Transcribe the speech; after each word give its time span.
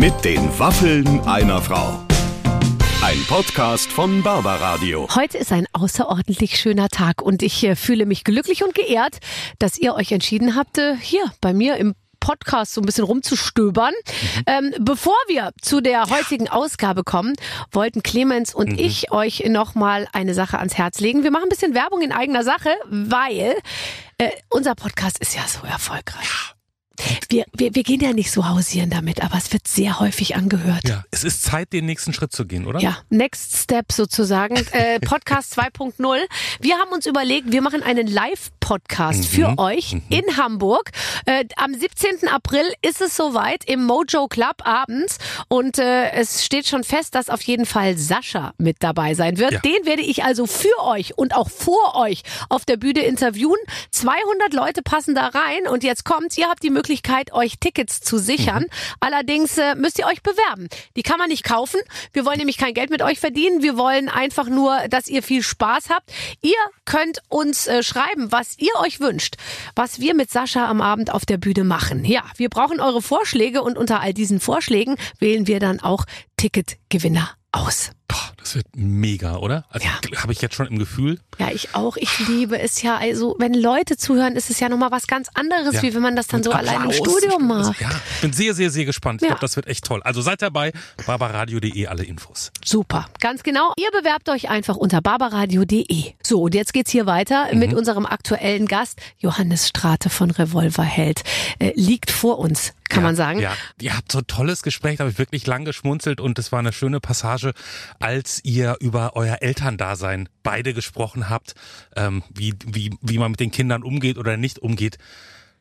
Mit 0.00 0.24
den 0.24 0.58
Waffeln 0.58 1.20
einer 1.26 1.60
Frau. 1.60 2.02
Ein 3.02 3.22
Podcast 3.28 3.92
von 3.92 4.22
Barbaradio. 4.22 5.06
Heute 5.14 5.36
ist 5.36 5.52
ein 5.52 5.66
außerordentlich 5.74 6.58
schöner 6.58 6.88
Tag 6.88 7.20
und 7.20 7.42
ich 7.42 7.62
äh, 7.64 7.76
fühle 7.76 8.06
mich 8.06 8.24
glücklich 8.24 8.64
und 8.64 8.74
geehrt, 8.74 9.18
dass 9.58 9.76
ihr 9.76 9.94
euch 9.94 10.10
entschieden 10.12 10.56
habt, 10.56 10.78
äh, 10.78 10.96
hier 10.96 11.20
bei 11.42 11.52
mir 11.52 11.76
im 11.76 11.94
Podcast 12.18 12.72
so 12.72 12.80
ein 12.80 12.86
bisschen 12.86 13.04
rumzustöbern. 13.04 13.92
Mhm. 13.92 14.42
Ähm, 14.46 14.74
bevor 14.80 15.16
wir 15.28 15.50
zu 15.60 15.82
der 15.82 16.08
heutigen 16.08 16.48
Ausgabe 16.48 17.04
kommen, 17.04 17.34
wollten 17.70 18.02
Clemens 18.02 18.54
und 18.54 18.70
mhm. 18.70 18.78
ich 18.78 19.12
euch 19.12 19.44
nochmal 19.48 20.08
eine 20.14 20.32
Sache 20.32 20.58
ans 20.58 20.78
Herz 20.78 21.00
legen. 21.00 21.24
Wir 21.24 21.30
machen 21.30 21.44
ein 21.44 21.50
bisschen 21.50 21.74
Werbung 21.74 22.00
in 22.00 22.12
eigener 22.12 22.42
Sache, 22.42 22.70
weil 22.88 23.54
äh, 24.16 24.30
unser 24.48 24.74
Podcast 24.74 25.18
ist 25.18 25.36
ja 25.36 25.42
so 25.46 25.66
erfolgreich. 25.66 26.24
Ja. 26.24 26.59
Wir, 27.28 27.44
wir, 27.52 27.74
wir 27.74 27.82
gehen 27.82 28.00
ja 28.00 28.12
nicht 28.12 28.30
so 28.30 28.48
hausieren 28.48 28.90
damit, 28.90 29.22
aber 29.22 29.36
es 29.36 29.52
wird 29.52 29.66
sehr 29.66 30.00
häufig 30.00 30.36
angehört. 30.36 30.86
Ja, 30.88 31.04
es 31.10 31.24
ist 31.24 31.42
Zeit, 31.42 31.72
den 31.72 31.86
nächsten 31.86 32.12
Schritt 32.12 32.32
zu 32.32 32.46
gehen, 32.46 32.66
oder? 32.66 32.80
Ja, 32.80 32.98
Next 33.10 33.56
Step 33.56 33.92
sozusagen. 33.92 34.56
Äh, 34.72 35.00
Podcast 35.00 35.54
2.0. 35.58 36.18
Wir 36.60 36.76
haben 36.76 36.92
uns 36.92 37.06
überlegt, 37.06 37.52
wir 37.52 37.62
machen 37.62 37.82
einen 37.82 38.06
Live-Podcast 38.70 39.18
mhm. 39.18 39.24
für 39.24 39.58
euch 39.58 39.94
mhm. 39.94 40.02
in 40.08 40.36
Hamburg. 40.36 40.90
Äh, 41.26 41.44
am 41.56 41.74
17. 41.74 42.28
April 42.28 42.64
ist 42.82 43.00
es 43.00 43.16
soweit 43.16 43.64
im 43.64 43.84
Mojo 43.84 44.28
Club 44.28 44.64
abends 44.64 45.18
und 45.48 45.78
äh, 45.78 46.10
es 46.12 46.44
steht 46.44 46.66
schon 46.66 46.84
fest, 46.84 47.14
dass 47.14 47.28
auf 47.28 47.42
jeden 47.42 47.66
Fall 47.66 47.96
Sascha 47.96 48.54
mit 48.58 48.76
dabei 48.80 49.14
sein 49.14 49.38
wird. 49.38 49.52
Ja. 49.52 49.60
Den 49.60 49.86
werde 49.86 50.02
ich 50.02 50.24
also 50.24 50.46
für 50.46 50.78
euch 50.82 51.18
und 51.18 51.34
auch 51.34 51.50
vor 51.50 51.96
euch 51.96 52.22
auf 52.48 52.64
der 52.64 52.76
Bühne 52.76 53.00
interviewen. 53.00 53.58
200 53.90 54.52
Leute 54.52 54.82
passen 54.82 55.14
da 55.14 55.26
rein 55.28 55.66
und 55.68 55.82
jetzt 55.82 56.04
kommt, 56.04 56.36
ihr 56.38 56.48
habt 56.48 56.62
die 56.62 56.70
Möglichkeit, 56.70 57.10
Möglichkeit, 57.10 57.32
euch 57.32 57.58
Tickets 57.58 58.00
zu 58.00 58.18
sichern. 58.18 58.64
Mhm. 58.64 58.68
Allerdings 59.00 59.58
äh, 59.58 59.74
müsst 59.74 59.98
ihr 59.98 60.06
euch 60.06 60.22
bewerben. 60.22 60.68
Die 60.96 61.02
kann 61.02 61.18
man 61.18 61.28
nicht 61.28 61.44
kaufen. 61.44 61.80
Wir 62.12 62.24
wollen 62.24 62.38
nämlich 62.38 62.58
kein 62.58 62.74
Geld 62.74 62.90
mit 62.90 63.02
euch 63.02 63.20
verdienen. 63.20 63.62
Wir 63.62 63.76
wollen 63.76 64.08
einfach 64.08 64.48
nur, 64.48 64.88
dass 64.88 65.08
ihr 65.08 65.22
viel 65.22 65.42
Spaß 65.42 65.90
habt. 65.90 66.10
Ihr 66.40 66.56
könnt 66.84 67.20
uns 67.28 67.66
äh, 67.66 67.82
schreiben, 67.82 68.32
was 68.32 68.56
ihr 68.60 68.72
euch 68.80 69.00
wünscht, 69.00 69.36
was 69.74 70.00
wir 70.00 70.14
mit 70.14 70.30
Sascha 70.30 70.68
am 70.68 70.80
Abend 70.80 71.12
auf 71.12 71.26
der 71.26 71.38
Bühne 71.38 71.64
machen. 71.64 72.04
Ja, 72.04 72.22
wir 72.36 72.48
brauchen 72.48 72.80
eure 72.80 73.02
Vorschläge 73.02 73.62
und 73.62 73.78
unter 73.78 74.00
all 74.00 74.14
diesen 74.14 74.40
Vorschlägen 74.40 74.96
wählen 75.18 75.46
wir 75.46 75.60
dann 75.60 75.80
auch 75.80 76.04
Ticketgewinner 76.40 77.34
aus. 77.52 77.90
Boah, 78.08 78.32
das 78.38 78.54
wird 78.54 78.64
mega, 78.74 79.36
oder? 79.36 79.66
Also 79.68 79.86
ja. 79.86 80.22
habe 80.22 80.32
ich 80.32 80.40
jetzt 80.40 80.54
schon 80.54 80.68
im 80.68 80.78
Gefühl. 80.78 81.20
Ja, 81.38 81.50
ich 81.50 81.74
auch. 81.74 81.98
Ich 81.98 82.18
liebe 82.28 82.58
es 82.58 82.80
ja. 82.80 82.96
Also, 82.96 83.36
wenn 83.38 83.52
Leute 83.52 83.98
zuhören, 83.98 84.36
ist 84.36 84.48
es 84.48 84.58
ja 84.58 84.70
nochmal 84.70 84.90
was 84.90 85.06
ganz 85.06 85.28
anderes, 85.34 85.74
ja. 85.74 85.82
wie 85.82 85.94
wenn 85.94 86.00
man 86.00 86.16
das 86.16 86.28
dann 86.28 86.38
Und 86.38 86.44
so 86.44 86.52
Applaus. 86.52 86.74
allein 86.76 86.84
im 86.88 86.92
Studio 86.92 87.38
macht. 87.38 87.78
Ja, 87.78 87.90
ich 88.14 88.20
bin 88.22 88.32
sehr, 88.32 88.54
sehr, 88.54 88.70
sehr 88.70 88.86
gespannt. 88.86 89.20
Ich 89.20 89.28
ja. 89.28 89.34
glaube, 89.34 89.42
das 89.42 89.54
wird 89.54 89.66
echt 89.66 89.84
toll. 89.84 90.02
Also 90.02 90.22
seid 90.22 90.40
dabei. 90.40 90.72
barbaradio.de 91.06 91.86
alle 91.88 92.04
Infos. 92.04 92.52
Super. 92.64 93.04
Ganz 93.20 93.42
genau. 93.42 93.74
Ihr 93.76 93.90
bewerbt 93.90 94.30
euch 94.30 94.48
einfach 94.48 94.76
unter 94.76 95.02
barbaradio.de. 95.02 96.14
So, 96.22 96.40
und 96.40 96.54
jetzt 96.54 96.72
geht's 96.72 96.90
hier 96.90 97.04
weiter 97.04 97.52
mhm. 97.52 97.58
mit 97.58 97.74
unserem 97.74 98.06
aktuellen 98.06 98.64
Gast, 98.64 98.98
Johannes 99.18 99.68
Strate 99.68 100.08
von 100.08 100.30
Revolverheld. 100.30 101.20
Äh, 101.58 101.72
liegt 101.74 102.10
vor 102.10 102.38
uns 102.38 102.72
kann 102.90 103.02
ja, 103.02 103.08
man 103.08 103.16
sagen. 103.16 103.40
Ja, 103.40 103.56
ihr 103.80 103.96
habt 103.96 104.12
so 104.12 104.18
ein 104.18 104.26
tolles 104.26 104.62
Gespräch, 104.62 104.98
da 104.98 105.04
habe 105.04 105.10
ich 105.10 105.18
wirklich 105.18 105.46
lang 105.46 105.64
geschmunzelt 105.64 106.20
und 106.20 106.38
es 106.38 106.52
war 106.52 106.58
eine 106.58 106.72
schöne 106.72 107.00
Passage, 107.00 107.52
als 107.98 108.44
ihr 108.44 108.76
über 108.80 109.16
euer 109.16 109.38
Elterndasein 109.40 110.28
beide 110.42 110.74
gesprochen 110.74 111.30
habt, 111.30 111.54
ähm, 111.96 112.22
wie, 112.28 112.54
wie, 112.66 112.94
wie 113.00 113.18
man 113.18 113.30
mit 113.30 113.40
den 113.40 113.50
Kindern 113.50 113.82
umgeht 113.82 114.18
oder 114.18 114.36
nicht 114.36 114.58
umgeht. 114.58 114.98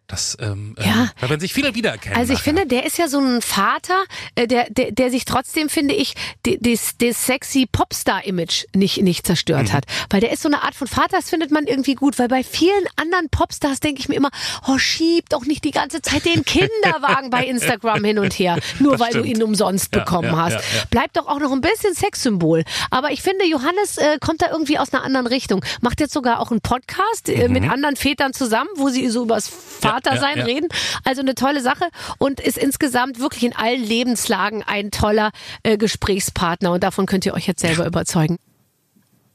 Das, 0.10 0.36
ähm, 0.42 0.74
ähm, 0.80 0.84
ja. 0.84 1.12
da 1.22 1.30
werden 1.30 1.40
sich 1.40 1.54
viele 1.54 1.76
wiedererkennen. 1.76 2.18
Also 2.18 2.34
ich 2.34 2.40
nachher. 2.40 2.56
finde, 2.56 2.66
der 2.66 2.86
ist 2.88 2.98
ja 2.98 3.08
so 3.08 3.20
ein 3.20 3.44
Vater, 3.44 4.04
äh, 4.34 4.48
der, 4.48 4.68
der, 4.72 4.92
der 4.92 5.12
sich 5.12 5.24
trotzdem, 5.24 5.70
finde 5.70 5.94
ich, 5.94 6.16
das, 6.42 6.98
das 6.98 7.28
sexy 7.28 7.68
Popstar-Image 7.72 8.66
nicht, 8.74 9.04
nicht 9.04 9.28
zerstört 9.28 9.68
mhm. 9.68 9.74
hat. 9.74 9.86
Weil 10.10 10.22
der 10.22 10.32
ist 10.32 10.42
so 10.42 10.50
eine 10.50 10.64
Art 10.64 10.74
von 10.74 10.88
Vater, 10.88 11.18
das 11.18 11.30
findet 11.30 11.52
man 11.52 11.66
irgendwie 11.66 11.94
gut. 11.94 12.18
Weil 12.18 12.28
bei 12.28 12.44
vielen 12.44 12.86
anderen 12.96 13.30
Popstars 13.30 13.82
denke 13.82 14.02
ich 14.02 14.10
mir 14.10 14.16
immer, 14.16 14.32
oh, 14.68 14.80
schieb 14.80 15.30
doch 15.30 15.46
nicht 15.46 15.64
die 15.64 15.72
ganze 15.72 16.02
Zeit 16.02 16.26
den 16.26 16.44
Kinderwagen 16.44 17.30
bei 17.30 17.46
Instagram 17.46 18.04
hin 18.04 18.18
und 18.18 18.34
her, 18.34 18.58
nur 18.80 18.94
das 18.94 19.02
weil 19.02 19.10
stimmt. 19.10 19.26
du 19.26 19.30
ihn 19.30 19.44
umsonst 19.44 19.94
ja, 19.94 20.00
bekommen 20.00 20.32
ja, 20.32 20.38
hast. 20.38 20.54
Ja, 20.54 20.86
Bleibt 20.90 21.18
doch 21.18 21.28
auch 21.28 21.40
noch 21.40 21.52
ein 21.52 21.62
bisschen 21.62 21.94
Sexsymbol. 21.94 22.64
Aber 22.90 23.12
ich 23.12 23.22
finde, 23.22 23.46
Johannes 23.46 23.98
äh, 23.98 24.18
kommt 24.20 24.42
da 24.42 24.48
irgendwie 24.50 24.80
aus 24.80 24.92
einer 24.92 25.04
anderen 25.04 25.28
Richtung. 25.28 25.64
Macht 25.82 26.00
jetzt 26.00 26.14
sogar 26.14 26.40
auch 26.40 26.50
einen 26.50 26.62
Podcast 26.62 27.30
äh, 27.30 27.48
mhm. 27.48 27.54
mit 27.54 27.70
anderen 27.70 27.96
Vätern 27.96 28.34
zusammen, 28.34 28.72
wo 28.76 28.90
sie 28.90 29.08
so 29.10 29.22
übers 29.22 29.48
Vater 29.48 29.99
Vater 30.04 30.16
ja, 30.16 30.22
sein 30.22 30.38
ja. 30.38 30.46
reden. 30.46 30.68
Also 31.04 31.22
eine 31.22 31.36
tolle 31.36 31.62
Sache 31.62 31.90
und 32.18 32.40
ist 32.40 32.58
insgesamt 32.58 33.20
wirklich 33.20 33.44
in 33.44 33.56
allen 33.56 33.84
Lebenslagen 33.84 34.64
ein 34.64 34.92
toller 34.92 35.32
äh, 35.64 35.78
Gesprächspartner 35.78 36.72
und 36.72 36.84
davon 36.84 37.06
könnt 37.06 37.26
ihr 37.26 37.34
euch 37.34 37.48
jetzt 37.48 37.62
selber 37.62 37.86
überzeugen. 37.86 38.38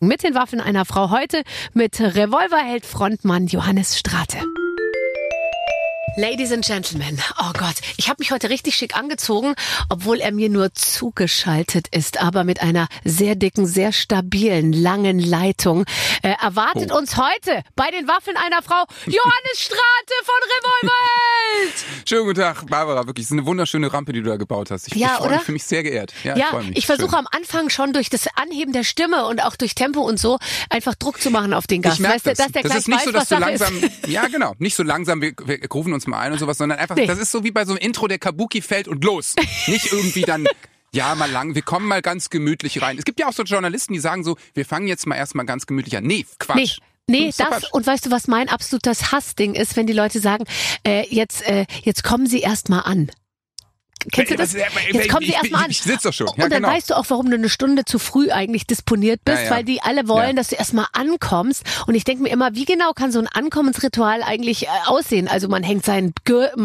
Mit 0.01 0.23
den 0.23 0.35
Waffen 0.35 0.61
einer 0.61 0.85
Frau 0.85 1.11
heute 1.11 1.43
mit 1.73 2.01
Revolverheld 2.01 2.85
Frontmann 2.85 3.47
Johannes 3.47 3.99
Strate. 3.99 4.39
Ladies 6.17 6.53
and 6.53 6.65
Gentlemen, 6.65 7.21
oh 7.41 7.51
Gott, 7.59 7.75
ich 7.97 8.09
habe 8.09 8.19
mich 8.21 8.31
heute 8.31 8.49
richtig 8.49 8.77
schick 8.77 8.97
angezogen, 8.97 9.57
obwohl 9.89 10.21
er 10.21 10.31
mir 10.31 10.49
nur 10.49 10.73
zugeschaltet 10.73 11.89
ist, 11.89 12.23
aber 12.23 12.45
mit 12.45 12.63
einer 12.63 12.87
sehr 13.05 13.35
dicken, 13.35 13.67
sehr 13.67 13.91
stabilen, 13.91 14.73
langen 14.73 15.19
Leitung. 15.19 15.85
Äh, 16.23 16.35
erwartet 16.41 16.93
oh. 16.93 16.99
uns 16.99 17.17
heute 17.17 17.65
bei 17.75 17.91
den 17.91 18.07
Waffen 18.07 18.37
einer 18.37 18.63
Frau 18.63 18.85
Johannes 19.07 19.57
Strate 19.57 20.15
von 20.23 20.89
Revolverheld. 20.89 21.85
Schönen 22.09 22.27
guten 22.27 22.41
Tag, 22.41 22.67
Barbara. 22.69 23.09
Wirklich, 23.09 23.25
es 23.25 23.33
ist 23.33 23.39
eine 23.39 23.47
wunderschöne 23.47 23.93
Rampe, 23.93 24.13
die 24.13 24.23
du 24.23 24.31
da 24.31 24.37
gebaut 24.37 24.71
hast. 24.71 24.87
Ich, 24.87 24.95
ja, 24.95 25.15
ich 25.15 25.25
freue 25.25 25.31
mich 25.31 25.43
für 25.43 25.53
mich 25.53 25.65
sehr 25.65 25.83
geehrt. 25.83 26.15
Ja, 26.23 26.37
ja 26.37 26.61
ich, 26.61 26.77
ich 26.77 26.87
versuche 26.87 27.17
am 27.17 27.27
Anfang 27.33 27.71
schon 27.71 27.93
durch 27.93 28.09
das 28.09 28.29
Anheben 28.37 28.73
der 28.73 28.85
Stimme 28.85 29.27
und 29.27 29.43
auch 29.43 29.57
durch 29.57 29.75
Tempo 29.75 30.03
und 30.03 30.21
so 30.21 30.39
einfach 30.71 30.95
Druck 30.95 31.21
zu 31.21 31.33
machen 31.33 31.53
auf 31.53 31.67
den 31.67 31.83
Gast. 31.83 31.99
Ich 31.99 32.07
weißt 32.07 32.25
das. 32.25 32.39
dass 32.39 32.53
der 32.53 32.63
das 32.63 32.77
ist 32.77 32.89
nicht 32.89 32.99
weiß, 32.99 33.05
so, 33.07 33.11
dass 33.11 33.29
du 33.29 33.37
langsam, 33.37 33.83
ist. 33.83 34.07
ja 34.07 34.29
genau, 34.29 34.55
nicht 34.59 34.77
so 34.77 34.85
langsam, 34.85 35.21
wir, 35.21 35.33
wir 35.45 35.59
rufen 35.73 35.93
uns 35.93 36.04
mal 36.07 36.21
ein 36.21 36.33
und 36.33 36.39
sowas, 36.39 36.59
sondern 36.59 36.79
einfach, 36.79 36.97
nee. 36.97 37.07
das 37.07 37.19
ist 37.19 37.31
so 37.31 37.45
wie 37.45 37.51
bei 37.51 37.65
so 37.65 37.73
einem 37.73 37.81
Intro, 37.81 38.09
der 38.09 38.19
Kabuki 38.19 38.63
fällt 38.63 38.89
und 38.89 39.05
los. 39.05 39.35
Nicht 39.67 39.93
irgendwie 39.93 40.23
dann 40.23 40.47
ja, 40.93 41.15
mal 41.15 41.31
lang, 41.31 41.55
wir 41.55 41.63
kommen 41.63 41.87
mal 41.87 42.03
ganz 42.03 42.31
gemütlich 42.31 42.81
rein. 42.81 42.99
Es 42.99 43.05
gibt 43.05 43.21
ja 43.21 43.29
auch 43.29 43.33
so 43.33 43.43
Journalisten, 43.43 43.93
die 43.93 44.01
sagen 44.01 44.25
so, 44.25 44.37
wir 44.55 44.65
fangen 44.65 44.87
jetzt 44.87 45.07
mal 45.07 45.17
erstmal 45.17 45.47
ganz 45.47 45.67
gemütlich 45.67 45.97
an. 45.97 46.05
Nee, 46.05 46.27
Quatsch. 46.39 46.57
Nee. 46.57 46.71
Nee, 47.07 47.35
das, 47.37 47.37
das 47.37 47.71
und 47.71 47.87
weißt 47.87 48.07
du, 48.07 48.11
was 48.11 48.29
mein 48.29 48.49
absolutes 48.49 49.13
Hassding 49.13 49.55
ist, 49.55 49.77
wenn 49.77 49.87
die 49.87 49.93
Leute 49.93 50.21
sagen, 50.21 50.45
äh, 50.87 51.07
jetzt, 51.15 51.43
äh, 51.43 51.67
jetzt 51.83 52.03
kommen 52.03 52.27
sie 52.27 52.41
erst 52.41 52.71
mal 52.71 52.81
an. 52.81 53.11
Kennst 54.13 54.33
du 54.33 54.37
das? 54.37 54.53
Jetzt 54.53 55.09
kommen 55.09 55.27
sie 55.27 55.33
erstmal 55.33 55.65
an. 55.65 55.71
Ich, 55.71 55.79
ich 55.79 55.83
sitze 55.83 56.09
doch 56.09 56.15
schon. 56.15 56.27
Ja, 56.27 56.45
und 56.45 56.53
dann 56.53 56.63
genau. 56.63 56.69
weißt 56.69 56.91
du 56.91 56.95
auch, 56.95 57.07
warum 57.09 57.31
du 57.31 57.37
eine 57.37 57.49
Stunde 57.49 57.85
zu 57.85 57.99
früh 57.99 58.31
eigentlich 58.31 58.67
disponiert 58.67 59.21
bist, 59.25 59.39
ja, 59.39 59.45
ja. 59.45 59.51
weil 59.51 59.65
die 59.65 59.81
alle 59.83 60.09
wollen, 60.09 60.37
dass 60.37 60.49
du 60.49 60.57
erstmal 60.57 60.87
ankommst. 60.93 61.65
Und 61.87 61.95
ich 61.95 62.05
denke 62.05 62.23
mir 62.23 62.29
immer, 62.31 62.55
wie 62.55 62.65
genau 62.65 62.93
kann 62.93 63.13
so 63.13 63.19
ein 63.19 63.29
Ankommensritual 63.29 64.23
eigentlich 64.23 64.65
äh, 64.65 64.69
aussehen? 64.87 65.29
Also 65.29 65.49
man 65.49 65.63
hängt 65.63 65.85
sein, 65.85 66.13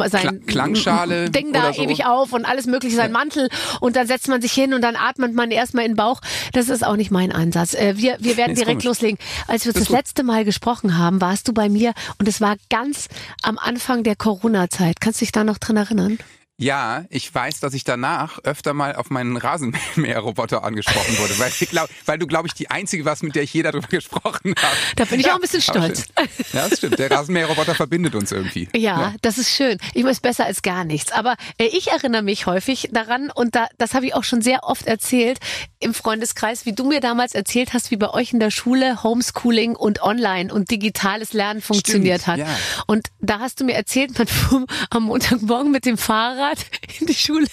sein 0.07 0.45
Klangschale 0.45 1.29
Ding 1.29 1.53
da 1.53 1.73
so. 1.73 1.81
ewig 1.81 2.05
auf 2.05 2.33
und 2.33 2.45
alles 2.45 2.65
mögliche, 2.65 2.95
sein 2.95 3.11
Mantel 3.11 3.49
und 3.79 3.95
dann 3.95 4.07
setzt 4.07 4.27
man 4.27 4.41
sich 4.41 4.51
hin 4.51 4.73
und 4.73 4.81
dann 4.81 4.95
atmet 4.95 5.33
man 5.33 5.51
erstmal 5.51 5.85
in 5.85 5.91
den 5.91 5.97
Bauch. 5.97 6.21
Das 6.53 6.69
ist 6.69 6.85
auch 6.85 6.95
nicht 6.95 7.11
mein 7.11 7.31
Ansatz. 7.31 7.73
Äh, 7.73 7.95
wir, 7.97 8.17
wir 8.19 8.37
werden 8.37 8.53
nee, 8.53 8.59
direkt 8.59 8.83
loslegen. 8.83 9.17
Als 9.47 9.65
wir 9.65 9.73
das, 9.73 9.83
das 9.83 9.89
letzte 9.89 10.23
Mal 10.23 10.43
gesprochen 10.45 10.97
haben, 10.97 11.21
warst 11.21 11.47
du 11.47 11.53
bei 11.53 11.69
mir 11.69 11.93
und 12.17 12.27
es 12.27 12.41
war 12.41 12.57
ganz 12.69 13.07
am 13.43 13.57
Anfang 13.57 14.03
der 14.03 14.15
Corona-Zeit. 14.15 14.99
Kannst 14.99 15.21
du 15.21 15.25
dich 15.25 15.31
da 15.31 15.43
noch 15.43 15.57
dran 15.57 15.77
erinnern? 15.77 16.19
Ja, 16.59 17.05
ich 17.09 17.33
weiß, 17.33 17.61
dass 17.61 17.73
ich 17.73 17.85
danach 17.85 18.39
öfter 18.43 18.73
mal 18.73 18.93
auf 18.93 19.09
meinen 19.09 19.37
Rasenmäherroboter 19.37 20.61
angesprochen 20.61 21.17
wurde, 21.17 21.39
weil, 21.39 21.53
ich 21.57 21.69
glaub, 21.69 21.89
weil 22.05 22.19
du, 22.19 22.27
glaube 22.27 22.49
ich, 22.49 22.53
die 22.53 22.69
Einzige 22.69 23.05
warst, 23.05 23.23
mit 23.23 23.33
der 23.33 23.43
ich 23.43 23.53
je 23.53 23.63
darüber 23.63 23.87
gesprochen 23.89 24.53
habe. 24.61 24.75
Da 24.97 25.05
bin 25.05 25.21
ich 25.21 25.27
ja, 25.27 25.31
auch 25.31 25.35
ein 25.35 25.41
bisschen 25.41 25.61
stolz. 25.61 26.07
Ja, 26.51 26.67
das 26.67 26.79
stimmt. 26.79 26.99
Der 26.99 27.09
Rasenmäherroboter 27.09 27.75
verbindet 27.75 28.13
uns 28.13 28.33
irgendwie. 28.33 28.67
Ja, 28.75 28.79
ja, 28.99 29.15
das 29.21 29.37
ist 29.37 29.51
schön. 29.51 29.77
Ich 29.93 30.03
weiß 30.03 30.19
besser 30.19 30.45
als 30.45 30.61
gar 30.61 30.83
nichts. 30.83 31.13
Aber 31.13 31.37
äh, 31.57 31.65
ich 31.65 31.91
erinnere 31.91 32.23
mich 32.23 32.45
häufig 32.45 32.89
daran, 32.91 33.31
und 33.33 33.55
da, 33.55 33.67
das 33.77 33.93
habe 33.93 34.05
ich 34.05 34.13
auch 34.13 34.25
schon 34.25 34.41
sehr 34.41 34.65
oft 34.65 34.85
erzählt 34.85 35.39
im 35.79 35.93
Freundeskreis, 35.93 36.65
wie 36.65 36.73
du 36.73 36.83
mir 36.83 36.99
damals 36.99 37.35
erzählt 37.35 37.73
hast, 37.73 37.89
wie 37.89 37.95
bei 37.95 38.09
euch 38.09 38.33
in 38.33 38.41
der 38.41 38.51
Schule 38.51 39.01
Homeschooling 39.01 39.77
und 39.77 40.01
Online 40.01 40.53
und 40.53 40.71
digitales 40.71 41.31
Lernen 41.31 41.61
funktioniert 41.61 42.23
stimmt, 42.23 42.39
hat. 42.39 42.39
Ja. 42.39 42.57
Und 42.85 43.07
da 43.21 43.39
hast 43.39 43.61
du 43.61 43.63
mir 43.63 43.75
erzählt, 43.75 44.17
man 44.17 44.27
fuhr 44.27 44.65
am 44.89 45.03
Montagmorgen 45.03 45.71
mit 45.71 45.85
dem 45.85 45.97
Fahrrad 45.97 46.48
Fahrrad 46.49 46.65
in 46.99 47.07
die 47.07 47.13
Schule 47.13 47.47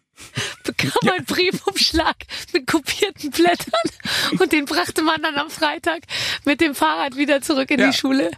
bekam 0.64 0.90
ja. 1.02 1.12
ein 1.14 1.24
Briefumschlag 1.24 2.16
mit 2.52 2.66
kopierten 2.66 3.30
Blättern 3.30 4.38
und 4.38 4.52
den 4.52 4.64
brachte 4.64 5.02
man 5.02 5.22
dann 5.22 5.36
am 5.36 5.50
Freitag 5.50 6.02
mit 6.44 6.60
dem 6.60 6.74
Fahrrad 6.74 7.16
wieder 7.16 7.40
zurück 7.40 7.70
in 7.70 7.80
ja. 7.80 7.90
die 7.90 7.96
Schule. 7.96 8.30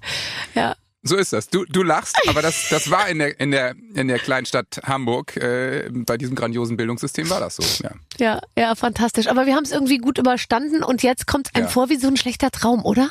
Ja. 0.54 0.76
So 1.02 1.16
ist 1.16 1.32
das. 1.32 1.48
Du, 1.48 1.64
du 1.64 1.82
lachst, 1.82 2.14
aber 2.28 2.42
das, 2.42 2.68
das 2.68 2.90
war 2.90 3.08
in 3.08 3.18
der, 3.18 3.40
in 3.40 3.50
der, 3.50 3.74
in 3.94 4.08
der 4.08 4.18
Kleinstadt 4.18 4.82
Hamburg. 4.84 5.34
Äh, 5.38 5.88
bei 5.90 6.18
diesem 6.18 6.36
grandiosen 6.36 6.76
Bildungssystem 6.76 7.30
war 7.30 7.40
das 7.40 7.56
so. 7.56 7.62
Ja, 7.82 7.92
ja, 8.18 8.40
ja 8.54 8.74
fantastisch. 8.74 9.26
Aber 9.28 9.46
wir 9.46 9.54
haben 9.54 9.64
es 9.64 9.72
irgendwie 9.72 9.96
gut 9.96 10.18
überstanden 10.18 10.84
und 10.84 11.02
jetzt 11.02 11.26
kommt 11.26 11.56
einem 11.56 11.64
ja. 11.64 11.70
vor 11.70 11.88
wie 11.88 11.96
so 11.96 12.08
ein 12.08 12.18
schlechter 12.18 12.50
Traum, 12.50 12.84
oder? 12.84 13.08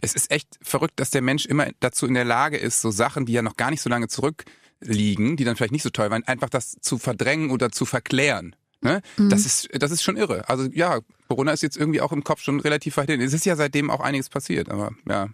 Es 0.00 0.14
ist 0.14 0.30
echt 0.30 0.46
verrückt, 0.62 1.00
dass 1.00 1.10
der 1.10 1.22
Mensch 1.22 1.44
immer 1.44 1.66
dazu 1.80 2.06
in 2.06 2.14
der 2.14 2.24
Lage 2.24 2.56
ist, 2.56 2.80
so 2.80 2.92
Sachen, 2.92 3.26
die 3.26 3.32
ja 3.32 3.42
noch 3.42 3.56
gar 3.56 3.72
nicht 3.72 3.82
so 3.82 3.90
lange 3.90 4.06
zurück 4.06 4.44
liegen, 4.82 5.36
die 5.36 5.44
dann 5.44 5.56
vielleicht 5.56 5.72
nicht 5.72 5.82
so 5.82 5.90
toll 5.90 6.10
waren, 6.10 6.24
einfach 6.24 6.50
das 6.50 6.76
zu 6.80 6.98
verdrängen 6.98 7.50
oder 7.50 7.70
zu 7.70 7.84
verklären. 7.84 8.56
Ne? 8.80 9.00
Mhm. 9.16 9.30
Das 9.30 9.46
ist 9.46 9.68
das 9.72 9.90
ist 9.90 10.02
schon 10.02 10.16
irre. 10.16 10.48
Also 10.48 10.68
ja, 10.72 11.00
Corona 11.28 11.52
ist 11.52 11.62
jetzt 11.62 11.76
irgendwie 11.76 12.00
auch 12.00 12.12
im 12.12 12.24
Kopf 12.24 12.42
schon 12.42 12.60
relativ 12.60 12.96
weit 12.96 13.10
hin. 13.10 13.20
Es 13.20 13.32
ist 13.32 13.46
ja 13.46 13.56
seitdem 13.56 13.90
auch 13.90 14.00
einiges 14.00 14.28
passiert, 14.28 14.68
aber 14.68 14.92
ja. 15.08 15.28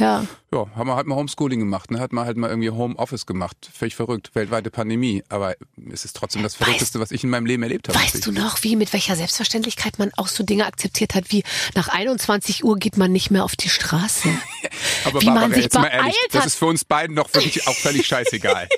Ja. 0.00 0.26
Ja, 0.52 0.66
haben 0.74 0.88
wir 0.88 0.96
halt 0.96 1.06
mal 1.06 1.14
Homeschooling 1.14 1.60
gemacht, 1.60 1.90
ne? 1.90 2.00
Hat 2.00 2.12
man 2.12 2.24
halt 2.24 2.36
mal 2.36 2.48
irgendwie 2.48 2.70
Homeoffice 2.70 3.26
gemacht. 3.26 3.70
Völlig 3.72 3.94
verrückt, 3.94 4.30
weltweite 4.34 4.70
Pandemie. 4.70 5.22
Aber 5.28 5.54
es 5.92 6.04
ist 6.04 6.16
trotzdem 6.16 6.42
das 6.42 6.56
Verrückteste, 6.56 6.98
weißt, 6.98 7.10
was 7.10 7.12
ich 7.12 7.22
in 7.22 7.30
meinem 7.30 7.46
Leben 7.46 7.62
erlebt 7.62 7.88
habe. 7.88 7.96
Weißt 7.96 8.26
du 8.26 8.32
noch, 8.32 8.62
wie, 8.62 8.74
mit 8.74 8.92
welcher 8.92 9.14
Selbstverständlichkeit 9.14 9.98
man 9.98 10.10
auch 10.16 10.26
so 10.26 10.42
Dinge 10.42 10.66
akzeptiert 10.66 11.14
hat, 11.14 11.30
wie 11.30 11.44
nach 11.76 11.88
21 11.88 12.64
Uhr 12.64 12.78
geht 12.78 12.96
man 12.96 13.12
nicht 13.12 13.30
mehr 13.30 13.44
auf 13.44 13.54
die 13.54 13.68
Straße. 13.68 14.28
Aber 15.04 15.20
wie 15.20 15.26
Barbara, 15.26 15.46
man 15.46 15.54
sich 15.54 15.64
jetzt 15.64 15.74
mal 15.74 15.86
ehrlich, 15.86 16.16
hat. 16.24 16.34
das 16.34 16.46
ist 16.46 16.54
für 16.56 16.66
uns 16.66 16.84
beiden 16.84 17.14
doch 17.14 17.32
wirklich 17.34 17.68
auch 17.68 17.76
völlig 17.76 18.06
scheißegal. 18.08 18.68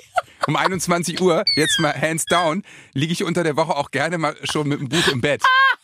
Um 0.45 0.57
21 0.57 1.21
Uhr, 1.21 1.43
jetzt 1.55 1.79
mal 1.79 1.93
hands 1.99 2.25
down, 2.25 2.63
liege 2.93 3.13
ich 3.13 3.23
unter 3.23 3.43
der 3.43 3.55
Woche 3.55 3.75
auch 3.75 3.91
gerne 3.91 4.17
mal 4.17 4.35
schon 4.43 4.67
mit 4.67 4.79
dem 4.79 4.89
Buch 4.89 5.07
im 5.07 5.21
Bett. 5.21 5.41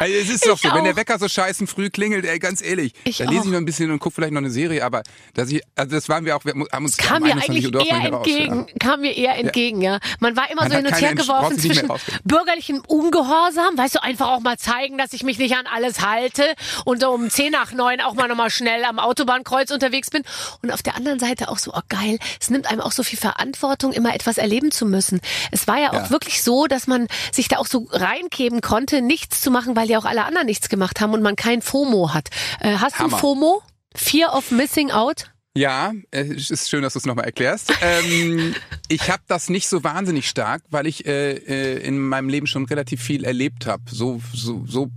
Also 0.00 0.14
es 0.14 0.28
ist 0.30 0.46
doch 0.46 0.56
Ich 0.56 0.62
so, 0.62 0.74
wenn 0.74 0.84
der 0.84 0.94
auch. 0.94 0.96
Wecker 0.96 1.18
so 1.18 1.28
scheißen 1.28 1.66
früh 1.66 1.90
klingelt, 1.90 2.24
ey, 2.24 2.38
ganz 2.38 2.62
ehrlich, 2.62 2.92
Ich 3.04 3.18
dann 3.18 3.28
lese 3.28 3.40
auch. 3.40 3.44
ich 3.44 3.50
noch 3.52 3.58
ein 3.58 3.64
bisschen 3.66 3.90
und 3.90 3.98
gucke 3.98 4.14
vielleicht 4.16 4.32
noch 4.32 4.40
eine 4.40 4.50
Serie, 4.50 4.84
aber 4.84 5.02
dass 5.34 5.50
ich, 5.50 5.62
also 5.76 5.94
das 5.94 6.08
waren 6.08 6.24
wir 6.24 6.36
auch, 6.36 6.44
wir 6.44 6.52
haben 6.72 6.84
uns 6.84 6.96
kam 6.96 7.22
mir 7.22 7.34
21 7.34 7.66
eigentlich 7.76 7.86
eher 7.88 8.04
entgegen, 8.12 8.66
kam 8.78 9.00
mir 9.02 9.14
eher 9.16 9.36
entgegen, 9.36 9.82
ja. 9.82 9.98
Man 10.18 10.36
war 10.36 10.50
immer 10.50 10.62
Man 10.62 10.70
so 10.70 10.76
hin 10.78 10.86
und 10.86 11.00
her 11.00 11.14
geworfen 11.14 11.58
zwischen 11.58 11.88
bürgerlichem 12.24 12.82
Ungehorsam, 12.86 13.76
weißt 13.76 13.96
du, 13.96 14.02
einfach 14.02 14.28
auch 14.28 14.40
mal 14.40 14.56
zeigen, 14.58 14.96
dass 14.98 15.12
ich 15.12 15.22
mich 15.22 15.38
nicht 15.38 15.54
an 15.56 15.66
alles 15.66 16.00
halte 16.00 16.44
und 16.84 17.04
um 17.04 17.28
10 17.28 17.52
nach 17.52 17.72
9 17.72 18.00
auch 18.00 18.14
mal 18.14 18.28
nochmal 18.28 18.50
schnell 18.50 18.84
am 18.84 18.98
Autobahnkreuz 18.98 19.70
unterwegs 19.70 20.10
bin. 20.10 20.22
Und 20.62 20.70
auf 20.72 20.82
der 20.82 20.96
anderen 20.96 21.18
Seite 21.18 21.48
auch 21.48 21.58
so, 21.58 21.72
oh 21.74 21.80
geil, 21.88 22.18
es 22.40 22.48
nimmt 22.50 22.70
einem 22.70 22.80
auch 22.80 22.92
so 22.92 23.02
viel 23.02 23.18
Verantwortung, 23.18 23.92
immer 23.92 24.14
etwas 24.14 24.38
erleben 24.38 24.70
zu 24.70 24.86
müssen. 24.86 25.20
Es 25.50 25.66
war 25.66 25.78
ja 25.78 25.90
auch 25.90 25.94
Ja. 25.94 26.10
wirklich 26.10 26.42
so, 26.42 26.66
dass 26.66 26.86
man 26.86 27.06
sich 27.32 27.48
da 27.48 27.58
auch 27.58 27.66
so 27.66 27.86
reingeben 27.90 28.60
konnte, 28.62 29.02
nichts 29.02 29.40
zu 29.40 29.50
machen, 29.50 29.76
weil 29.76 29.89
ja 29.90 29.98
auch 29.98 30.04
alle 30.04 30.24
anderen 30.24 30.46
nichts 30.46 30.68
gemacht 30.68 31.00
haben 31.00 31.12
und 31.12 31.22
man 31.22 31.36
kein 31.36 31.62
FOMO 31.62 32.14
hat. 32.14 32.30
Äh, 32.60 32.76
hast 32.76 32.98
Hammer. 32.98 33.10
du 33.10 33.16
FOMO? 33.16 33.62
Fear 33.94 34.34
of 34.36 34.50
Missing 34.50 34.90
Out? 34.90 35.30
Ja, 35.56 35.92
äh, 36.12 36.22
es 36.22 36.50
ist 36.50 36.70
schön, 36.70 36.82
dass 36.82 36.92
du 36.92 37.00
es 37.00 37.06
nochmal 37.06 37.24
erklärst. 37.24 37.72
ähm, 37.82 38.54
ich 38.88 39.10
habe 39.10 39.22
das 39.26 39.50
nicht 39.50 39.66
so 39.66 39.82
wahnsinnig 39.82 40.28
stark, 40.28 40.62
weil 40.70 40.86
ich 40.86 41.06
äh, 41.06 41.32
äh, 41.32 41.78
in 41.82 41.98
meinem 41.98 42.28
Leben 42.28 42.46
schon 42.46 42.66
relativ 42.66 43.02
viel 43.02 43.24
erlebt 43.24 43.66
habe. 43.66 43.82
So, 43.90 44.20
so, 44.32 44.64
so 44.64 44.90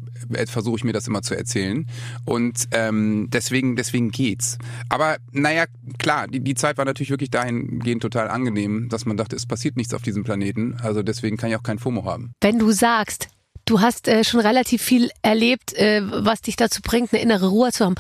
versuche 0.46 0.78
ich 0.78 0.84
mir 0.84 0.94
das 0.94 1.08
immer 1.08 1.24
zu 1.24 1.36
erzählen. 1.36 1.88
Und 2.26 2.68
ähm, 2.72 3.30
deswegen, 3.32 3.76
deswegen 3.76 4.12
geht's. 4.12 4.60
Aber 4.90 5.18
naja, 5.32 5.66
klar, 5.98 6.28
die, 6.28 6.40
die 6.40 6.56
Zeit 6.56 6.78
war 6.78 6.86
natürlich 6.86 7.10
wirklich 7.10 7.32
dahingehend 7.32 8.04
total 8.04 8.30
angenehm, 8.30 8.90
dass 8.90 9.06
man 9.06 9.18
dachte, 9.18 9.36
es 9.36 9.48
passiert 9.48 9.76
nichts 9.76 9.94
auf 9.94 10.04
diesem 10.04 10.24
Planeten. 10.24 10.78
Also 10.82 11.02
deswegen 11.02 11.36
kann 11.38 11.50
ich 11.50 11.56
auch 11.56 11.64
kein 11.64 11.80
FOMO 11.80 12.06
haben. 12.06 12.34
wenn 12.42 12.60
du 12.60 12.72
sagst, 12.72 13.28
du 13.66 13.82
hast 13.82 14.08
äh, 14.08 14.24
schon 14.24 14.40
relativ 14.40 14.82
viel 14.82 15.12
erlebt, 15.22 15.74
äh, 15.74 16.02
was 16.04 16.42
dich 16.42 16.56
dazu 16.56 16.82
bringt, 16.82 17.14
eine 17.14 17.22
innere 17.22 17.48
Ruhe 17.48 17.72
zu 17.72 17.86
haben. 17.86 17.96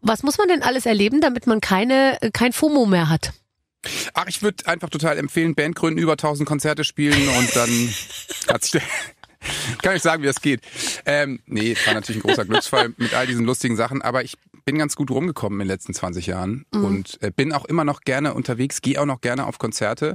Was 0.00 0.22
muss 0.22 0.38
man 0.38 0.48
denn 0.48 0.62
alles 0.62 0.86
erleben, 0.86 1.20
damit 1.20 1.46
man 1.46 1.60
keine 1.60 2.20
äh, 2.22 2.30
kein 2.30 2.52
FOMO 2.52 2.86
mehr 2.86 3.08
hat? 3.08 3.32
Ach, 4.14 4.26
ich 4.28 4.42
würde 4.42 4.66
einfach 4.66 4.90
total 4.90 5.18
empfehlen, 5.18 5.54
Band 5.54 5.74
gründen, 5.74 5.98
über 5.98 6.12
1000 6.12 6.48
Konzerte 6.48 6.84
spielen 6.84 7.28
und 7.28 7.56
dann 7.56 7.94
hat 8.48 8.64
sich 8.64 8.82
kann 9.82 9.96
ich 9.96 10.02
sagen, 10.02 10.22
wie 10.22 10.26
das 10.26 10.40
geht. 10.40 10.60
Ähm, 11.04 11.40
nee, 11.46 11.76
war 11.84 11.94
natürlich 11.94 12.22
ein 12.22 12.28
großer 12.28 12.44
Glücksfall 12.44 12.94
mit 12.96 13.14
all 13.14 13.26
diesen 13.26 13.44
lustigen 13.44 13.76
Sachen, 13.76 14.02
aber 14.02 14.22
ich 14.24 14.36
bin 14.64 14.78
ganz 14.78 14.94
gut 14.94 15.10
rumgekommen 15.10 15.60
in 15.60 15.66
den 15.66 15.74
letzten 15.74 15.94
20 15.94 16.26
Jahren 16.26 16.66
und 16.70 17.20
äh, 17.20 17.32
bin 17.34 17.52
auch 17.52 17.64
immer 17.64 17.84
noch 17.84 18.02
gerne 18.02 18.34
unterwegs, 18.34 18.80
gehe 18.80 19.00
auch 19.00 19.06
noch 19.06 19.20
gerne 19.20 19.46
auf 19.46 19.58
Konzerte. 19.58 20.14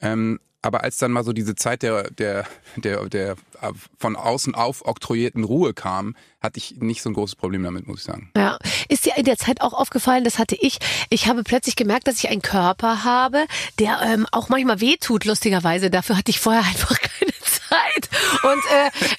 Ähm, 0.00 0.38
aber 0.60 0.82
als 0.82 0.98
dann 0.98 1.12
mal 1.12 1.24
so 1.24 1.32
diese 1.32 1.54
Zeit 1.54 1.82
der, 1.82 2.10
der, 2.10 2.44
der, 2.76 3.08
der 3.08 3.32
äh, 3.60 3.72
von 3.96 4.16
außen 4.16 4.54
aufoktroyierten 4.54 5.44
Ruhe 5.44 5.72
kam, 5.72 6.16
hatte 6.40 6.58
ich 6.58 6.76
nicht 6.78 7.00
so 7.00 7.10
ein 7.10 7.14
großes 7.14 7.36
Problem 7.36 7.62
damit, 7.62 7.86
muss 7.86 8.00
ich 8.00 8.04
sagen. 8.04 8.30
Ja, 8.36 8.58
ist 8.88 9.06
dir 9.06 9.16
in 9.16 9.24
der 9.24 9.36
Zeit 9.36 9.60
auch 9.60 9.72
aufgefallen, 9.72 10.24
das 10.24 10.38
hatte 10.38 10.56
ich. 10.60 10.78
Ich 11.10 11.28
habe 11.28 11.44
plötzlich 11.44 11.76
gemerkt, 11.76 12.08
dass 12.08 12.18
ich 12.18 12.28
einen 12.28 12.42
Körper 12.42 13.04
habe, 13.04 13.46
der 13.78 14.00
ähm, 14.02 14.26
auch 14.32 14.48
manchmal 14.48 14.80
wehtut, 14.80 15.24
lustigerweise. 15.24 15.90
Dafür 15.90 16.16
hatte 16.16 16.30
ich 16.30 16.40
vorher 16.40 16.62
einfach 16.66 16.98
keine 16.98 17.32
Zeit. 17.40 18.07
Und 18.42 18.62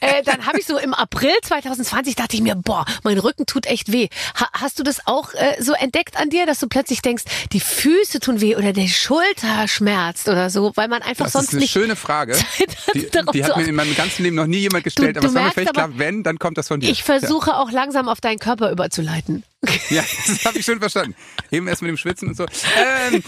äh, 0.02 0.20
äh, 0.20 0.24
dann 0.24 0.46
habe 0.46 0.60
ich 0.60 0.66
so 0.66 0.78
im 0.78 0.94
April 0.94 1.32
2020 1.44 2.16
dachte 2.16 2.36
ich 2.36 2.42
mir, 2.42 2.56
boah, 2.56 2.86
mein 3.04 3.18
Rücken 3.18 3.46
tut 3.46 3.66
echt 3.66 3.92
weh. 3.92 4.08
Ha 4.40 4.48
hast 4.54 4.80
du 4.80 4.84
das 4.84 5.06
auch 5.08 5.34
äh, 5.34 5.62
so 5.62 5.74
entdeckt 5.74 6.18
an 6.18 6.30
dir, 6.30 6.46
dass 6.46 6.60
du 6.60 6.68
plötzlich 6.68 7.02
denkst, 7.02 7.24
die 7.52 7.60
Füße 7.60 8.20
tun 8.20 8.42
weh 8.42 8.56
oder 8.56 8.74
die 8.74 8.90
Schulter 8.90 9.68
schmerzt 9.68 10.28
oder 10.30 10.50
so, 10.50 10.72
weil 10.76 10.88
man 10.88 11.02
einfach 11.02 11.26
Das 11.26 11.34
sonst 11.34 11.46
ist 11.48 11.54
eine 11.54 11.62
nicht 11.62 11.72
schöne 11.72 11.96
Frage. 11.96 12.38
Die, 12.96 13.08
die 13.34 13.44
hat 13.46 13.56
mir 13.58 13.66
in 13.68 13.76
meinem 13.76 13.96
ganzen 13.96 14.24
Leben 14.24 14.36
noch 14.36 14.48
nie 14.48 14.58
jemand 14.60 14.84
gestellt, 14.84 15.16
Du- 15.16 15.20
aber 15.20 15.28
du 15.28 15.34
es 15.34 15.36
war 15.36 15.44
mir 15.44 15.52
völlig 15.52 15.70
aber- 15.70 15.88
klar, 15.88 15.98
wenn, 15.98 16.24
dann 16.24 16.40
kommt 16.40 16.58
das 16.58 16.68
von 16.68 16.80
dir. 16.80 16.90
Ich 16.90 17.04
versuche 17.04 17.56
auch 17.56 17.72
langsam 17.72 18.08
auf 18.10 18.20
deinen 18.20 18.40
Körper 18.40 18.72
überzuleiten. 18.72 19.44
Ja, 19.90 20.04
das 20.28 20.46
habe 20.46 20.60
ich 20.60 20.66
schon 20.66 20.80
verstanden. 20.80 21.16
Eben 21.52 21.68
erst 21.68 21.82
mit 21.82 21.90
dem 21.90 21.98
Schwitzen 21.98 22.30
und 22.30 22.38
so. 22.38 22.46
Ähm, 23.12 23.24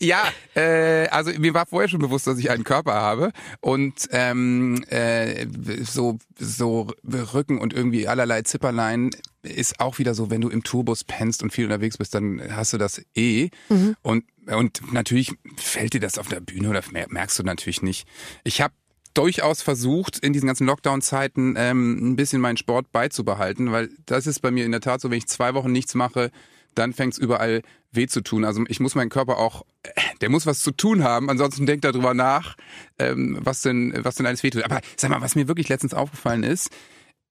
ja, 0.00 0.24
äh, 0.54 1.06
also 1.08 1.30
mir 1.38 1.54
war 1.54 1.66
vorher 1.66 1.88
schon 1.88 2.00
bewusst, 2.00 2.26
dass 2.26 2.38
ich 2.38 2.50
einen 2.50 2.64
Körper 2.64 2.94
habe 2.94 3.32
und 3.60 4.08
ähm, 4.10 4.82
äh, 4.88 5.46
so 5.84 6.18
so 6.38 6.88
Rücken 7.04 7.58
und 7.58 7.72
irgendwie 7.72 8.08
allerlei 8.08 8.42
Zipperlein 8.42 9.10
ist 9.42 9.78
auch 9.78 9.98
wieder 9.98 10.14
so, 10.14 10.28
wenn 10.30 10.40
du 10.40 10.48
im 10.48 10.64
Tourbus 10.64 11.04
pennst 11.04 11.42
und 11.42 11.52
viel 11.52 11.64
unterwegs 11.66 11.98
bist, 11.98 12.14
dann 12.14 12.42
hast 12.50 12.72
du 12.72 12.78
das 12.78 13.00
eh 13.14 13.50
und 14.02 14.24
und 14.46 14.92
natürlich 14.92 15.32
fällt 15.56 15.92
dir 15.94 16.00
das 16.00 16.18
auf 16.18 16.28
der 16.28 16.40
Bühne 16.40 16.70
oder 16.70 16.82
mer- 16.92 17.06
merkst 17.10 17.38
du 17.38 17.42
natürlich 17.42 17.82
nicht. 17.82 18.06
Ich 18.44 18.60
habe 18.60 18.74
durchaus 19.16 19.62
versucht, 19.62 20.18
in 20.18 20.32
diesen 20.32 20.46
ganzen 20.46 20.66
Lockdown-Zeiten 20.66 21.54
ähm, 21.56 22.12
ein 22.12 22.16
bisschen 22.16 22.40
meinen 22.40 22.56
Sport 22.56 22.92
beizubehalten, 22.92 23.72
weil 23.72 23.90
das 24.06 24.26
ist 24.26 24.40
bei 24.40 24.50
mir 24.50 24.64
in 24.64 24.72
der 24.72 24.80
Tat 24.80 25.00
so, 25.00 25.10
wenn 25.10 25.18
ich 25.18 25.26
zwei 25.26 25.54
Wochen 25.54 25.72
nichts 25.72 25.94
mache, 25.94 26.30
dann 26.74 26.92
fängt 26.92 27.14
es 27.14 27.18
überall 27.18 27.62
weh 27.92 28.06
zu 28.06 28.20
tun. 28.20 28.44
Also 28.44 28.62
ich 28.68 28.80
muss 28.80 28.94
meinen 28.94 29.08
Körper 29.08 29.38
auch, 29.38 29.64
äh, 29.82 29.90
der 30.20 30.28
muss 30.28 30.46
was 30.46 30.60
zu 30.60 30.70
tun 30.70 31.02
haben, 31.02 31.30
ansonsten 31.30 31.66
denkt 31.66 31.84
darüber 31.84 32.14
nach, 32.14 32.56
ähm, 32.98 33.38
was 33.40 33.62
denn, 33.62 33.94
was 33.96 34.16
denn 34.16 34.26
alles 34.26 34.42
wehtut. 34.42 34.64
Aber 34.64 34.80
sag 34.96 35.10
mal, 35.10 35.20
was 35.20 35.34
mir 35.34 35.48
wirklich 35.48 35.68
letztens 35.68 35.94
aufgefallen 35.94 36.42
ist, 36.42 36.70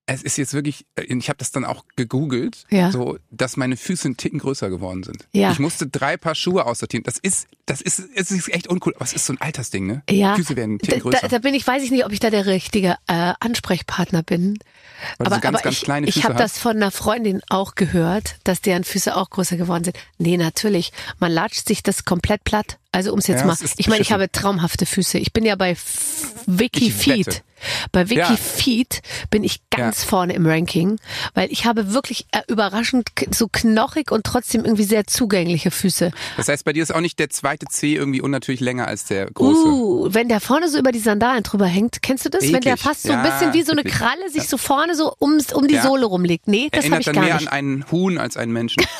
es 0.08 0.22
ist 0.22 0.38
jetzt 0.38 0.54
wirklich, 0.54 0.86
äh, 0.94 1.02
ich 1.02 1.28
habe 1.28 1.38
das 1.38 1.50
dann 1.50 1.64
auch 1.64 1.84
gegoogelt, 1.96 2.64
Ja. 2.70 2.92
so, 2.92 3.18
dass 3.30 3.56
meine 3.56 3.76
Füße 3.76 4.04
einen 4.06 4.16
Ticken 4.16 4.38
größer 4.38 4.70
geworden 4.70 5.02
sind. 5.02 5.26
Ja. 5.32 5.50
Ich 5.50 5.58
musste 5.58 5.88
drei 5.88 6.16
Paar 6.16 6.36
Schuhe 6.36 6.64
aussortieren. 6.64 7.02
Das 7.02 7.18
ist, 7.18 7.48
das 7.66 7.80
ist, 7.80 8.00
es 8.14 8.30
ist 8.30 8.48
echt 8.52 8.68
uncool. 8.68 8.94
Aber 8.94 9.04
es 9.04 9.12
ist 9.12 9.26
so 9.26 9.32
ein 9.32 9.40
Altersding, 9.40 9.86
ne? 9.86 10.02
Ja, 10.08 10.36
Füße 10.36 10.54
werden 10.54 10.70
einen 10.72 10.78
Ticken 10.78 11.00
größer. 11.00 11.18
da, 11.22 11.28
da 11.28 11.38
bin 11.40 11.54
ich, 11.54 11.66
weiß 11.66 11.82
ich 11.82 11.90
nicht, 11.90 12.04
ob 12.04 12.12
ich 12.12 12.20
da 12.20 12.30
der 12.30 12.46
richtige 12.46 12.96
äh, 13.08 13.32
Ansprechpartner 13.40 14.22
bin. 14.22 14.58
Weil 15.18 15.26
aber 15.26 15.36
so 15.36 15.40
ganz, 15.40 15.54
aber 15.56 15.64
ganz 15.64 15.76
ich, 15.76 15.82
kleine 15.82 16.06
ich 16.06 16.14
Füße 16.14 16.24
habe 16.28 16.34
hast. 16.34 16.54
das 16.54 16.58
von 16.62 16.76
einer 16.76 16.90
Freundin 16.92 17.42
auch 17.48 17.74
gehört, 17.74 18.36
dass 18.44 18.60
deren 18.60 18.84
Füße 18.84 19.16
auch 19.16 19.28
größer 19.30 19.56
geworden 19.56 19.82
sind. 19.84 19.96
Nee, 20.18 20.36
natürlich. 20.36 20.92
Man 21.18 21.32
latscht 21.32 21.66
sich 21.66 21.82
das 21.82 22.04
komplett 22.04 22.44
platt. 22.44 22.78
Also 22.92 23.10
ums 23.10 23.26
jetzt 23.26 23.40
Ja, 23.40 23.46
mal. 23.46 23.52
es 23.60 23.74
Ich 23.76 23.88
meine, 23.88 24.00
ich 24.02 24.12
habe 24.12 24.30
traumhafte 24.30 24.86
Füße. 24.86 25.18
Ich 25.18 25.32
bin 25.32 25.44
ja 25.44 25.56
bei 25.56 25.76
Wikifeed. 26.46 27.42
Bei 27.92 28.02
Ja. 28.04 28.28
Wikifeed 28.30 29.02
bin 29.30 29.44
ich 29.44 29.60
ganz 29.70 30.04
vorne 30.04 30.34
im 30.34 30.46
Ranking, 30.46 30.98
weil 31.34 31.50
ich 31.52 31.64
habe 31.66 31.92
wirklich 31.92 32.26
äh, 32.32 32.40
überraschend 32.48 33.08
so 33.32 33.48
knochig 33.50 34.10
und 34.10 34.24
trotzdem 34.24 34.64
irgendwie 34.64 34.84
sehr 34.84 35.06
zugängliche 35.06 35.70
Füße. 35.70 36.10
Das 36.36 36.48
heißt, 36.48 36.64
bei 36.64 36.72
dir 36.72 36.82
ist 36.82 36.94
auch 36.94 37.00
nicht 37.00 37.18
der 37.18 37.30
zweite 37.30 37.66
C 37.66 37.94
irgendwie 37.94 38.20
unnatürlich 38.20 38.60
länger 38.60 38.86
als 38.88 39.04
der 39.04 39.26
große. 39.30 39.66
Uh, 39.68 40.08
wenn 40.14 40.28
der 40.28 40.40
vorne 40.40 40.68
so 40.68 40.78
über 40.78 40.92
die 40.92 40.98
Sandalen 40.98 41.42
drüber 41.42 41.66
hängt, 41.66 42.02
kennst 42.02 42.24
du 42.24 42.30
das? 42.30 42.42
Wenn 42.42 42.60
der 42.60 42.72
Eklig. 42.74 42.80
fast 42.80 43.02
so 43.02 43.12
ein 43.12 43.24
Ja, 43.24 43.30
bisschen 43.30 43.52
wie 43.52 43.62
so 43.62 43.72
eine 43.72 43.80
eklig. 43.82 43.94
Kralle 43.94 44.30
sich 44.30 44.48
so 44.48 44.56
vorne 44.56 44.94
so 44.94 45.12
um, 45.18 45.38
um 45.54 45.68
die 45.68 45.74
Ja. 45.74 45.82
Sohle 45.82 46.06
rumlegt. 46.06 46.48
Nee, 46.48 46.68
das 46.70 46.84
habe 46.84 46.94
Erinnert 46.94 47.00
ich 47.00 47.04
dann 47.06 47.14
gar 47.14 47.24
mehr 47.24 47.34
nicht. 47.36 47.48
an 47.48 47.52
einen 47.52 47.90
Huhn 47.90 48.18
als 48.18 48.36
einen 48.36 48.52
Menschen. 48.52 48.82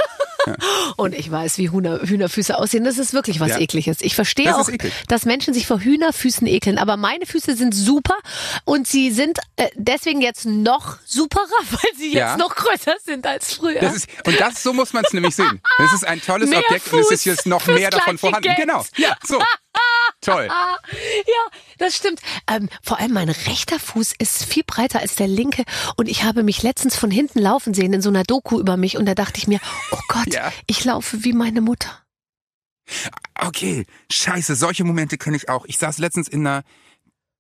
Und 0.97 1.15
ich 1.15 1.31
weiß, 1.31 1.59
wie 1.59 1.71
Hühner, 1.71 2.00
Hühnerfüße 2.03 2.57
aussehen. 2.59 2.85
Das 2.85 2.99
ist 2.99 3.12
wirklich 3.12 3.41
was 3.41 3.50
Ja. 3.50 3.59
Ekliges. 3.59 3.99
Ich 4.00 4.15
verstehe 4.15 4.47
Das 4.47 4.57
auch, 4.57 4.71
dass 5.09 5.25
Menschen 5.25 5.55
sich 5.55 5.67
vor 5.67 5.81
Hühnerfüßen 5.81 6.47
ekeln. 6.47 6.79
Aber 6.79 6.97
meine 6.97 7.26
Füße 7.26 7.57
sind 7.57 7.75
super 7.75 8.17
und 8.65 8.87
sie 8.87 9.11
sind 9.11 9.38
äh, 9.57 9.69
deswegen 9.75 10.21
jetzt 10.21 10.45
noch 10.47 10.97
superer, 11.05 11.47
weil 11.71 11.91
sie 11.97 12.07
jetzt 12.09 12.15
Ja. 12.17 12.37
noch 12.37 12.55
größer 12.55 12.95
sind 13.05 13.26
als 13.26 13.55
früher. 13.55 13.81
Das 13.81 13.97
ist, 13.97 14.09
und 14.25 14.38
das, 14.41 14.62
so 14.62 14.73
muss 14.73 14.93
man 14.93 15.05
es 15.05 15.12
nämlich 15.12 15.35
sehen. 15.35 15.61
Das 15.79 15.93
ist 15.93 16.07
ein 16.07 16.21
tolles 16.23 16.49
Mehr 16.50 16.61
Objekt 16.61 16.93
und 16.93 17.00
es 17.00 17.07
Fuß 17.07 17.12
ist 17.15 17.25
jetzt 17.25 17.47
noch 17.47 17.67
mehr 17.67 17.91
davon 17.91 18.19
vorhanden. 18.19 18.43
Geld. 18.43 18.59
Genau. 18.59 18.85
Ja, 18.97 19.17
so. 19.26 19.38
Toll. 20.26 20.49
Ja, 21.26 21.59
das 21.78 21.97
stimmt. 21.97 22.21
Ähm, 22.49 22.68
vor 22.83 22.99
allem 23.00 23.12
mein 23.12 23.28
rechter 23.28 23.78
Fuß 23.80 24.12
ist 24.18 24.45
viel 24.45 24.62
breiter 24.64 25.00
als 25.00 25.16
der 25.16 25.26
linke 25.26 25.64
und 25.97 26.09
ich 26.09 26.23
habe 26.23 26.42
mich 26.42 26.62
letztens 26.62 26.97
von 26.97 27.11
hinten 27.11 27.38
laufen 27.40 27.75
sehen 27.75 27.92
in 27.92 28.02
so 28.02 28.09
einer 28.09 28.23
Doku 28.23 28.61
über 28.61 28.76
mich 28.76 28.97
und 28.97 29.06
da 29.06 29.14
dachte 29.14 29.38
ich 29.38 29.49
mir, 29.49 29.59
oh 29.90 29.99
Gott, 30.09 30.33
Ja. 30.33 30.52
ich 30.66 30.85
laufe 30.85 31.25
wie 31.25 31.33
meine 31.33 31.61
Mutter. 31.61 31.90
Okay, 33.35 33.85
scheiße, 34.12 34.54
solche 34.54 34.85
Momente 34.85 35.18
kenne 35.18 35.37
ich 35.37 35.49
auch. 35.49 35.64
Ich 35.66 35.78
saß 35.78 35.99
letztens 35.99 36.28
in 36.28 36.47
einer 36.47 36.62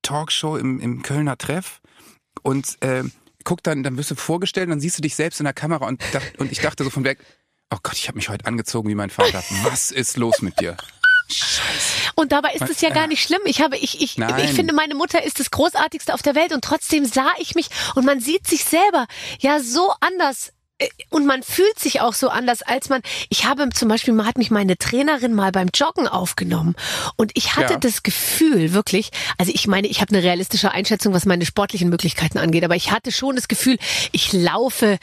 Talkshow 0.02 0.56
im, 0.56 0.80
im 0.80 1.02
Kölner 1.02 1.38
Treff 1.38 1.80
und 2.42 2.76
äh, 2.82 3.04
guck 3.44 3.62
dann, 3.62 3.82
dann 3.82 3.96
wirst 3.96 4.10
du 4.10 4.14
vorgestellt, 4.16 4.70
dann 4.70 4.80
siehst 4.80 4.98
du 4.98 5.02
dich 5.02 5.14
selbst 5.14 5.40
in 5.40 5.44
der 5.44 5.52
Kamera 5.54 5.86
und, 5.86 6.02
und 6.38 6.50
ich 6.50 6.60
dachte 6.60 6.82
so 6.84 6.90
von 6.90 7.04
weg, 7.04 7.18
oh 7.70 7.78
Gott, 7.82 7.94
ich 7.94 8.08
habe 8.08 8.16
mich 8.16 8.28
heute 8.28 8.46
angezogen 8.46 8.88
wie 8.88 8.94
mein 8.96 9.10
Vater. 9.10 9.42
Was 9.62 9.90
ist 9.92 10.16
los 10.16 10.42
mit 10.42 10.58
dir? 10.60 10.76
Scheiße. 11.28 12.05
Und 12.18 12.32
dabei 12.32 12.54
ist 12.54 12.68
es 12.68 12.80
ja 12.80 12.88
gar 12.88 13.06
nicht 13.06 13.22
schlimm. 13.22 13.42
Ich 13.44 13.60
habe, 13.60 13.76
ich, 13.76 14.00
ich, 14.00 14.18
ich 14.18 14.52
finde, 14.52 14.72
meine 14.72 14.94
Mutter 14.94 15.22
ist 15.22 15.38
das 15.38 15.50
Großartigste 15.50 16.14
auf 16.14 16.22
der 16.22 16.34
Welt 16.34 16.52
und 16.52 16.64
trotzdem 16.64 17.04
sah 17.04 17.30
ich 17.38 17.54
mich 17.54 17.68
und 17.94 18.06
man 18.06 18.20
sieht 18.20 18.46
sich 18.46 18.64
selber 18.64 19.06
ja 19.38 19.60
so 19.60 19.92
anders 20.00 20.52
äh, 20.78 20.88
und 21.10 21.26
man 21.26 21.42
fühlt 21.42 21.78
sich 21.78 22.00
auch 22.00 22.14
so 22.14 22.30
anders, 22.30 22.62
als 22.62 22.88
man. 22.88 23.02
Ich 23.28 23.44
habe 23.44 23.68
zum 23.68 23.88
Beispiel, 23.88 24.24
hat 24.24 24.38
mich 24.38 24.50
meine 24.50 24.78
Trainerin 24.78 25.34
mal 25.34 25.52
beim 25.52 25.68
Joggen 25.74 26.08
aufgenommen 26.08 26.74
und 27.16 27.32
ich 27.34 27.56
hatte 27.56 27.74
ja. 27.74 27.78
das 27.78 28.02
Gefühl 28.02 28.72
wirklich. 28.72 29.10
Also 29.36 29.52
ich 29.54 29.66
meine, 29.66 29.86
ich 29.86 30.00
habe 30.00 30.14
eine 30.14 30.24
realistische 30.24 30.70
Einschätzung, 30.70 31.12
was 31.12 31.26
meine 31.26 31.44
sportlichen 31.44 31.90
Möglichkeiten 31.90 32.38
angeht, 32.38 32.64
aber 32.64 32.76
ich 32.76 32.92
hatte 32.92 33.12
schon 33.12 33.36
das 33.36 33.48
Gefühl, 33.48 33.76
ich 34.12 34.32
laufe 34.32 34.98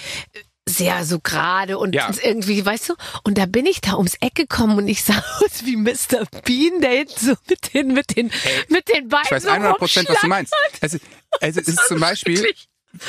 sehr 0.67 1.03
so 1.05 1.19
gerade 1.19 1.77
und 1.77 1.93
ja. 1.93 2.09
irgendwie, 2.23 2.65
weißt 2.65 2.89
du, 2.89 2.93
und 3.23 3.37
da 3.37 3.45
bin 3.45 3.65
ich 3.65 3.81
da 3.81 3.95
ums 3.95 4.15
Eck 4.21 4.35
gekommen 4.35 4.77
und 4.77 4.87
ich 4.87 5.03
sah 5.03 5.17
aus 5.43 5.65
wie 5.65 5.75
Mr. 5.75 6.25
Bean, 6.45 6.81
der 6.81 6.91
hinten 6.91 7.25
so 7.25 7.33
mit 7.49 7.73
den, 7.73 7.93
mit 7.93 8.15
den, 8.15 8.29
hey, 8.29 8.63
mit 8.69 8.87
den 8.87 9.09
Beinen. 9.09 9.25
Ich 9.25 9.31
weiß 9.31 9.45
100 9.45 9.77
Prozent, 9.77 10.09
was 10.09 10.21
du 10.21 10.27
meinst. 10.27 10.53
Es 10.81 10.93
ist, 10.93 11.03
es 11.41 11.57
ist 11.57 11.87
zum 11.87 11.99
Beispiel, 11.99 12.45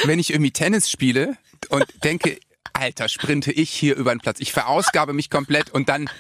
wenn 0.05 0.19
ich 0.19 0.31
irgendwie 0.31 0.51
Tennis 0.51 0.91
spiele 0.91 1.37
und 1.69 1.85
denke, 2.03 2.39
Alter, 2.73 3.09
sprinte 3.09 3.53
ich 3.53 3.71
hier 3.71 3.97
über 3.97 4.13
den 4.13 4.19
Platz. 4.19 4.41
Ich 4.41 4.53
verausgabe 4.53 5.13
mich 5.13 5.31
komplett 5.31 5.71
und 5.71 5.89
dann 5.89 6.11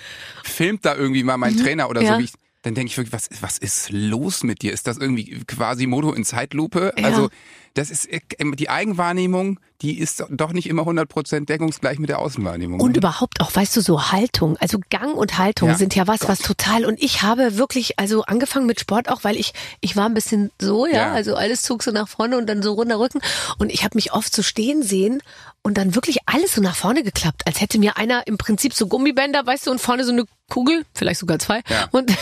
filmt 0.44 0.84
da 0.84 0.94
irgendwie 0.94 1.24
mal 1.24 1.36
mein 1.36 1.54
mhm. 1.54 1.64
Trainer 1.64 1.90
oder 1.90 2.00
ja. 2.00 2.14
so, 2.14 2.20
wie 2.20 2.24
ich, 2.24 2.32
dann 2.62 2.74
denke 2.74 2.90
ich 2.90 2.96
wirklich, 2.96 3.12
was, 3.12 3.28
was 3.40 3.58
ist 3.58 3.90
los 3.90 4.44
mit 4.44 4.62
dir? 4.62 4.72
Ist 4.72 4.86
das 4.86 4.96
irgendwie 4.96 5.40
quasi 5.46 5.86
Modo 5.86 6.12
in 6.12 6.24
Zeitlupe? 6.24 6.94
Ja. 6.96 7.04
Also, 7.04 7.28
das 7.74 7.90
ist 7.90 8.06
äh, 8.06 8.20
die 8.54 8.70
Eigenwahrnehmung, 8.70 9.58
die 9.84 9.98
ist 9.98 10.24
doch 10.30 10.52
nicht 10.52 10.66
immer 10.66 10.82
100% 10.82 11.44
deckungsgleich 11.44 11.98
mit 11.98 12.08
der 12.08 12.18
Außenwahrnehmung. 12.18 12.80
Und 12.80 12.90
oder? 12.90 12.98
überhaupt 12.98 13.42
auch, 13.42 13.54
weißt 13.54 13.76
du, 13.76 13.82
so 13.82 14.10
Haltung, 14.10 14.56
also 14.56 14.78
Gang 14.88 15.14
und 15.14 15.36
Haltung 15.36 15.68
ja. 15.68 15.74
sind 15.74 15.94
ja 15.94 16.06
was, 16.06 16.26
was 16.26 16.38
total 16.38 16.86
und 16.86 17.02
ich 17.02 17.20
habe 17.20 17.58
wirklich, 17.58 17.98
also 17.98 18.22
angefangen 18.22 18.66
mit 18.66 18.80
Sport 18.80 19.10
auch, 19.10 19.24
weil 19.24 19.36
ich, 19.36 19.52
ich 19.80 19.94
war 19.94 20.06
ein 20.06 20.14
bisschen 20.14 20.50
so, 20.58 20.86
ja, 20.86 20.92
ja. 20.92 21.12
also 21.12 21.36
alles 21.36 21.60
zog 21.60 21.82
so 21.82 21.90
nach 21.90 22.08
vorne 22.08 22.38
und 22.38 22.46
dann 22.46 22.62
so 22.62 22.72
runter 22.72 22.98
Rücken 22.98 23.20
und 23.58 23.70
ich 23.70 23.84
habe 23.84 23.96
mich 23.96 24.12
oft 24.12 24.34
so 24.34 24.42
stehen 24.42 24.82
sehen 24.82 25.20
und 25.62 25.78
dann 25.78 25.94
wirklich 25.94 26.18
alles 26.26 26.54
so 26.54 26.60
nach 26.60 26.76
vorne 26.76 27.02
geklappt, 27.02 27.42
als 27.46 27.60
hätte 27.60 27.78
mir 27.78 27.96
einer 27.96 28.26
im 28.26 28.36
Prinzip 28.36 28.74
so 28.74 28.86
Gummibänder, 28.86 29.46
weißt 29.46 29.66
du, 29.66 29.70
und 29.70 29.80
vorne 29.80 30.04
so 30.04 30.12
eine 30.12 30.24
Kugel, 30.50 30.84
vielleicht 30.92 31.20
sogar 31.20 31.38
zwei. 31.38 31.62
Ja. 31.68 31.88
Und 31.90 32.12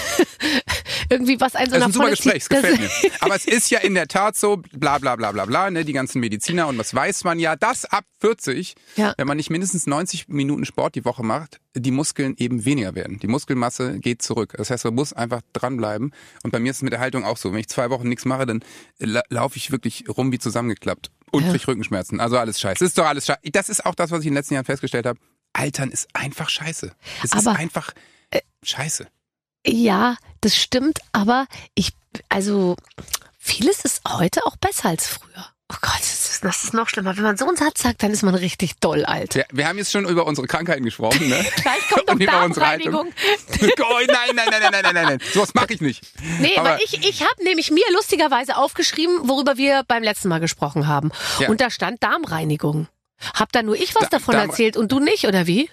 irgendwie 1.10 1.40
was 1.40 1.56
ein 1.56 1.66
so 1.66 1.72
Das 1.72 1.80
ist 1.80 1.86
ein 1.86 1.92
super 1.92 2.10
Gespräch, 2.10 2.42
es 2.42 2.48
gefällt 2.48 2.80
mir. 2.80 2.88
Aber 3.20 3.34
es 3.34 3.44
ist 3.44 3.68
ja 3.70 3.80
in 3.80 3.94
der 3.94 4.06
Tat 4.06 4.36
so, 4.36 4.62
bla 4.72 4.98
bla 4.98 5.16
bla 5.16 5.32
bla 5.32 5.44
bla, 5.44 5.70
ne, 5.70 5.84
die 5.84 5.92
ganzen 5.92 6.20
Mediziner 6.20 6.68
und 6.68 6.78
was 6.78 6.94
weiß 6.94 7.24
man 7.24 7.40
ja, 7.40 7.51
dass 7.56 7.84
ab 7.84 8.04
40, 8.20 8.74
ja. 8.96 9.14
wenn 9.16 9.26
man 9.26 9.36
nicht 9.36 9.50
mindestens 9.50 9.86
90 9.86 10.28
Minuten 10.28 10.64
Sport 10.64 10.94
die 10.94 11.04
Woche 11.04 11.22
macht, 11.22 11.60
die 11.74 11.90
Muskeln 11.90 12.34
eben 12.36 12.64
weniger 12.64 12.94
werden. 12.94 13.18
Die 13.18 13.26
Muskelmasse 13.26 13.98
geht 13.98 14.22
zurück. 14.22 14.54
Das 14.56 14.70
heißt, 14.70 14.84
man 14.84 14.94
muss 14.94 15.12
einfach 15.12 15.40
dranbleiben. 15.52 16.12
Und 16.42 16.50
bei 16.50 16.58
mir 16.58 16.70
ist 16.70 16.78
es 16.78 16.82
mit 16.82 16.92
der 16.92 17.00
Haltung 17.00 17.24
auch 17.24 17.36
so. 17.36 17.52
Wenn 17.52 17.60
ich 17.60 17.68
zwei 17.68 17.90
Wochen 17.90 18.08
nichts 18.08 18.24
mache, 18.24 18.46
dann 18.46 18.64
laufe 18.98 19.56
ich 19.56 19.70
wirklich 19.70 20.04
rum 20.08 20.32
wie 20.32 20.38
zusammengeklappt 20.38 21.10
und 21.30 21.48
krieg 21.48 21.66
Rückenschmerzen. 21.66 22.20
Also 22.20 22.38
alles 22.38 22.60
scheiße. 22.60 22.78
Das 22.78 22.88
ist 22.88 22.98
doch 22.98 23.06
alles 23.06 23.26
scheiße. 23.26 23.40
Das 23.52 23.68
ist 23.68 23.84
auch 23.86 23.94
das, 23.94 24.10
was 24.10 24.20
ich 24.20 24.26
in 24.26 24.32
den 24.32 24.38
letzten 24.38 24.54
Jahren 24.54 24.64
festgestellt 24.64 25.06
habe. 25.06 25.18
Altern 25.52 25.90
ist 25.90 26.08
einfach 26.14 26.48
scheiße. 26.48 26.92
Es 27.22 27.32
ist 27.32 27.46
einfach 27.46 27.92
äh, 28.30 28.40
scheiße. 28.62 29.06
Ja, 29.66 30.16
das 30.40 30.56
stimmt, 30.56 31.00
aber 31.12 31.46
ich, 31.74 31.92
also 32.28 32.76
vieles 33.38 33.84
ist 33.84 34.02
heute 34.08 34.44
auch 34.46 34.56
besser 34.56 34.88
als 34.88 35.06
früher. 35.06 35.51
Oh 35.72 35.76
Gott, 35.80 36.00
das 36.00 36.64
ist, 36.64 36.74
noch 36.74 36.88
schlimmer. 36.88 37.16
Wenn 37.16 37.22
man 37.22 37.36
so 37.36 37.46
einen 37.46 37.56
Satz 37.56 37.82
sagt, 37.82 38.02
dann 38.02 38.10
ist 38.10 38.22
man 38.22 38.34
richtig 38.34 38.78
doll 38.80 39.04
alt. 39.04 39.34
Ja, 39.36 39.44
wir 39.52 39.66
haben 39.66 39.78
jetzt 39.78 39.90
schon 39.92 40.04
über 40.04 40.26
unsere 40.26 40.46
Krankheiten 40.46 40.84
gesprochen, 40.84 41.28
ne? 41.28 41.36
Gleich 41.62 41.88
kommt 41.88 42.08
noch 42.08 42.18
Darmreinigung. 42.18 43.06
oh, 43.62 43.98
nein, 44.06 44.34
nein, 44.34 44.48
nein, 44.50 44.60
nein, 44.60 44.70
nein, 44.72 44.94
nein, 44.94 45.04
nein. 45.04 45.18
Sowas 45.32 45.54
mache 45.54 45.72
ich 45.72 45.80
nicht. 45.80 46.02
Nee, 46.40 46.56
aber 46.56 46.70
weil 46.70 46.80
ich, 46.84 47.06
ich 47.08 47.22
habe 47.22 47.44
nämlich 47.44 47.70
mir 47.70 47.84
lustigerweise 47.92 48.56
aufgeschrieben, 48.56 49.28
worüber 49.28 49.56
wir 49.56 49.84
beim 49.88 50.02
letzten 50.02 50.28
Mal 50.28 50.40
gesprochen 50.40 50.88
haben. 50.88 51.10
Ja. 51.38 51.48
Und 51.48 51.60
da 51.60 51.70
stand 51.70 52.02
Darmreinigung. 52.02 52.88
Hab 53.34 53.52
da 53.52 53.62
nur 53.62 53.76
ich 53.76 53.94
was 53.94 54.08
da, 54.08 54.18
davon 54.18 54.34
Darm 54.34 54.50
erzählt 54.50 54.76
und 54.76 54.92
du 54.92 54.98
nicht, 54.98 55.26
oder 55.26 55.46
wie? 55.46 55.70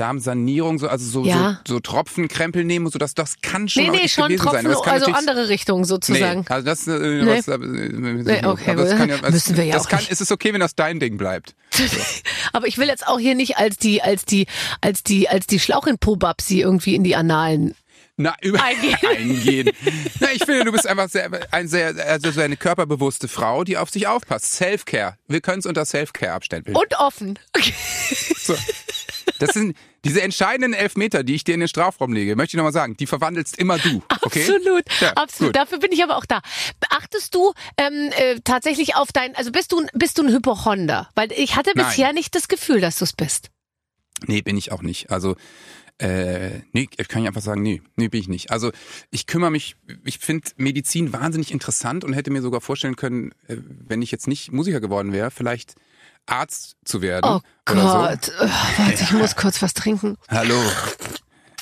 Darmsanierung, 0.00 0.78
so, 0.78 0.88
also 0.88 1.04
so, 1.04 1.28
ja. 1.28 1.60
so, 1.66 1.74
so 1.74 1.80
Tropfenkrempel 1.80 2.64
nehmen 2.64 2.88
so, 2.88 2.98
das, 2.98 3.12
das 3.12 3.42
kann 3.42 3.68
schon 3.68 3.84
nee, 3.84 3.90
nee, 3.90 4.08
schon 4.08 4.34
Tropfen, 4.36 4.62
sein. 4.62 4.90
also 4.90 5.12
andere 5.12 5.50
Richtung 5.50 5.84
sozusagen. 5.84 6.40
Nee, 6.40 6.54
also 6.54 6.64
das, 6.64 6.88
äh, 6.88 6.98
nee. 6.98 7.26
was, 7.26 7.48
äh, 7.48 7.58
nee, 7.58 8.46
okay, 8.46 8.76
das 8.76 8.90
kann 8.96 9.10
ja, 9.10 9.18
das, 9.18 9.30
müssen 9.30 9.56
wir 9.58 9.64
ja 9.64 9.74
das 9.74 9.84
auch 9.84 9.90
kann, 9.90 9.98
nicht. 10.00 10.10
Ist 10.10 10.22
es 10.22 10.32
okay, 10.32 10.54
wenn 10.54 10.60
das 10.60 10.74
dein 10.74 11.00
Ding 11.00 11.18
bleibt? 11.18 11.54
So. 11.70 11.84
Aber 12.54 12.66
ich 12.66 12.78
will 12.78 12.88
jetzt 12.88 13.06
auch 13.06 13.18
hier 13.18 13.34
nicht 13.34 13.58
als 13.58 13.76
die, 13.76 14.00
als 14.00 14.24
die, 14.24 14.46
als 14.80 15.02
die, 15.02 15.28
als 15.28 15.46
die 15.46 15.60
Schlauch 15.60 15.86
in 15.86 15.98
Pobabsi 15.98 16.60
irgendwie 16.60 16.94
in 16.94 17.04
die 17.04 17.14
Analen 17.14 17.74
na, 18.16 18.34
über 18.42 18.62
eingehen. 18.62 18.98
eingehen. 19.16 19.70
Na, 20.20 20.28
ich 20.32 20.44
finde, 20.44 20.64
du 20.64 20.72
bist 20.72 20.86
einfach 20.86 21.08
sehr, 21.08 21.30
ein 21.52 21.68
sehr, 21.68 21.94
also 22.06 22.30
so 22.30 22.40
eine 22.40 22.56
körperbewusste 22.56 23.28
Frau, 23.28 23.64
die 23.64 23.76
auf 23.76 23.90
sich 23.90 24.06
aufpasst. 24.06 24.52
Self-Care. 24.54 25.16
Wir 25.26 25.40
können 25.40 25.60
es 25.60 25.66
unter 25.66 25.84
Self-Care 25.84 26.32
abstellen. 26.32 26.64
Und 26.66 26.98
offen. 26.98 27.38
Okay. 27.56 27.74
So. 28.38 28.56
Das 29.38 29.50
sind 29.54 29.74
diese 30.04 30.22
entscheidenden 30.22 30.72
Elfmeter, 30.72 31.22
die 31.22 31.34
ich 31.34 31.44
dir 31.44 31.54
in 31.54 31.60
den 31.60 31.68
Strafraum 31.68 32.12
lege, 32.12 32.36
möchte 32.36 32.56
ich 32.56 32.58
nochmal 32.58 32.72
sagen, 32.72 32.96
die 32.96 33.06
verwandelst 33.06 33.58
immer 33.58 33.78
du. 33.78 34.02
Okay? 34.22 34.42
Absolut, 34.42 34.84
ja, 35.00 35.12
absolut. 35.14 35.54
Gut. 35.54 35.56
Dafür 35.56 35.78
bin 35.78 35.92
ich 35.92 36.02
aber 36.04 36.16
auch 36.16 36.26
da. 36.26 36.40
Beachtest 36.78 37.34
du 37.34 37.52
ähm, 37.78 38.10
äh, 38.12 38.38
tatsächlich 38.44 38.94
auf 38.94 39.12
dein, 39.12 39.34
also 39.34 39.50
bist 39.50 39.72
du, 39.72 39.86
bist 39.94 40.18
du 40.18 40.22
ein 40.22 40.32
Hypochonder? 40.32 41.08
Weil 41.14 41.32
ich 41.32 41.56
hatte 41.56 41.72
bisher 41.74 42.08
Nein. 42.08 42.16
nicht 42.16 42.34
das 42.34 42.48
Gefühl, 42.48 42.80
dass 42.80 42.98
du 42.98 43.04
es 43.04 43.14
bist. 43.14 43.50
Nee, 44.26 44.42
bin 44.42 44.56
ich 44.56 44.72
auch 44.72 44.82
nicht. 44.82 45.10
Also 45.10 45.36
äh, 46.00 46.60
nee, 46.72 46.86
kann 46.86 47.22
ich 47.22 47.28
einfach 47.28 47.42
sagen, 47.42 47.62
nee, 47.62 47.82
nee, 47.96 48.08
bin 48.08 48.20
ich 48.20 48.28
nicht. 48.28 48.50
Also 48.50 48.72
ich 49.10 49.26
kümmere 49.26 49.50
mich, 49.50 49.76
ich 50.04 50.18
finde 50.18 50.48
Medizin 50.56 51.12
wahnsinnig 51.12 51.52
interessant 51.52 52.04
und 52.04 52.14
hätte 52.14 52.30
mir 52.30 52.42
sogar 52.42 52.60
vorstellen 52.60 52.96
können, 52.96 53.32
äh, 53.48 53.56
wenn 53.58 54.00
ich 54.00 54.10
jetzt 54.10 54.26
nicht 54.26 54.52
Musiker 54.52 54.80
geworden 54.80 55.12
wäre, 55.12 55.30
vielleicht 55.30 55.74
Arzt 56.30 56.76
zu 56.84 57.02
werden. 57.02 57.28
Oh 57.28 57.40
Gott, 57.64 58.24
so. 58.26 58.32
warte, 58.32 59.02
ich 59.02 59.12
muss 59.12 59.36
kurz 59.36 59.60
was 59.62 59.74
trinken. 59.74 60.16
Hallo. 60.28 60.56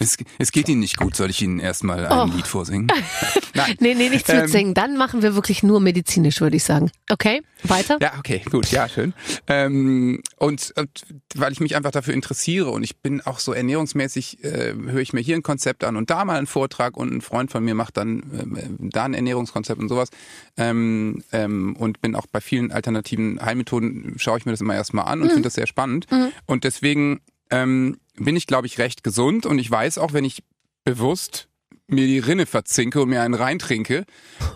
Es, 0.00 0.16
es 0.38 0.52
geht 0.52 0.68
Ihnen 0.68 0.80
nicht 0.80 0.96
gut, 0.96 1.16
soll 1.16 1.30
ich 1.30 1.42
Ihnen 1.42 1.58
erstmal 1.58 2.06
ein 2.06 2.30
oh. 2.30 2.32
Lied 2.34 2.46
vorsingen? 2.46 2.86
Nein. 3.54 3.76
nee, 3.80 3.94
nee, 3.94 4.08
nichts 4.08 4.28
ähm, 4.28 4.42
mitsingen. 4.42 4.74
Dann 4.74 4.96
machen 4.96 5.22
wir 5.22 5.34
wirklich 5.34 5.62
nur 5.62 5.80
medizinisch, 5.80 6.40
würde 6.40 6.56
ich 6.56 6.64
sagen. 6.64 6.90
Okay, 7.10 7.42
weiter? 7.64 7.98
Ja, 8.00 8.12
okay, 8.18 8.42
gut, 8.50 8.70
ja, 8.70 8.88
schön. 8.88 9.12
Ähm, 9.46 10.22
und, 10.36 10.72
und 10.76 11.06
weil 11.34 11.52
ich 11.52 11.60
mich 11.60 11.74
einfach 11.76 11.90
dafür 11.90 12.14
interessiere 12.14 12.70
und 12.70 12.82
ich 12.82 12.98
bin 12.98 13.20
auch 13.22 13.40
so 13.40 13.52
ernährungsmäßig, 13.52 14.44
äh, 14.44 14.74
höre 14.74 15.00
ich 15.00 15.12
mir 15.12 15.20
hier 15.20 15.36
ein 15.36 15.42
Konzept 15.42 15.82
an 15.84 15.96
und 15.96 16.10
da 16.10 16.24
mal 16.24 16.38
einen 16.38 16.46
Vortrag 16.46 16.96
und 16.96 17.12
ein 17.12 17.20
Freund 17.20 17.50
von 17.50 17.64
mir 17.64 17.74
macht 17.74 17.96
dann 17.96 18.54
äh, 18.54 18.88
da 18.90 19.04
ein 19.04 19.14
Ernährungskonzept 19.14 19.80
und 19.80 19.88
sowas. 19.88 20.10
Ähm, 20.56 21.24
ähm, 21.32 21.76
und 21.76 22.00
bin 22.00 22.14
auch 22.14 22.26
bei 22.30 22.40
vielen 22.40 22.70
alternativen 22.70 23.40
Heilmethoden, 23.40 24.14
schaue 24.18 24.38
ich 24.38 24.46
mir 24.46 24.52
das 24.52 24.60
immer 24.60 24.74
erstmal 24.74 25.06
an 25.06 25.22
und 25.22 25.28
mhm. 25.28 25.32
finde 25.32 25.46
das 25.46 25.54
sehr 25.54 25.66
spannend. 25.66 26.10
Mhm. 26.10 26.28
Und 26.46 26.64
deswegen 26.64 27.20
ähm, 27.50 27.98
bin 28.16 28.36
ich, 28.36 28.46
glaube 28.46 28.66
ich, 28.66 28.78
recht 28.78 29.04
gesund 29.04 29.46
und 29.46 29.58
ich 29.58 29.70
weiß 29.70 29.98
auch, 29.98 30.12
wenn 30.12 30.24
ich 30.24 30.42
bewusst 30.84 31.48
mir 31.88 32.06
die 32.06 32.18
Rinne 32.18 32.44
verzinke 32.44 33.00
und 33.00 33.08
mir 33.08 33.22
einen 33.22 33.34
reintrinke, 33.34 34.04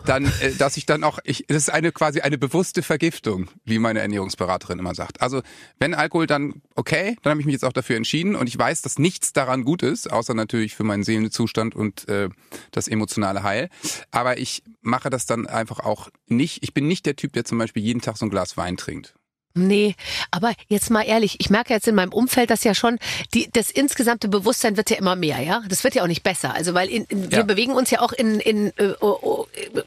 dann, 0.05 0.27
äh, 0.41 0.53
dass 0.59 0.77
ich 0.77 0.85
dann 0.85 1.03
auch, 1.03 1.19
ich, 1.25 1.47
das 1.49 1.57
ist 1.57 1.71
eine 1.71 1.91
quasi 1.91 2.21
eine 2.21 2.37
bewusste 2.37 2.83
Vergiftung, 2.83 3.49
wie 3.65 3.79
meine 3.79 4.01
Ernährungsberaterin 4.01 4.79
immer 4.79 4.95
sagt. 4.95 5.23
Also 5.23 5.43
wenn 5.79 5.95
Alkohol, 5.95 6.27
dann 6.27 6.61
okay, 6.75 7.17
dann 7.23 7.31
habe 7.31 7.41
ich 7.41 7.47
mich 7.47 7.55
jetzt 7.55 7.65
auch 7.65 7.73
dafür 7.73 7.97
entschieden 7.97 8.37
und 8.37 8.49
ich 8.49 8.59
weiß, 8.59 8.83
dass 8.83 8.99
nichts 8.99 9.33
daran 9.33 9.65
gut 9.65 9.83
ist, 9.83 10.13
außer 10.13 10.35
natürlich 10.35 10.77
für 10.77 10.85
meinen 10.85 11.05
Seelenzustand 11.05 11.75
und 11.75 12.07
äh, 12.09 12.29
das 12.71 12.87
emotionale 12.87 13.43
Heil. 13.43 13.71
Aber 14.11 14.39
ich 14.39 14.63
mache 14.83 15.09
das 15.09 15.25
dann 15.25 15.47
einfach 15.47 15.81
auch 15.81 16.11
nicht. 16.27 16.63
Ich 16.63 16.75
bin 16.75 16.87
nicht 16.87 17.07
der 17.07 17.17
Typ, 17.17 17.33
der 17.33 17.47
zum 17.47 17.57
Beispiel 17.57 17.83
jeden 17.83 18.03
Tag 18.03 18.19
so 18.19 18.27
ein 18.27 18.31
Glas 18.31 18.59
Wein 18.59 18.77
trinkt. 18.77 19.15
Nee, 19.55 19.97
aber 20.31 20.55
jetzt 20.69 20.91
mal 20.91 21.03
ehrlich, 21.03 21.37
ich 21.39 21.51
merke 21.51 21.75
jetzt 21.75 21.87
in 21.87 21.95
meinem 21.95 22.13
Umfeld, 22.13 22.51
dass 22.51 22.65
ja 22.65 22.75
schon 22.75 22.99
die, 23.35 23.51
das 23.53 23.71
insgesamte 23.71 24.29
Bewusstsein 24.29 24.79
wird 24.79 24.89
ja 24.89 24.97
immer 24.97 25.15
mehr, 25.15 25.41
ja. 25.41 25.63
Das 25.69 25.85
wird 25.85 25.95
ja 25.95 26.03
auch 26.03 26.07
nicht 26.07 26.23
besser. 26.23 26.55
Also 26.55 26.73
weil 26.73 26.89
in, 26.89 27.05
in, 27.05 27.25
ja. 27.25 27.39
wir 27.39 27.45
bewegen 27.45 27.73
uns 27.73 27.91
ja 27.91 28.01
auch 28.01 28.13
in, 28.13 28.41
in 28.41 28.73
äh, 28.79 28.95
uh, 29.03 29.45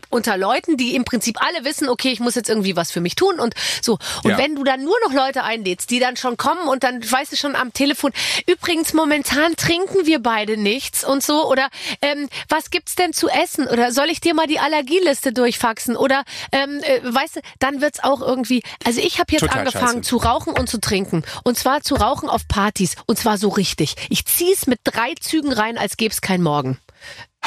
unter 0.09 0.37
Leuten, 0.37 0.77
die 0.77 0.95
im 0.95 1.03
Prinzip 1.03 1.41
alle 1.41 1.65
wissen, 1.65 1.89
okay, 1.89 2.09
ich 2.09 2.19
muss 2.19 2.35
jetzt 2.35 2.49
irgendwie 2.49 2.75
was 2.75 2.91
für 2.91 3.01
mich 3.01 3.15
tun 3.15 3.39
und 3.39 3.55
so. 3.81 3.97
Und 4.23 4.31
ja. 4.31 4.37
wenn 4.37 4.55
du 4.55 4.63
dann 4.63 4.83
nur 4.83 4.95
noch 5.03 5.13
Leute 5.13 5.43
einlädst, 5.43 5.89
die 5.89 5.99
dann 5.99 6.15
schon 6.15 6.37
kommen 6.37 6.67
und 6.67 6.83
dann 6.83 7.01
weißt 7.03 7.31
du 7.31 7.35
schon 7.35 7.55
am 7.55 7.73
Telefon, 7.73 8.11
übrigens 8.45 8.93
momentan 8.93 9.55
trinken 9.55 10.05
wir 10.05 10.19
beide 10.19 10.57
nichts 10.57 11.03
und 11.03 11.23
so 11.23 11.49
oder 11.49 11.69
ähm, 12.03 12.29
was 12.49 12.69
gibt's 12.69 12.95
denn 12.95 13.13
zu 13.13 13.29
essen 13.29 13.67
oder 13.67 13.91
soll 13.91 14.09
ich 14.11 14.21
dir 14.21 14.35
mal 14.35 14.45
die 14.45 14.59
Allergieliste 14.59 15.33
durchfaxen 15.33 15.97
oder 15.97 16.23
ähm, 16.51 16.81
äh, 16.83 17.01
weißt 17.03 17.37
du, 17.37 17.39
dann 17.57 17.81
wird's 17.81 18.03
auch 18.03 18.21
irgendwie. 18.21 18.61
Also 18.83 19.01
ich 19.01 19.19
habe 19.19 19.31
jetzt 19.31 19.41
Total 19.41 19.54
angefangen 19.59 20.03
zu 20.03 20.17
rauchen 20.17 20.53
und 20.53 20.69
zu 20.69 20.79
trinken. 20.79 21.23
Und 21.43 21.57
zwar 21.57 21.81
zu 21.81 21.95
rauchen 21.95 22.29
auf 22.29 22.47
Partys. 22.47 22.95
Und 23.05 23.17
zwar 23.17 23.37
so 23.37 23.49
richtig. 23.49 23.95
Ich 24.09 24.25
zieh's 24.25 24.67
mit 24.67 24.79
drei 24.83 25.13
Zügen 25.19 25.51
rein, 25.51 25.77
als 25.77 25.97
gäbe 25.97 26.13
es 26.13 26.21
kein 26.21 26.41
Morgen. 26.41 26.77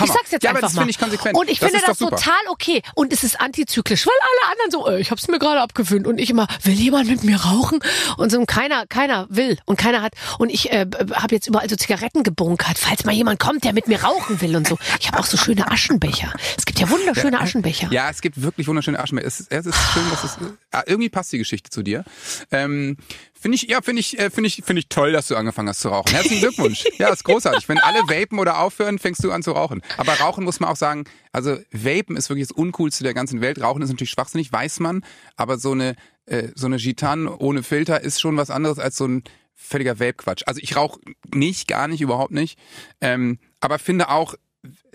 Ich 0.04 0.12
sag's 0.12 0.30
jetzt 0.30 0.42
ja, 0.42 0.50
einfach 0.50 0.62
aber 0.62 0.66
das 0.66 0.74
mal. 0.74 0.82
finde 0.82 0.90
ich 0.90 0.98
konsequent. 0.98 1.36
Und 1.36 1.50
ich 1.50 1.58
das 1.58 1.70
finde 1.70 1.84
das 1.86 1.98
total 1.98 2.40
okay. 2.48 2.82
Und 2.94 3.12
es 3.12 3.24
ist 3.24 3.40
antizyklisch, 3.40 4.06
weil 4.06 4.14
alle 4.20 4.52
anderen 4.52 4.70
so, 4.70 4.88
äh, 4.88 5.00
ich 5.00 5.10
hab's 5.10 5.28
mir 5.28 5.38
gerade 5.38 5.60
abgewöhnt 5.60 6.06
und 6.06 6.18
ich 6.18 6.30
immer, 6.30 6.46
will 6.62 6.74
jemand 6.74 7.08
mit 7.08 7.24
mir 7.24 7.40
rauchen? 7.40 7.80
Und 8.16 8.30
so 8.30 8.38
und 8.38 8.46
keiner, 8.46 8.86
keiner 8.86 9.26
will 9.30 9.58
und 9.64 9.78
keiner 9.78 10.02
hat. 10.02 10.14
Und 10.38 10.50
ich 10.50 10.70
äh, 10.72 10.86
habe 11.14 11.34
jetzt 11.34 11.46
überall 11.46 11.68
so 11.68 11.76
Zigaretten 11.76 12.22
gebunkert, 12.22 12.78
falls 12.78 13.04
mal 13.04 13.12
jemand 13.12 13.40
kommt, 13.40 13.64
der 13.64 13.72
mit 13.72 13.88
mir 13.88 14.02
rauchen 14.02 14.40
will 14.40 14.56
und 14.56 14.66
so. 14.66 14.78
Ich 15.00 15.08
habe 15.08 15.18
auch 15.18 15.26
so 15.26 15.36
schöne 15.36 15.70
Aschenbecher. 15.70 16.32
Es 16.56 16.64
gibt 16.64 16.78
ja 16.80 16.88
wunderschöne 16.90 17.40
Aschenbecher. 17.40 17.88
Ja, 17.90 18.10
es 18.10 18.20
gibt 18.20 18.40
wirklich 18.40 18.66
wunderschöne 18.66 18.98
Aschenbecher. 18.98 19.26
Es 19.26 19.40
ist, 19.40 19.52
es 19.52 19.66
ist 19.66 19.78
schön, 19.92 20.08
dass 20.10 20.24
es 20.24 20.36
äh, 20.70 20.82
irgendwie 20.86 21.08
passt 21.08 21.32
die 21.32 21.38
Geschichte 21.38 21.70
zu 21.70 21.82
dir. 21.82 22.04
Ähm, 22.50 22.96
finde 23.40 23.56
ich, 23.56 23.62
ja, 23.62 23.80
finde 23.82 24.00
ich, 24.00 24.18
äh, 24.18 24.30
finde 24.30 24.48
ich, 24.48 24.62
finde 24.64 24.80
ich 24.80 24.88
toll, 24.88 25.12
dass 25.12 25.28
du 25.28 25.36
angefangen 25.36 25.68
hast 25.68 25.80
zu 25.80 25.88
rauchen. 25.88 26.10
Herzlichen 26.12 26.40
Glückwunsch. 26.40 26.84
ja, 26.98 27.08
ist 27.08 27.24
großartig. 27.24 27.68
Wenn 27.68 27.78
alle 27.78 28.00
vapen 28.00 28.38
oder 28.38 28.60
aufhören, 28.60 28.98
fängst 28.98 29.22
du 29.24 29.32
an 29.32 29.42
zu 29.42 29.52
rauchen. 29.52 29.82
Aber 29.96 30.12
rauchen 30.14 30.44
muss 30.44 30.60
man 30.60 30.70
auch 30.70 30.76
sagen, 30.76 31.04
also 31.32 31.56
vapen 31.72 32.16
ist 32.16 32.28
wirklich 32.28 32.48
das 32.48 32.56
uncoolste 32.56 33.04
der 33.04 33.14
ganzen 33.14 33.40
Welt. 33.40 33.60
Rauchen 33.60 33.82
ist 33.82 33.90
natürlich 33.90 34.10
schwachsinnig, 34.10 34.52
weiß 34.52 34.80
man. 34.80 35.04
Aber 35.36 35.58
so 35.58 35.72
eine, 35.72 35.96
äh, 36.26 36.48
so 36.54 36.66
eine 36.66 36.76
Gitan 36.76 37.28
ohne 37.28 37.62
Filter 37.62 38.02
ist 38.02 38.20
schon 38.20 38.36
was 38.36 38.50
anderes 38.50 38.78
als 38.78 38.96
so 38.96 39.06
ein 39.06 39.24
völliger 39.54 39.98
Vape-Quatsch. 39.98 40.42
Also 40.46 40.60
ich 40.62 40.76
rauche 40.76 41.00
nicht, 41.34 41.66
gar 41.68 41.88
nicht, 41.88 42.00
überhaupt 42.00 42.32
nicht. 42.32 42.58
Ähm, 43.00 43.38
aber 43.60 43.78
finde 43.78 44.08
auch, 44.08 44.34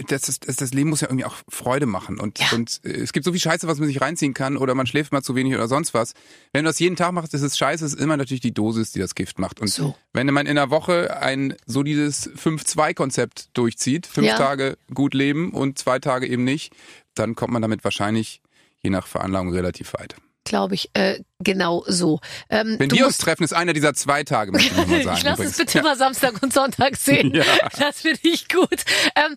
das, 0.07 0.27
ist, 0.29 0.47
das, 0.47 0.57
das 0.57 0.73
Leben 0.73 0.89
muss 0.89 1.01
ja 1.01 1.07
irgendwie 1.07 1.25
auch 1.25 1.35
Freude 1.49 1.85
machen. 1.85 2.19
Und, 2.19 2.39
Ja. 2.39 2.47
und 2.53 2.81
äh, 2.83 2.89
es 2.89 3.13
gibt 3.13 3.23
so 3.25 3.31
viel 3.31 3.39
Scheiße, 3.39 3.67
was 3.67 3.79
man 3.79 3.87
sich 3.87 4.01
reinziehen 4.01 4.33
kann 4.33 4.57
oder 4.57 4.75
man 4.75 4.85
schläft 4.87 5.11
mal 5.13 5.21
zu 5.21 5.35
wenig 5.35 5.53
oder 5.55 5.67
sonst 5.67 5.93
was. 5.93 6.13
Wenn 6.51 6.63
du 6.65 6.69
das 6.69 6.79
jeden 6.79 6.95
Tag 6.95 7.13
machst, 7.13 7.33
ist 7.33 7.41
es 7.41 7.57
scheiße, 7.57 7.85
ist 7.85 7.93
immer 7.99 8.17
natürlich 8.17 8.41
die 8.41 8.53
Dosis, 8.53 8.91
die 8.91 8.99
das 8.99 9.15
Gift 9.15 9.39
macht. 9.39 9.61
Und 9.61 9.69
So. 9.69 9.95
wenn 10.11 10.27
man 10.27 10.45
in 10.47 10.57
einer 10.57 10.69
Woche 10.69 11.17
ein 11.21 11.55
solides 11.65 12.29
5-2-Konzept 12.35 13.49
durchzieht, 13.57 14.05
fünf 14.07 14.27
Ja. 14.27 14.35
Tage 14.37 14.77
gut 14.93 15.13
leben 15.13 15.51
und 15.51 15.79
zwei 15.79 15.99
Tage 15.99 16.27
eben 16.27 16.43
nicht, 16.43 16.73
dann 17.15 17.35
kommt 17.35 17.53
man 17.53 17.61
damit 17.61 17.83
wahrscheinlich 17.83 18.41
je 18.81 18.89
nach 18.89 19.07
Veranlagung 19.07 19.53
relativ 19.53 19.93
weit. 19.93 20.15
Glaube 20.45 20.75
ich, 20.75 20.89
äh, 20.93 21.19
genau 21.39 21.83
so. 21.87 22.19
Ähm, 22.49 22.75
Wenn 22.77 22.89
du 22.89 22.97
wir 22.97 23.05
uns 23.05 23.17
treffen, 23.17 23.43
ist 23.43 23.53
einer 23.53 23.73
dieser 23.73 23.93
zwei 23.93 24.23
Tage, 24.23 24.51
möchte 24.51 24.71
ich 24.71 24.77
nochmal 24.77 25.03
sagen. 25.03 25.17
Ich 25.17 25.23
lasse 25.23 25.43
es 25.43 25.51
übrigens. 25.53 25.73
bitte 25.73 25.83
mal 25.83 25.95
Samstag 25.97 26.41
und 26.43 26.53
Sonntag 26.53 26.95
sehen. 26.97 27.33
Ja. 27.43 27.43
Das 27.79 28.01
finde 28.01 28.19
ich 28.23 28.47
gut. 28.49 28.83
Ähm, 29.15 29.35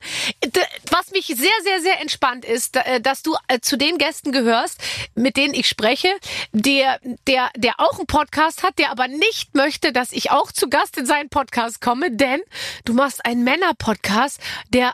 was 0.91 1.11
mich 1.13 1.27
sehr, 1.27 1.37
sehr, 1.65 1.81
sehr 1.81 2.01
entspannt 2.01 2.45
ist, 2.45 2.77
äh, 2.77 3.01
dass 3.01 3.23
du 3.23 3.37
äh, 3.49 3.61
zu 3.61 3.77
den 3.79 3.99
Gästen 3.99 4.33
gehörst, 4.33 4.81
mit 5.15 5.37
denen 5.37 5.55
ich 5.55 5.69
spreche, 5.69 6.09
der, 6.53 6.99
der, 7.27 7.51
der 7.57 7.75
auch 7.79 7.99
einen 7.99 8.07
Podcast 8.07 8.63
hat, 8.63 8.79
der 8.79 8.91
aber 8.91 9.09
nicht 9.09 9.55
möchte, 9.55 9.93
dass 9.93 10.13
ich 10.13 10.31
auch 10.31 10.53
zu 10.53 10.69
Gast 10.69 10.99
in 10.99 11.07
seinen 11.07 11.29
Podcast 11.29 11.81
komme, 11.81 12.11
denn 12.11 12.41
du 12.85 12.93
machst 12.93 13.25
einen 13.25 13.45
Männer-Podcast, 13.45 14.41
der 14.69 14.93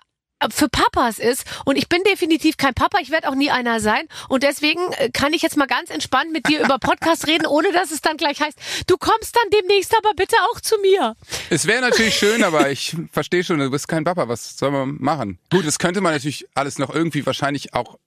für 0.50 0.68
Papas 0.68 1.18
ist 1.18 1.44
und 1.64 1.76
ich 1.76 1.88
bin 1.88 2.02
definitiv 2.04 2.56
kein 2.56 2.74
Papa, 2.74 2.98
ich 3.00 3.10
werde 3.10 3.28
auch 3.28 3.34
nie 3.34 3.50
einer 3.50 3.80
sein 3.80 4.06
und 4.28 4.42
deswegen 4.42 4.80
äh, 4.92 5.10
kann 5.10 5.32
ich 5.32 5.42
jetzt 5.42 5.56
mal 5.56 5.66
ganz 5.66 5.90
entspannt 5.90 6.32
mit 6.32 6.48
dir 6.48 6.64
über 6.64 6.78
Podcast 6.78 7.26
reden, 7.26 7.46
ohne 7.46 7.72
dass 7.72 7.90
es 7.90 8.00
dann 8.00 8.16
gleich 8.16 8.40
heißt, 8.40 8.58
du 8.86 8.96
kommst 8.96 9.36
dann 9.36 9.50
demnächst 9.50 9.94
aber 9.96 10.14
bitte 10.14 10.36
auch 10.52 10.60
zu 10.60 10.76
mir. 10.80 11.16
Es 11.50 11.66
wäre 11.66 11.80
natürlich 11.80 12.16
schön, 12.16 12.42
aber 12.44 12.70
ich 12.70 12.96
verstehe 13.12 13.44
schon, 13.44 13.58
du 13.58 13.70
bist 13.70 13.88
kein 13.88 14.04
Papa. 14.04 14.28
Was 14.28 14.56
soll 14.56 14.70
man 14.70 14.96
machen? 15.00 15.38
Gut, 15.50 15.66
das 15.66 15.78
könnte 15.78 16.00
man 16.00 16.12
natürlich 16.12 16.46
alles 16.54 16.78
noch 16.78 16.94
irgendwie 16.94 17.24
wahrscheinlich 17.26 17.74
auch 17.74 17.98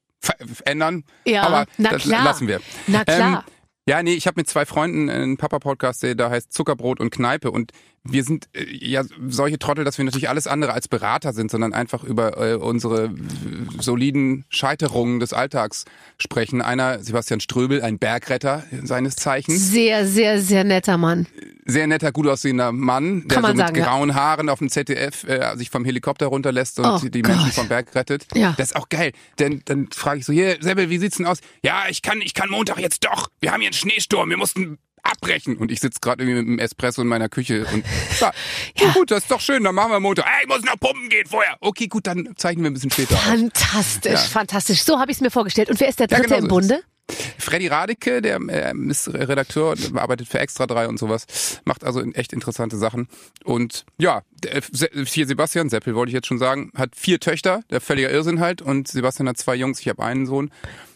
ändern. 0.65 1.03
Ja, 1.25 1.43
aber 1.43 1.65
na 1.77 1.91
das 1.91 2.03
klar. 2.03 2.23
lassen 2.23 2.47
wir. 2.47 2.61
Na 2.87 3.03
klar. 3.03 3.43
Ähm, 3.47 3.53
ja, 3.87 4.01
nee, 4.01 4.13
ich 4.13 4.25
habe 4.25 4.39
mit 4.39 4.49
zwei 4.49 4.65
Freunden 4.65 5.09
einen 5.11 5.37
Papa-Podcast, 5.37 6.01
der 6.01 6.15
da 6.15 6.31
heißt 6.31 6.51
Zuckerbrot 6.51 6.99
und 6.99 7.11
Kneipe. 7.11 7.51
Und 7.51 7.71
wir 8.07 8.23
sind 8.23 8.47
äh, 8.53 8.65
ja 8.69 9.03
solche 9.27 9.59
Trottel, 9.59 9.83
dass 9.83 9.97
wir 9.97 10.05
natürlich 10.05 10.29
alles 10.29 10.47
andere 10.47 10.73
als 10.73 10.87
Berater 10.87 11.33
sind, 11.33 11.49
sondern 11.51 11.73
einfach 11.73 12.03
über 12.03 12.37
äh, 12.37 12.55
unsere 12.55 13.05
äh, 13.05 13.09
soliden 13.79 14.45
Scheiterungen 14.49 15.19
des 15.19 15.33
Alltags 15.33 15.85
sprechen. 16.17 16.61
Einer, 16.61 17.03
Sebastian 17.03 17.39
Ströbel, 17.39 17.81
ein 17.81 17.97
Bergretter 17.99 18.63
seines 18.83 19.15
Zeichens. 19.15 19.71
Sehr, 19.71 20.05
sehr, 20.07 20.39
sehr 20.41 20.63
netter 20.63 20.97
Mann. 20.97 21.25
sehr 21.65 21.87
netter, 21.87 22.11
gut 22.11 22.27
aussehender 22.27 22.71
Mann, 22.71 23.27
der 23.27 23.35
Kann 23.35 23.41
man 23.41 23.51
so 23.51 23.57
mit 23.57 23.67
sagen, 23.67 23.79
ja. 23.79 23.85
grauen 23.85 24.13
Haaren 24.15 24.49
auf 24.49 24.59
dem 24.59 24.69
ZDF 24.69 25.23
äh, 25.23 25.55
sich 25.57 25.69
vom 25.69 25.83
Helikopter 25.83 26.27
runterlässt 26.27 26.79
und 26.79 26.85
Oh 26.85 26.99
die 26.99 27.21
Gott. 27.21 27.35
Menschen 27.35 27.51
vom 27.51 27.67
Berg 27.67 27.93
rettet. 27.95 28.27
Ja. 28.35 28.53
Das 28.57 28.69
ist 28.71 28.75
auch 28.75 28.89
geil. 28.89 29.11
Denn 29.39 29.61
dann 29.65 29.87
frage 29.91 30.19
ich 30.19 30.25
so, 30.25 30.31
hier, 30.33 30.57
Sebel, 30.61 30.89
wie 30.89 30.99
sieht's 30.99 31.17
denn 31.17 31.25
aus? 31.25 31.39
Ja, 31.63 31.85
ich 31.89 32.01
kann, 32.03 32.21
ich 32.21 32.33
kann 32.35 32.49
Montag 32.49 32.79
jetzt 32.79 33.03
doch. 33.03 33.29
Wir 33.41 33.51
haben 33.51 33.61
hier 33.61 33.69
einen 33.69 33.73
Schneesturm, 33.73 34.29
wir 34.29 34.37
mussten 34.37 34.77
abbrechen. 35.05 35.57
Und 35.57 35.71
ich 35.71 35.79
sitze 35.79 35.99
gerade 36.01 36.23
irgendwie 36.23 36.39
mit 36.41 36.47
dem 36.47 36.59
Espresso 36.59 37.01
in 37.01 37.07
meiner 37.07 37.29
Küche 37.29 37.65
und 37.71 37.85
ja, 38.19 38.31
Ja. 38.79 38.91
gut, 38.93 39.11
das 39.11 39.23
ist 39.23 39.31
doch 39.31 39.39
schön, 39.41 39.63
dann 39.63 39.75
machen 39.75 39.91
wir 39.91 39.99
Montag. 39.99 40.25
Ey, 40.25 40.43
ich 40.43 40.47
muss 40.47 40.61
noch 40.63 40.79
pumpen 40.79 41.09
gehen 41.09 41.25
vorher. 41.27 41.55
Okay, 41.61 41.87
gut, 41.87 42.07
dann 42.07 42.33
zeichnen 42.35 42.63
wir 42.63 42.71
ein 42.71 42.73
bisschen 42.73 42.91
später. 42.91 43.15
Fantastisch, 43.17 44.11
Ja. 44.13 44.17
fantastisch. 44.17 44.83
So 44.83 44.99
habe 44.99 45.11
ich 45.11 45.17
es 45.17 45.21
mir 45.21 45.31
vorgestellt. 45.31 45.69
Und 45.69 45.79
wer 45.79 45.87
ist 45.89 45.99
der 45.99 46.07
Dritte 46.07 46.23
genau 46.23 46.35
im 46.35 46.41
so 46.41 46.47
ist 46.59 46.67
Bunde? 46.67 46.83
Freddy 47.37 47.67
Radeke, 47.67 48.19
der 48.19 48.39
äh, 48.49 48.73
ist 48.89 49.13
Redakteur, 49.13 49.71
und 49.73 49.95
arbeitet 49.95 50.27
für 50.27 50.39
Extra 50.39 50.65
3 50.65 50.87
und 50.87 50.97
sowas, 50.97 51.61
macht 51.63 51.83
also 51.83 52.01
echt 52.13 52.33
interessante 52.33 52.77
Sachen. 52.77 53.07
Und 53.43 53.85
ja, 53.99 54.23
Se- 54.71 54.89
hier 55.05 55.27
Sebastian, 55.27 55.69
Seppel 55.69 55.93
wollte 55.93 56.09
ich 56.09 56.15
jetzt 56.15 56.25
schon 56.25 56.39
sagen, 56.39 56.71
hat 56.75 56.95
vier 56.95 57.19
Töchter, 57.19 57.61
der 57.69 57.79
völliger 57.79 58.09
Irrsinn 58.09 58.39
halt, 58.39 58.63
und 58.63 58.87
Sebastian 58.87 59.29
hat 59.29 59.37
zwei 59.37 59.53
Jungs, 59.53 59.79
ich 59.81 59.87
habe 59.87 60.03
einen 60.03 60.25
Sohn. 60.25 60.49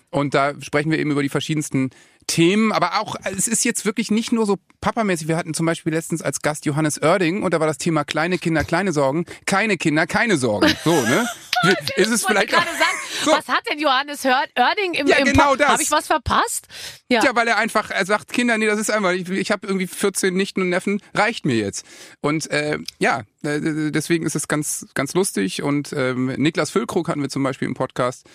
Und 0.09 0.33
da 0.33 0.53
sprechen 0.61 0.89
wir 0.89 0.97
eben 0.97 1.11
über 1.11 1.21
die 1.21 1.29
verschiedensten 1.29 1.91
Themen, 2.29 2.71
aber 2.71 2.99
auch, 2.99 3.15
es 3.35 3.47
ist 3.47 3.65
jetzt 3.65 3.85
wirklich 3.85 4.11
nicht 4.11 4.31
nur 4.31 4.45
so 4.45 4.57
papamäßig. 4.81 5.27
Wir 5.27 5.35
hatten 5.35 5.55
zum 5.55 5.65
Beispiel 5.65 5.91
letztens 5.91 6.21
als 6.21 6.41
Gast 6.41 6.63
Johannes 6.65 7.01
Oerding 7.01 7.41
und 7.41 7.55
da 7.55 7.59
war 7.59 7.65
das 7.65 7.79
Thema 7.79 8.03
kleine 8.03 8.37
Kinder, 8.37 8.63
kleine 8.63 8.93
Sorgen, 8.93 9.25
keine 9.47 9.77
Kinder, 9.77 10.05
keine 10.05 10.37
Sorgen. 10.37 10.71
So, 10.83 10.91
ne? 10.91 11.27
ist 11.95 12.09
es 12.09 12.25
vielleicht 12.25 12.49
gerade 12.49 12.65
sagen, 12.67 12.97
So. 13.25 13.31
was 13.31 13.47
hat 13.47 13.63
denn 13.69 13.79
Johannes 13.79 14.23
Oerding 14.25 14.93
im, 14.93 15.07
Ja, 15.07 15.17
im 15.17 15.25
genau 15.25 15.55
das. 15.55 15.67
Habe 15.69 15.83
ich 15.83 15.91
was 15.91 16.07
verpasst? 16.07 16.67
Ja. 17.09 17.23
Ja, 17.23 17.35
weil 17.35 17.47
er 17.47 17.57
einfach, 17.57 17.89
er 17.91 18.05
sagt, 18.05 18.31
Kinder, 18.31 18.57
nee, 18.57 18.65
das 18.67 18.79
ist 18.79 18.89
einfach, 18.91 19.11
ich, 19.11 19.27
ich 19.29 19.51
habe 19.51 19.67
irgendwie 19.67 19.87
14 19.87 20.33
Nichten 20.33 20.61
und 20.61 20.69
Neffen, 20.69 21.01
reicht 21.13 21.45
mir 21.45 21.55
jetzt. 21.55 21.85
Und 22.21 22.49
äh, 22.51 22.77
ja, 22.99 23.21
äh, 23.43 23.91
deswegen 23.91 24.25
ist 24.25 24.35
es 24.35 24.47
ganz, 24.47 24.85
ganz 24.93 25.13
lustig. 25.13 25.63
Und 25.63 25.91
ähm, 25.93 26.27
Niklas 26.37 26.69
Füllkrug 26.69 27.07
hatten 27.09 27.21
wir 27.21 27.29
zum 27.29 27.43
Beispiel 27.43 27.67
im 27.67 27.73
Podcast, 27.73 28.25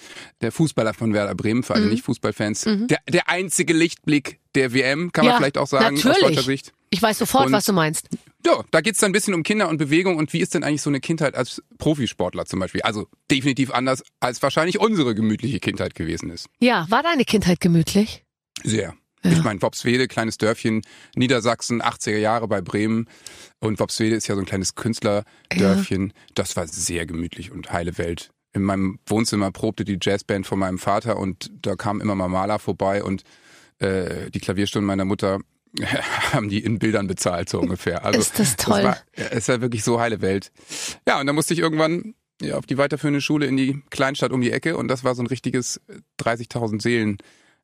der 0.41 0.53
Fußballer 0.53 0.95
von 0.95 1.13
Werder 1.15 1.35
Bremen, 1.35 1.63
für 1.63 1.75
Mhm. 1.75 1.81
alle 1.81 1.87
Nicht-Fußballfans. 1.91 2.63
Der, 2.89 2.99
der 3.09 3.29
einzige 3.29 3.73
Lichtblick 3.73 4.39
der 4.55 4.73
WM, 4.73 5.13
kann 5.13 5.25
man 5.25 5.33
Ja, 5.33 5.39
vielleicht 5.39 5.59
auch 5.59 5.67
sagen, 5.67 5.97
aus 5.97 6.05
natürlich. 6.05 6.29
deutscher 6.37 6.43
Sicht. 6.43 6.73
Ich 6.91 7.01
weiß 7.03 7.19
sofort, 7.19 7.47
Und- 7.47 7.53
was 7.53 7.65
du 7.65 7.73
meinst. 7.73 8.09
Ja, 8.46 8.62
da 8.70 8.80
geht's 8.80 8.98
dann 8.98 9.11
ein 9.11 9.12
bisschen 9.12 9.35
um 9.35 9.42
Kinder 9.42 9.68
und 9.68 9.78
Bewegung 9.78 10.16
und 10.16 10.33
wie 10.33 10.40
ist 10.40 10.54
denn 10.54 10.64
eigentlich 10.64 10.83
so 10.83 10.90
eine 10.90 11.00
Kindheit 11.00 11.35
als 11.35 11.62
Profisportler 11.78 12.44
zum 12.44 12.61
Beispiel? 12.61 12.83
Also 12.83 13.09
definitiv 13.30 13.72
anders, 13.72 14.02
als 14.20 14.42
wahrscheinlich 14.42 14.78
unsere 14.78 15.14
gemütliche 15.14 15.61
Kindheit 15.61 15.94
gewesen 15.94 16.30
ist. 16.30 16.48
Ja, 16.61 16.87
war 16.90 17.02
deine 17.02 17.24
Kindheit 17.24 17.61
gemütlich? 17.61 18.24
Sehr. 18.62 18.94
Ich 19.22 19.42
meine, 19.42 19.62
Wopswede, 19.62 20.07
kleines 20.07 20.37
Dörfchen, 20.37 20.83
Niedersachsen, 21.16 21.80
80er 21.80 22.18
Jahre 22.18 22.46
bei 22.46 22.61
Bremen. 22.61 23.09
Und 23.59 23.80
Wopswede 23.80 24.14
ist 24.16 24.26
ja 24.26 24.35
so 24.35 24.42
ein 24.42 24.46
kleines 24.46 24.74
Künstlerdörfchen. 24.74 26.12
Das 26.35 26.57
war 26.57 26.66
sehr 26.68 27.07
gemütlich 27.07 27.50
und 27.50 27.72
heile 27.72 27.96
Welt. 27.96 28.30
In 28.52 28.62
meinem 28.62 28.98
Wohnzimmer 29.07 29.50
probte 29.50 29.85
die 29.85 29.98
Jazzband 30.00 30.46
von 30.46 30.59
meinem 30.59 30.78
Vater 30.78 31.16
und 31.16 31.50
da 31.62 31.74
kam 31.74 32.02
immer 32.02 32.14
mal 32.14 32.28
Maler 32.28 32.59
vorbei 32.59 33.02
und 33.02 33.24
äh, 33.78 34.30
die 34.30 34.40
Klavierstunden 34.40 34.87
meiner 34.87 35.07
Mutter 35.07 35.40
haben 36.33 36.49
die 36.49 36.63
in 36.63 36.79
Bildern 36.79 37.07
bezahlt, 37.07 37.49
so 37.49 37.61
ungefähr. 37.61 38.05
Also, 38.05 38.21
Ist 38.21 38.39
das 38.39 38.57
toll. 38.57 38.85
war, 38.85 38.99
es 39.13 39.49
war 39.49 39.61
wirklich 39.61 39.85
so 39.85 40.01
heile 40.01 40.21
Welt. 40.21 40.53
Ja, 41.07 41.21
und 41.21 41.27
dann 41.27 41.35
musste 41.35 41.55
ich 41.55 41.61
irgendwann 41.61 42.15
ja, 42.41 42.57
auf 42.57 42.67
die 42.67 42.79
weiterführende 42.79 43.21
Schule 43.21 43.47
in 43.47 43.57
die 43.57 43.83
Kleinstadt 43.91 44.33
um 44.33 44.41
die 44.41 44.51
Ecke 44.51 44.77
und 44.77 44.89
das 44.89 45.05
war 45.05 45.15
so 45.15 45.23
ein 45.23 45.27
richtiges 45.27 45.81
30.000 46.21 46.83
Seelen 46.83 47.19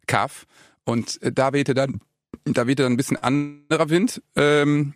Kaff. 0.07 0.47
Und 0.85 1.23
äh, 1.23 1.33
da 1.33 1.53
wehte 1.53 1.75
dann, 1.75 2.01
da 2.45 2.67
wehte 2.67 2.83
dann 2.83 2.93
ein 2.93 2.97
bisschen 2.97 3.17
anderer 3.17 3.91
Wind 3.91 4.23
ähm, 4.37 4.95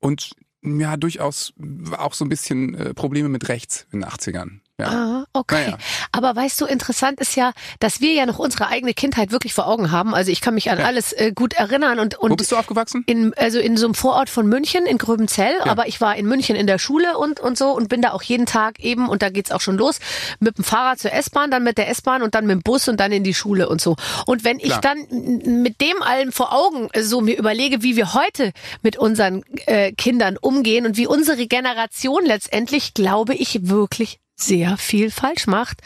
und 0.00 0.32
ja, 0.62 0.96
durchaus 0.96 1.52
auch 1.92 2.14
so 2.14 2.24
ein 2.24 2.30
bisschen 2.30 2.74
äh, 2.74 2.94
Probleme 2.94 3.28
mit 3.28 3.48
rechts 3.48 3.86
in 3.92 4.00
den 4.00 4.08
80ern. 4.08 4.60
Ja. 4.80 4.88
Ah, 4.88 5.24
okay. 5.32 5.66
Naja. 5.66 5.78
Aber 6.10 6.34
weißt 6.34 6.60
du, 6.60 6.64
interessant 6.64 7.20
ist 7.20 7.36
ja, 7.36 7.52
dass 7.78 8.00
wir 8.00 8.12
ja 8.12 8.26
noch 8.26 8.40
unsere 8.40 8.66
eigene 8.66 8.92
Kindheit 8.92 9.30
wirklich 9.30 9.54
vor 9.54 9.68
Augen 9.68 9.92
haben. 9.92 10.14
Also 10.14 10.32
ich 10.32 10.40
kann 10.40 10.54
mich 10.54 10.68
an 10.68 10.80
alles 10.80 11.12
äh, 11.12 11.30
gut 11.32 11.54
erinnern 11.54 12.00
und 12.00 12.16
Wo 12.18 12.26
und 12.26 12.36
bist 12.36 12.50
du 12.50 12.56
aufgewachsen? 12.56 13.04
in, 13.06 13.32
also 13.34 13.60
in 13.60 13.76
so 13.76 13.86
einem 13.86 13.94
Vorort 13.94 14.30
von 14.30 14.48
München, 14.48 14.84
in 14.84 14.98
Gröbenzell, 14.98 15.60
aber 15.60 15.86
ich 15.86 16.00
war 16.00 16.16
in 16.16 16.26
München 16.26 16.56
in 16.56 16.66
der 16.66 16.78
Schule 16.78 17.18
und, 17.18 17.38
und 17.38 17.56
so 17.56 17.70
und 17.70 17.88
bin 17.88 18.02
da 18.02 18.10
auch 18.10 18.22
jeden 18.22 18.46
Tag 18.46 18.80
eben, 18.80 19.08
und 19.08 19.22
da 19.22 19.30
geht's 19.30 19.52
auch 19.52 19.60
schon 19.60 19.76
los, 19.76 20.00
mit 20.40 20.58
dem 20.58 20.64
Fahrrad 20.64 20.98
zur 20.98 21.12
S-Bahn, 21.12 21.52
dann 21.52 21.62
mit 21.62 21.78
der 21.78 21.88
S-Bahn 21.88 22.22
und 22.22 22.34
dann 22.34 22.46
mit 22.46 22.56
dem 22.56 22.62
Bus 22.62 22.88
und 22.88 22.98
dann 22.98 23.12
in 23.12 23.22
die 23.22 23.34
Schule 23.34 23.68
und 23.68 23.80
so. 23.80 23.94
Und 24.26 24.42
wenn 24.42 24.58
ich 24.58 24.70
Klar. 24.70 24.80
dann 24.80 25.62
mit 25.62 25.80
dem 25.80 26.02
allem 26.02 26.32
vor 26.32 26.52
Augen 26.52 26.88
äh, 26.92 27.02
so 27.02 27.20
mir 27.20 27.38
überlege, 27.38 27.84
wie 27.84 27.94
wir 27.94 28.14
heute 28.14 28.52
mit 28.82 28.96
unseren 28.96 29.44
äh, 29.66 29.92
Kindern 29.92 30.36
umgehen 30.36 30.84
und 30.84 30.96
wie 30.96 31.06
unsere 31.06 31.46
Generation 31.46 32.24
letztendlich, 32.24 32.92
glaube 32.92 33.34
ich, 33.34 33.68
wirklich 33.68 34.18
sehr 34.36 34.76
viel 34.76 35.10
falsch 35.10 35.46
macht 35.46 35.80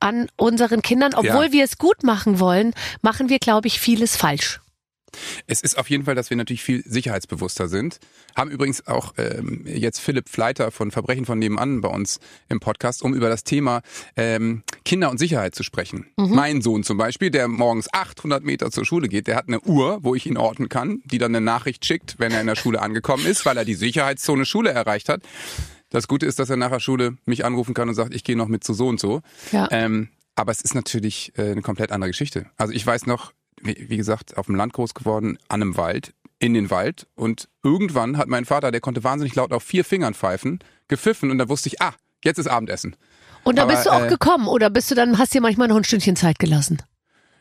an 0.00 0.28
unseren 0.36 0.82
Kindern. 0.82 1.14
Obwohl 1.14 1.46
Ja. 1.46 1.52
wir 1.52 1.64
es 1.64 1.78
gut 1.78 2.02
machen 2.04 2.38
wollen, 2.40 2.74
machen 3.02 3.28
wir, 3.28 3.38
glaube 3.38 3.66
ich, 3.68 3.80
vieles 3.80 4.16
falsch. 4.16 4.60
Es 5.46 5.62
ist 5.62 5.78
auf 5.78 5.88
jeden 5.88 6.04
Fall, 6.04 6.14
dass 6.14 6.28
wir 6.28 6.36
natürlich 6.36 6.62
viel 6.62 6.82
sicherheitsbewusster 6.86 7.66
sind. 7.68 7.98
Haben 8.36 8.50
übrigens 8.50 8.86
auch 8.86 9.14
ähm, 9.16 9.64
jetzt 9.66 10.00
Philipp 10.00 10.28
Fleiter 10.28 10.70
von 10.70 10.90
Verbrechen 10.90 11.24
von 11.24 11.38
nebenan 11.38 11.80
bei 11.80 11.88
uns 11.88 12.20
im 12.50 12.60
Podcast, 12.60 13.02
um 13.02 13.14
über 13.14 13.30
das 13.30 13.42
Thema 13.42 13.80
ähm, 14.16 14.62
Kinder 14.84 15.10
und 15.10 15.16
Sicherheit 15.16 15.54
zu 15.54 15.62
sprechen. 15.62 16.06
Mhm. 16.18 16.34
Mein 16.34 16.62
Sohn 16.62 16.84
zum 16.84 16.98
Beispiel, 16.98 17.30
der 17.30 17.48
morgens 17.48 17.92
800 17.92 18.44
Meter 18.44 18.70
zur 18.70 18.84
Schule 18.84 19.08
geht, 19.08 19.26
der 19.28 19.36
hat 19.36 19.48
eine 19.48 19.60
Uhr, 19.62 19.98
wo 20.04 20.14
ich 20.14 20.26
ihn 20.26 20.36
orten 20.36 20.68
kann, 20.68 21.00
die 21.06 21.16
dann 21.18 21.34
eine 21.34 21.44
Nachricht 21.44 21.86
schickt, 21.86 22.16
wenn 22.18 22.30
er 22.30 22.42
in 22.42 22.46
der 22.46 22.56
Schule 22.56 22.80
angekommen 22.82 23.24
ist, 23.26 23.46
weil 23.46 23.56
er 23.56 23.64
die 23.64 23.74
Sicherheitszone 23.74 24.44
Schule 24.44 24.70
erreicht 24.70 25.08
hat. 25.08 25.22
Das 25.90 26.08
Gute 26.08 26.26
ist, 26.26 26.38
dass 26.38 26.50
er 26.50 26.56
nach 26.56 26.70
der 26.70 26.80
Schule 26.80 27.16
mich 27.24 27.44
anrufen 27.44 27.74
kann 27.74 27.88
und 27.88 27.94
sagt, 27.94 28.14
ich 28.14 28.24
gehe 28.24 28.36
noch 28.36 28.48
mit 28.48 28.64
zu 28.64 28.74
so 28.74 28.88
und 28.88 29.00
so. 29.00 29.22
Ja. 29.52 29.68
Ähm, 29.70 30.08
aber 30.34 30.52
es 30.52 30.60
ist 30.60 30.74
natürlich 30.74 31.32
äh, 31.36 31.50
eine 31.50 31.62
komplett 31.62 31.90
andere 31.92 32.10
Geschichte. 32.10 32.46
Also 32.56 32.72
ich 32.72 32.86
weiß 32.86 33.06
noch, 33.06 33.32
wie, 33.60 33.86
wie 33.88 33.96
gesagt, 33.96 34.36
auf 34.36 34.46
dem 34.46 34.54
Land 34.54 34.72
groß 34.72 34.94
geworden, 34.94 35.38
an 35.48 35.62
einem 35.62 35.76
Wald, 35.76 36.14
in 36.38 36.54
den 36.54 36.70
Wald. 36.70 37.06
Und 37.14 37.48
irgendwann 37.62 38.18
hat 38.18 38.28
mein 38.28 38.44
Vater, 38.44 38.70
der 38.70 38.80
konnte 38.80 39.02
wahnsinnig 39.02 39.34
laut 39.34 39.52
auf 39.52 39.62
vier 39.62 39.84
Fingern 39.84 40.14
pfeifen, 40.14 40.60
gepfiffen 40.88 41.30
und 41.30 41.38
da 41.38 41.48
wusste 41.48 41.68
ich, 41.68 41.80
ah, 41.80 41.94
jetzt 42.22 42.38
ist 42.38 42.46
Abendessen. 42.46 42.96
Und 43.44 43.56
da 43.56 43.62
Aber, 43.62 43.72
bist 43.72 43.86
du 43.86 43.90
auch 43.90 44.04
äh, 44.04 44.08
gekommen 44.08 44.46
oder 44.46 44.70
bist 44.70 44.90
du 44.90 44.94
dann, 44.94 45.18
hast 45.18 45.34
dir 45.34 45.40
manchmal 45.40 45.68
noch 45.68 45.76
ein 45.76 45.84
Stündchen 45.84 46.16
Zeit 46.16 46.38
gelassen? 46.38 46.82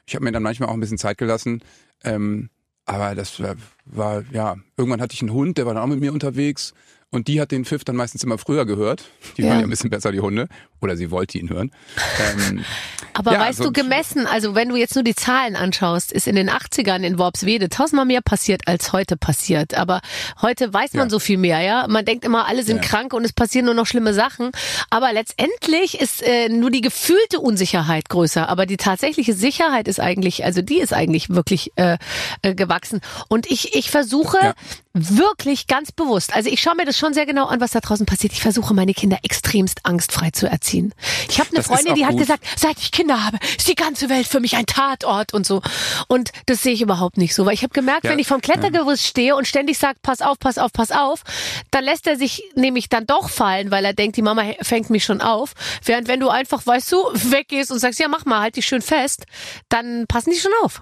Ich 0.06 0.16
habe 0.16 0.24
mir 0.24 0.32
dann 0.32 0.44
manchmal 0.44 0.70
auch 0.70 0.74
ein 0.74 0.80
bisschen 0.80 0.98
Zeit 0.98 1.18
gelassen. 1.18 1.62
Ähm, 2.04 2.50
aber 2.86 3.16
das 3.16 3.42
war, 3.42 3.56
war, 3.86 4.24
ja, 4.32 4.56
irgendwann 4.78 5.02
hatte 5.02 5.14
ich 5.14 5.22
einen 5.22 5.34
Hund, 5.34 5.58
der 5.58 5.66
war 5.66 5.74
dann 5.74 5.84
auch 5.84 5.88
mit 5.88 6.00
mir 6.00 6.14
unterwegs. 6.14 6.74
Und 7.18 7.28
die 7.28 7.42
hat 7.42 7.50
den 7.50 7.66
Pfiff 7.66 7.84
dann 7.84 7.96
meistens 7.96 8.24
immer 8.24 8.38
früher 8.38 8.68
gehört. 8.68 9.06
Die 9.38 9.42
ja. 9.42 9.50
waren 9.50 9.60
ja 9.62 9.66
ein 9.66 9.72
bisschen 9.72 9.90
besser, 9.90 10.12
die 10.12 10.20
Hunde. 10.20 10.48
Oder 10.82 10.96
sie 10.96 11.10
wollte 11.10 11.40
ihn 11.40 11.50
hören. 11.50 11.72
Ähm, 12.20 12.64
Aber 13.16 13.34
ja, 13.34 13.40
weißt 13.40 13.58
so 13.58 13.64
du, 13.64 13.72
gemessen, 13.72 14.28
also 14.28 14.54
wenn 14.54 14.70
du 14.70 14.76
jetzt 14.76 14.94
nur 14.94 15.04
die 15.04 15.16
Zahlen 15.16 15.56
anschaust, 15.56 16.12
ist 16.12 16.28
in 16.28 16.36
den 16.36 16.52
80ern 16.52 17.02
in 17.02 17.18
Worpswede 17.18 17.70
tausendmal 17.70 18.06
mehr 18.06 18.22
passiert, 18.22 18.68
als 18.68 18.94
heute 18.94 19.18
passiert. 19.18 19.74
Aber 19.74 20.02
heute 20.44 20.72
weiß 20.72 20.94
man 20.94 21.08
ja. 21.08 21.10
so 21.10 21.18
viel 21.18 21.40
mehr, 21.40 21.62
ja. 21.62 21.88
Man 21.88 22.06
denkt 22.06 22.24
immer, 22.24 22.46
alle 22.48 22.62
sind 22.62 22.84
krank 22.84 23.14
und 23.14 23.26
es 23.26 23.34
passieren 23.34 23.66
nur 23.66 23.74
noch 23.74 23.88
schlimme 23.88 24.14
Sachen. 24.14 24.52
Aber 24.92 25.12
letztendlich 25.12 26.00
ist 26.00 26.22
äh, 26.22 26.50
nur 26.50 26.70
die 26.70 26.82
gefühlte 26.82 27.40
Unsicherheit 27.40 28.10
größer. 28.10 28.48
Aber 28.48 28.68
die 28.68 28.78
tatsächliche 28.78 29.34
Sicherheit 29.34 29.88
ist 29.88 30.00
eigentlich, 30.00 30.46
also 30.46 30.62
die 30.62 30.80
ist 30.80 30.94
eigentlich 30.94 31.32
wirklich 31.32 31.72
äh, 31.78 31.98
äh, 32.44 32.54
gewachsen. 32.54 33.02
Und 33.28 33.50
ich, 33.50 33.74
ich 33.74 33.90
versuche 33.90 34.54
wirklich 35.00 35.68
ganz 35.68 35.92
bewusst, 35.92 36.34
also 36.34 36.50
ich 36.50 36.62
schaue 36.62 36.76
mir 36.76 36.86
das 36.86 36.98
schon 36.98 37.14
sehr 37.14 37.26
genau 37.26 37.46
an, 37.46 37.62
was 37.62 37.72
da 37.72 37.80
draußen 37.80 38.06
passiert. 38.06 38.34
Ich 38.34 38.42
versuche 38.42 38.74
meine 38.74 38.94
Kinder 38.94 39.20
extremst 39.24 39.86
angstfrei 39.86 40.32
zu 40.32 40.48
erziehen. 40.48 40.94
Ich 41.30 41.40
habe 41.40 41.50
eine 41.50 41.58
das 41.58 41.68
Freundin, 41.68 41.96
die 41.96 42.06
hat 42.06 42.18
gesagt, 42.18 42.46
seit 42.56 42.78
ich 42.80 42.92
Kinder 42.92 43.24
habe, 43.24 43.38
ist 43.58 43.68
die 43.68 43.76
ganze 43.76 44.10
Welt 44.10 44.28
für 44.28 44.40
mich 44.40 44.56
ein 44.56 44.66
Tatort 44.66 45.34
und 45.34 45.46
so. 45.46 45.62
Und 46.08 46.32
das 46.46 46.64
sehe 46.64 46.74
ich 46.74 46.82
überhaupt 46.82 47.18
nicht 47.18 47.34
so, 47.36 47.46
weil 47.46 47.54
ich 47.54 47.64
habe 47.64 47.74
gemerkt, 47.74 48.06
ja. 48.06 48.12
wenn 48.12 48.20
ich 48.20 48.28
vom 48.28 48.42
Klettergerüst 48.42 49.06
stehe 49.06 49.36
und 49.36 49.48
ständig 49.48 49.78
sage, 49.78 50.00
pass 50.02 50.22
auf, 50.22 50.40
pass 50.40 50.58
auf, 50.58 50.72
pass 50.72 50.92
auf, 50.92 51.24
dann 51.72 51.84
lässt 51.84 52.08
er 52.08 52.18
sich 52.18 52.44
nämlich 52.56 52.90
dann 52.90 53.06
doch 53.06 53.30
fallen, 53.30 53.72
weil 53.72 53.86
er 53.86 53.94
denkt, 53.94 54.18
die 54.18 54.22
Mama 54.22 54.44
fängt 54.62 54.90
mich 54.90 55.04
schon 55.04 55.22
auf. 55.22 55.54
Während 55.84 56.08
wenn 56.08 56.20
du 56.20 56.30
einfach, 56.30 56.66
weißt 56.66 56.92
du, 56.92 56.98
weggehst 57.14 57.72
und 57.72 57.80
sagst, 57.80 58.00
ja, 58.00 58.08
mach 58.08 58.26
mal, 58.26 58.42
halt 58.42 58.56
dich 58.56 58.66
schön 58.66 58.82
fest, 58.82 59.26
dann 59.70 60.06
passen 60.08 60.32
die 60.32 60.38
schon 60.38 60.52
auf. 60.64 60.82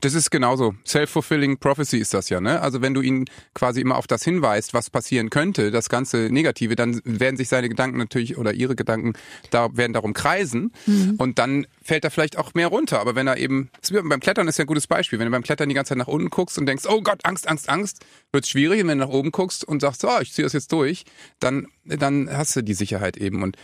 Das 0.00 0.14
ist 0.14 0.30
genauso. 0.30 0.74
Self-fulfilling 0.86 1.58
prophecy 1.58 1.98
ist 1.98 2.14
das 2.14 2.28
ja, 2.28 2.40
ne? 2.40 2.60
Also 2.60 2.82
wenn 2.82 2.94
du 2.94 3.00
ihn 3.00 3.26
quasi 3.54 3.80
immer 3.80 3.96
auf 3.96 4.06
das 4.06 4.22
hinweist, 4.22 4.74
was 4.74 4.90
passieren 4.90 5.30
könnte, 5.30 5.70
das 5.70 5.88
ganze 5.88 6.28
Negative, 6.30 6.76
dann 6.76 7.00
werden 7.04 7.36
sich 7.36 7.48
seine 7.48 7.68
Gedanken 7.68 7.98
natürlich 7.98 8.36
oder 8.36 8.52
ihre 8.52 8.76
Gedanken 8.76 9.14
da 9.50 9.76
werden 9.76 9.92
darum 9.92 10.12
kreisen 10.12 10.72
mhm. 10.86 11.14
und 11.18 11.38
dann 11.38 11.66
fällt 11.82 12.04
er 12.04 12.10
vielleicht 12.10 12.38
auch 12.38 12.54
mehr 12.54 12.68
runter. 12.68 13.00
Aber 13.00 13.14
wenn 13.14 13.26
er 13.26 13.38
eben, 13.38 13.70
beim 13.90 14.20
Klettern 14.20 14.48
ist 14.48 14.58
ja 14.58 14.64
ein 14.64 14.68
gutes 14.68 14.86
Beispiel. 14.86 15.18
Wenn 15.18 15.26
du 15.26 15.32
beim 15.32 15.42
Klettern 15.42 15.68
die 15.68 15.74
ganze 15.74 15.90
Zeit 15.90 15.98
nach 15.98 16.08
unten 16.08 16.30
guckst 16.30 16.58
und 16.58 16.66
denkst, 16.66 16.84
oh 16.88 17.00
Gott, 17.00 17.24
Angst, 17.24 17.48
Angst, 17.48 17.68
Angst, 17.68 18.04
wird's 18.32 18.48
schwierig. 18.48 18.82
Und 18.82 18.88
wenn 18.88 18.98
du 18.98 19.06
nach 19.06 19.12
oben 19.12 19.30
guckst 19.30 19.64
und 19.64 19.80
sagst, 19.80 20.04
oh, 20.04 20.20
ich 20.20 20.32
ziehe 20.32 20.44
das 20.44 20.52
jetzt 20.52 20.72
durch, 20.72 21.04
dann, 21.40 21.68
dann 21.84 22.28
hast 22.30 22.56
du 22.56 22.62
die 22.62 22.74
Sicherheit 22.74 23.16
eben. 23.16 23.42
Und 23.42 23.56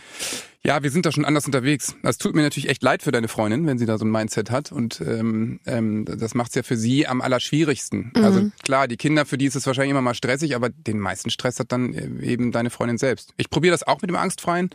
ja, 0.65 0.81
wir 0.81 0.91
sind 0.91 1.05
da 1.05 1.11
schon 1.11 1.25
anders 1.25 1.45
unterwegs. 1.45 1.95
Das 2.03 2.17
tut 2.17 2.35
mir 2.35 2.41
natürlich 2.41 2.69
echt 2.69 2.83
leid 2.83 3.03
für 3.03 3.11
deine 3.11 3.27
Freundin, 3.27 3.67
wenn 3.67 3.77
sie 3.77 3.85
da 3.85 3.97
so 3.97 4.05
ein 4.05 4.11
Mindset 4.11 4.49
hat. 4.49 4.71
Und 4.71 5.01
ähm, 5.01 5.59
ähm, 5.65 6.05
das 6.05 6.35
macht's 6.35 6.55
ja 6.55 6.63
für 6.63 6.77
sie 6.77 7.05
am 7.05 7.21
allerschwierigsten. 7.21 8.11
Mhm. 8.15 8.23
Also 8.23 8.51
klar, 8.63 8.87
die 8.87 8.95
Kinder, 8.95 9.25
für 9.25 9.37
die 9.37 9.45
ist 9.45 9.55
es 9.55 9.67
wahrscheinlich 9.67 9.91
immer 9.91 10.01
mal 10.01 10.13
stressig, 10.13 10.55
aber 10.55 10.69
den 10.69 10.99
meisten 10.99 11.29
Stress 11.29 11.59
hat 11.59 11.73
dann 11.73 11.93
eben 12.21 12.53
deine 12.53 12.69
Freundin 12.69 12.97
selbst. 12.97 13.33
Ich 13.35 13.49
probiere 13.49 13.73
das 13.73 13.83
auch 13.83 14.01
mit 14.01 14.09
dem 14.09 14.15
Angstfreien 14.15 14.69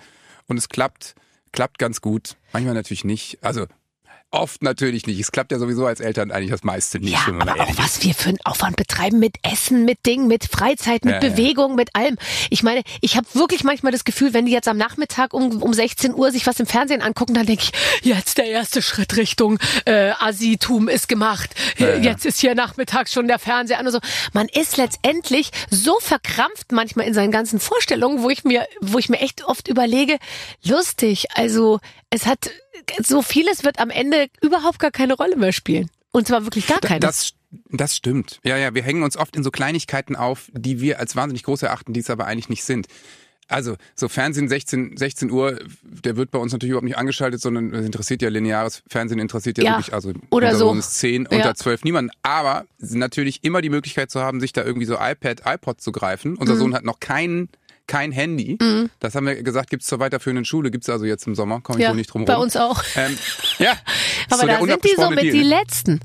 und 0.46 0.58
es 0.58 0.68
klappt, 0.68 1.14
klappt 1.52 1.78
ganz 1.78 2.02
gut. 2.02 2.36
Manchmal 2.52 2.74
natürlich 2.74 3.04
nicht. 3.04 3.38
Also 3.42 3.66
Oft 4.30 4.62
natürlich 4.62 5.06
nicht. 5.06 5.18
Es 5.18 5.32
klappt 5.32 5.52
ja 5.52 5.58
sowieso 5.58 5.86
als 5.86 6.00
Eltern 6.00 6.30
eigentlich 6.30 6.50
das 6.50 6.62
meiste 6.62 6.98
nicht. 6.98 7.14
Ja, 7.14 7.32
aber 7.38 7.62
auch 7.62 7.78
was 7.78 8.02
wir 8.02 8.12
für 8.12 8.28
einen 8.28 8.38
Aufwand 8.44 8.76
betreiben 8.76 9.18
mit 9.18 9.36
Essen, 9.42 9.86
mit 9.86 10.04
Dingen, 10.04 10.26
mit 10.28 10.44
Freizeit, 10.44 11.06
mit 11.06 11.14
ja, 11.14 11.20
Bewegung, 11.20 11.70
ja. 11.70 11.76
mit 11.76 11.96
allem. 11.96 12.18
Ich 12.50 12.62
meine, 12.62 12.82
ich 13.00 13.16
habe 13.16 13.26
wirklich 13.32 13.64
manchmal 13.64 13.90
das 13.90 14.04
Gefühl, 14.04 14.34
wenn 14.34 14.44
die 14.44 14.52
jetzt 14.52 14.68
am 14.68 14.76
Nachmittag 14.76 15.32
um, 15.32 15.62
um 15.62 15.72
16 15.72 16.14
Uhr 16.14 16.30
sich 16.30 16.46
was 16.46 16.60
im 16.60 16.66
Fernsehen 16.66 17.00
angucken, 17.00 17.32
dann 17.32 17.46
denke 17.46 17.62
ich, 17.62 17.72
jetzt 18.06 18.36
der 18.36 18.44
erste 18.44 18.82
Schritt 18.82 19.16
Richtung 19.16 19.58
äh, 19.86 20.10
Asitum 20.18 20.88
ist 20.88 21.08
gemacht. 21.08 21.54
Ja, 21.78 21.94
jetzt 21.94 22.26
ist 22.26 22.38
hier 22.38 22.54
nachmittags 22.54 23.14
schon 23.14 23.28
der 23.28 23.38
Fernseher 23.38 23.78
an 23.78 23.86
und 23.86 23.92
so. 23.92 24.00
Man 24.34 24.48
ist 24.48 24.76
letztendlich 24.76 25.52
so 25.70 25.98
verkrampft 26.00 26.72
manchmal 26.72 27.06
in 27.06 27.14
seinen 27.14 27.32
ganzen 27.32 27.60
Vorstellungen, 27.60 28.22
wo 28.22 28.28
ich 28.28 28.44
mir, 28.44 28.66
wo 28.82 28.98
ich 28.98 29.08
mir 29.08 29.20
echt 29.20 29.44
oft 29.44 29.68
überlege, 29.68 30.18
lustig. 30.62 31.28
Also 31.34 31.80
es 32.10 32.26
hat 32.26 32.50
so 33.02 33.22
vieles 33.22 33.64
wird 33.64 33.78
am 33.78 33.90
Ende 33.90 34.28
überhaupt 34.42 34.78
gar 34.78 34.90
keine 34.90 35.14
Rolle 35.14 35.36
mehr 35.36 35.52
spielen. 35.52 35.90
Und 36.10 36.26
zwar 36.26 36.44
wirklich 36.44 36.66
gar 36.66 36.80
keine. 36.80 37.00
Das, 37.00 37.32
das 37.70 37.96
stimmt. 37.96 38.40
Ja, 38.44 38.56
ja, 38.56 38.74
wir 38.74 38.82
hängen 38.82 39.02
uns 39.02 39.16
oft 39.16 39.36
in 39.36 39.44
so 39.44 39.50
Kleinigkeiten 39.50 40.16
auf, 40.16 40.50
die 40.52 40.80
wir 40.80 40.98
als 41.00 41.16
wahnsinnig 41.16 41.42
groß 41.42 41.62
erachten, 41.62 41.92
die 41.92 42.00
es 42.00 42.10
aber 42.10 42.26
eigentlich 42.26 42.48
nicht 42.48 42.64
sind. 42.64 42.86
Also, 43.50 43.76
so 43.94 44.08
Fernsehen 44.08 44.46
16, 44.46 44.98
16 44.98 45.30
Uhr, 45.30 45.58
der 45.82 46.16
wird 46.16 46.30
bei 46.30 46.38
uns 46.38 46.52
natürlich 46.52 46.72
überhaupt 46.72 46.84
nicht 46.84 46.98
angeschaltet, 46.98 47.40
sondern 47.40 47.72
es 47.72 47.86
interessiert 47.86 48.20
ja 48.20 48.28
lineares 48.28 48.82
Fernsehen, 48.86 49.18
interessiert 49.18 49.56
ja, 49.56 49.64
ja. 49.64 49.70
wirklich, 49.72 49.94
also 49.94 50.12
oder 50.30 50.48
unter 50.48 50.58
so. 50.58 50.68
uns 50.68 50.90
10, 50.94 51.28
ja. 51.30 51.36
unter 51.38 51.54
12 51.54 51.84
niemanden. 51.84 52.10
Aber 52.22 52.66
natürlich 52.78 53.44
immer 53.44 53.62
die 53.62 53.70
Möglichkeit 53.70 54.10
zu 54.10 54.20
haben, 54.20 54.40
sich 54.40 54.52
da 54.52 54.64
irgendwie 54.64 54.84
so 54.84 54.96
iPad, 55.00 55.42
iPod 55.46 55.80
zu 55.80 55.92
greifen. 55.92 56.36
Unser 56.36 56.54
mhm. 56.54 56.58
Sohn 56.58 56.74
hat 56.74 56.84
noch 56.84 57.00
keinen 57.00 57.48
kein 57.88 58.12
Handy. 58.12 58.56
Mhm. 58.60 58.90
Das 59.00 59.16
haben 59.16 59.26
wir 59.26 59.42
gesagt, 59.42 59.70
gibt's 59.70 59.86
zur 59.86 59.98
weiterführenden 59.98 60.44
Schule, 60.44 60.70
gibt's 60.70 60.88
also 60.88 61.04
jetzt 61.04 61.26
im 61.26 61.34
Sommer, 61.34 61.60
komme 61.60 61.80
ich 61.80 61.82
ja, 61.82 61.90
wohl 61.90 61.96
nicht 61.96 62.12
drum 62.12 62.22
rum. 62.22 62.26
Bei 62.26 62.36
uns 62.36 62.56
auch. 62.56 62.84
Ähm, 62.94 63.18
ja. 63.58 63.72
Aber 64.30 64.42
so 64.42 64.46
da 64.46 64.58
sind 64.60 64.84
die 64.84 64.94
so 64.96 65.10
mit 65.10 65.22
Deal, 65.22 65.32
die 65.32 65.42
ne? 65.42 65.48
Letzten. 65.48 66.00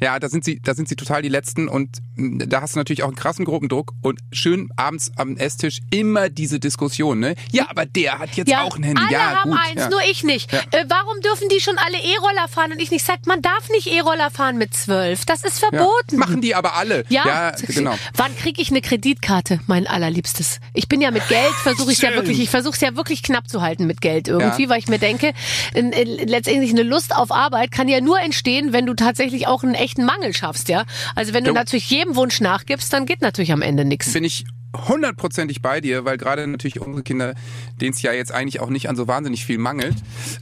Ja, 0.00 0.18
da 0.18 0.28
sind 0.28 0.44
sie, 0.44 0.60
da 0.60 0.74
sind 0.74 0.88
sie 0.88 0.96
total 0.96 1.22
die 1.22 1.28
Letzten 1.28 1.68
und 1.68 1.98
da 2.16 2.62
hast 2.62 2.74
du 2.74 2.78
natürlich 2.78 3.02
auch 3.02 3.08
einen 3.08 3.16
krassen 3.16 3.44
Gruppendruck 3.44 3.92
und 4.02 4.20
schön 4.32 4.70
abends 4.76 5.12
am 5.16 5.36
Esstisch 5.36 5.80
immer 5.90 6.28
diese 6.28 6.60
Diskussion, 6.60 7.18
ne? 7.18 7.34
Ja, 7.52 7.66
aber 7.68 7.86
der 7.86 8.18
hat 8.18 8.36
jetzt 8.36 8.50
ja, 8.50 8.62
auch 8.62 8.76
ein 8.76 8.82
Handy. 8.82 9.02
Alle 9.02 9.12
ja, 9.12 9.36
haben 9.42 9.50
gut, 9.50 9.60
eins, 9.62 9.80
ja. 9.80 9.88
nur 9.88 10.00
ich 10.10 10.24
nicht. 10.24 10.52
Ja. 10.52 10.60
Äh, 10.70 10.84
warum 10.88 11.20
dürfen 11.20 11.48
die 11.48 11.60
schon 11.60 11.76
alle 11.78 11.98
E-Roller 11.98 12.48
fahren 12.48 12.72
und 12.72 12.80
ich 12.80 12.90
nicht? 12.90 13.04
Sagt, 13.04 13.26
man 13.26 13.42
darf 13.42 13.68
nicht 13.70 13.86
E-Roller 13.86 14.30
fahren 14.30 14.58
mit 14.58 14.74
zwölf. 14.74 15.24
Das 15.24 15.44
ist 15.44 15.58
verboten. 15.58 16.16
Machen 16.16 16.40
die 16.40 16.54
aber 16.54 16.74
alle. 16.74 17.04
Ja, 17.08 17.52
genau. 17.66 17.94
Wann 18.14 18.34
kriege 18.36 18.60
ich 18.60 18.70
eine 18.70 18.80
Kreditkarte, 18.80 19.60
mein 19.66 19.86
allerliebstes? 19.86 20.60
Ich 20.74 20.88
bin 20.88 21.00
ja 21.00 21.10
mit 21.10 21.26
Geld, 21.28 21.54
versuche 21.62 21.92
ich 21.92 21.98
ja 21.98 22.14
wirklich, 22.14 22.40
ich 22.40 22.50
versuche 22.50 22.74
es 22.74 22.80
ja 22.80 22.96
wirklich 22.96 23.22
knapp 23.22 23.48
zu 23.48 23.62
halten 23.62 23.86
mit 23.86 24.00
Geld 24.00 24.28
irgendwie, 24.28 24.68
weil 24.68 24.78
ich 24.78 24.88
mir 24.88 24.98
denke, 24.98 25.32
in, 25.74 25.92
in, 25.92 26.28
letztendlich 26.28 26.70
eine 26.70 26.82
Lust 26.82 27.14
auf 27.14 27.30
Arbeit 27.30 27.70
kann 27.70 27.88
ja 27.88 28.00
nur 28.00 28.20
entstehen, 28.20 28.72
wenn 28.72 28.86
du 28.86 28.94
tatsächlich 28.94 29.46
auch 29.46 29.62
einen 29.62 29.74
echten 29.86 30.04
Mangel 30.04 30.34
schaffst 30.34 30.68
ja. 30.68 30.84
Also 31.14 31.32
wenn 31.32 31.44
du, 31.44 31.50
du 31.50 31.54
natürlich 31.54 31.88
jedem 31.90 32.16
Wunsch 32.16 32.40
nachgibst, 32.40 32.92
dann 32.92 33.06
geht 33.06 33.22
natürlich 33.22 33.52
am 33.52 33.62
Ende 33.62 33.84
nichts. 33.84 34.12
Bin 34.12 34.24
ich 34.24 34.44
hundertprozentig 34.88 35.62
bei 35.62 35.80
dir, 35.80 36.04
weil 36.04 36.18
gerade 36.18 36.46
natürlich 36.46 36.80
unsere 36.80 37.02
Kinder, 37.02 37.34
denen 37.80 37.92
es 37.92 38.02
ja 38.02 38.12
jetzt 38.12 38.32
eigentlich 38.32 38.60
auch 38.60 38.70
nicht 38.70 38.88
an 38.88 38.96
so 38.96 39.08
wahnsinnig 39.08 39.44
viel 39.44 39.58
mangelt, 39.58 39.96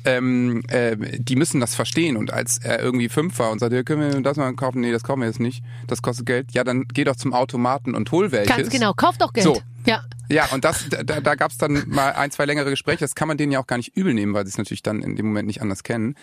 ähm, 0.05 0.63
äh, 0.69 0.97
die 1.19 1.37
müssen 1.37 1.61
das 1.61 1.75
verstehen. 1.75 2.17
Und 2.17 2.33
als 2.33 2.59
er 2.59 2.81
irgendwie 2.81 3.09
fünf 3.09 3.39
war 3.39 3.51
und 3.51 3.59
sagte, 3.59 3.77
ja, 3.77 3.83
können 3.83 4.13
wir 4.13 4.21
das 4.21 4.37
mal 4.37 4.53
kaufen? 4.55 4.81
Nee, 4.81 4.93
das 4.93 5.03
kaufen 5.03 5.21
wir 5.21 5.27
jetzt 5.27 5.41
nicht. 5.41 5.63
Das 5.87 6.03
kostet 6.03 6.27
Geld. 6.27 6.53
Ja, 6.53 6.65
dann 6.65 6.87
geh 6.93 7.05
doch 7.05 7.17
zum 7.17 7.33
Automaten 7.33 7.95
und 7.95 8.11
hol 8.13 8.33
welches. 8.33 8.57
Ganz 8.57 8.71
genau, 8.71 8.93
kauf 8.95 9.19
doch 9.19 9.33
Geld. 9.33 9.45
So. 9.45 9.63
Ja. 9.87 10.05
Ja, 10.31 10.47
und 10.53 10.65
das, 10.65 10.89
da, 10.89 11.21
da 11.21 11.35
gab 11.35 11.51
es 11.51 11.59
dann 11.59 11.85
mal 11.87 12.13
ein, 12.13 12.31
zwei 12.31 12.47
längere 12.47 12.71
Gespräche. 12.71 13.01
Das 13.01 13.15
kann 13.15 13.29
man 13.29 13.37
denen 13.37 13.53
ja 13.53 13.61
auch 13.61 13.67
gar 13.67 13.77
nicht 13.77 13.95
übel 13.95 14.15
nehmen, 14.15 14.33
weil 14.33 14.47
sie 14.47 14.51
es 14.51 14.59
natürlich 14.59 14.83
dann 14.83 15.03
in 15.03 15.17
dem 15.17 15.27
Moment 15.27 15.47
nicht 15.47 15.61
anders 15.61 15.83
kennen. 15.83 16.15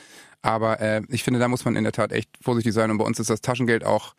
Aber 0.41 0.79
äh, 0.81 1.01
ich 1.09 1.23
finde, 1.23 1.39
da 1.39 1.47
muss 1.47 1.65
man 1.65 1.75
in 1.75 1.83
der 1.83 1.93
Tat 1.93 2.11
echt 2.11 2.29
vorsichtig 2.41 2.73
sein. 2.73 2.89
Und 2.89 2.97
bei 2.97 3.05
uns 3.05 3.19
ist 3.19 3.29
das 3.29 3.41
Taschengeld 3.41 3.85
auch 3.85 4.15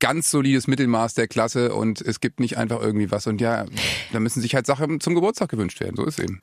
ganz 0.00 0.30
solides 0.30 0.66
Mittelmaß 0.66 1.14
der 1.14 1.28
Klasse 1.28 1.74
und 1.74 2.00
es 2.00 2.20
gibt 2.20 2.40
nicht 2.40 2.56
einfach 2.56 2.80
irgendwie 2.80 3.10
was. 3.10 3.26
Und 3.26 3.40
ja, 3.40 3.66
da 4.12 4.20
müssen 4.20 4.40
sich 4.40 4.54
halt 4.54 4.66
Sachen 4.66 5.00
zum 5.00 5.14
Geburtstag 5.14 5.48
gewünscht 5.48 5.80
werden. 5.80 5.96
So 5.96 6.04
ist 6.04 6.18
eben. 6.18 6.40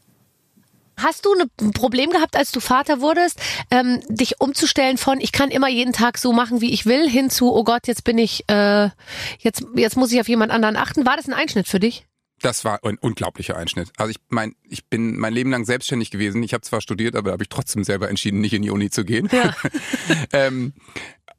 Hast 0.97 1.25
du 1.25 1.33
ein 1.33 1.71
Problem 1.71 2.09
gehabt, 2.09 2.37
als 2.37 2.51
du 2.51 2.61
Vater 2.61 3.01
wurdest, 3.01 3.39
ähm, 3.69 3.99
dich 4.07 4.39
umzustellen 4.39 4.97
von 4.97 5.19
ich 5.19 5.33
kann 5.33 5.51
immer 5.51 5.67
jeden 5.67 5.91
Tag 5.91 6.17
so 6.17 6.31
machen, 6.31 6.61
wie 6.61 6.71
ich 6.71 6.85
will, 6.85 7.09
hin 7.09 7.29
zu 7.29 7.53
oh 7.53 7.65
Gott, 7.65 7.87
jetzt 7.87 8.05
bin 8.05 8.17
ich, 8.17 8.45
äh, 8.47 8.89
jetzt 9.39 9.65
jetzt 9.75 9.97
muss 9.97 10.11
ich 10.13 10.21
auf 10.21 10.29
jemand 10.29 10.51
anderen 10.51 10.77
achten. 10.77 11.05
War 11.05 11.17
das 11.17 11.27
ein 11.27 11.33
Einschnitt 11.33 11.67
für 11.67 11.79
dich? 11.79 12.05
Das 12.41 12.65
war 12.65 12.83
ein 12.83 12.97
unglaublicher 12.97 13.57
Einschnitt. 13.57 13.91
Also 13.97 14.11
ich 14.11 14.17
mein, 14.29 14.55
ich 14.63 14.85
bin 14.87 15.17
mein 15.17 15.33
Leben 15.33 15.51
lang 15.51 15.65
selbstständig 15.65 16.11
gewesen. 16.11 16.43
Ich 16.43 16.53
habe 16.53 16.61
zwar 16.61 16.81
studiert, 16.81 17.15
aber 17.15 17.31
habe 17.31 17.43
ich 17.43 17.49
trotzdem 17.49 17.83
selber 17.83 18.09
entschieden, 18.09 18.39
nicht 18.39 18.53
in 18.53 18.61
die 18.61 18.71
Uni 18.71 18.89
zu 18.89 19.03
gehen. 19.03 19.29
Ja. 19.31 19.55
ähm, 20.33 20.73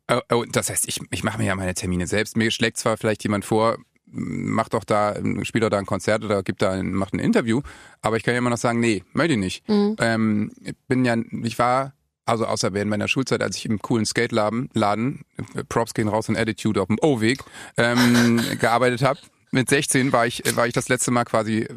Oh, 0.09 0.21
oh, 0.33 0.45
das 0.45 0.71
heißt, 0.71 0.89
ich, 0.89 1.01
ich 1.11 1.25
mache 1.25 1.39
mir 1.39 1.47
ja 1.47 1.55
meine 1.55 1.75
Termine 1.75 2.07
selbst. 2.07 2.37
Mir 2.37 2.51
schlägt 2.51 2.77
zwar 2.77 2.97
vielleicht 2.97 3.23
jemand 3.25 3.45
vor, 3.45 3.79
mach 4.07 4.69
doch 4.69 4.85
da, 4.85 5.17
spiel 5.43 5.61
doch 5.61 5.69
da 5.69 5.79
ein 5.79 5.87
Konzert 5.87 6.25
oder 6.25 6.43
gibt 6.43 6.63
da 6.63 6.73
ein, 6.73 6.93
macht 6.93 7.13
ein 7.13 7.19
Interview, 7.19 7.63
aber 8.03 8.17
ich 8.17 8.23
kann 8.23 8.35
ja 8.35 8.39
immer 8.39 8.51
noch 8.51 8.57
sagen, 8.57 8.79
nee, 8.79 9.03
möchte 9.13 9.35
ich 9.35 9.41
nicht. 9.41 9.69
Mhm. 9.69 9.97
Ähm, 9.99 10.53
ich 10.63 10.77
bin 10.87 11.05
ja, 11.05 11.17
ich 11.43 11.59
war 11.59 11.93
also 12.27 12.45
außer 12.45 12.75
während 12.75 12.91
meiner 12.91 13.09
Schulzeit, 13.09 13.41
als 13.41 13.57
ich 13.57 13.67
im 13.67 13.81
coolen 13.81 14.05
Skate-Laden, 14.05 14.69
Laden, 14.75 15.25
Props 15.69 15.95
gehen 15.95 16.09
raus 16.09 16.29
in 16.29 16.37
Attitude 16.37 16.83
auf 16.83 16.89
dem 16.89 16.99
O-Weg, 17.01 17.43
ähm, 17.77 18.41
gearbeitet 18.61 19.03
habe. 19.03 19.21
Mit 19.53 19.71
16 19.71 20.13
war 20.13 20.27
ich, 20.27 20.43
war 20.57 20.67
ich 20.67 20.73
das 20.73 20.89
letzte 20.89 21.13
Mal 21.13 21.25
quasi 21.25 21.61
äh, 21.61 21.69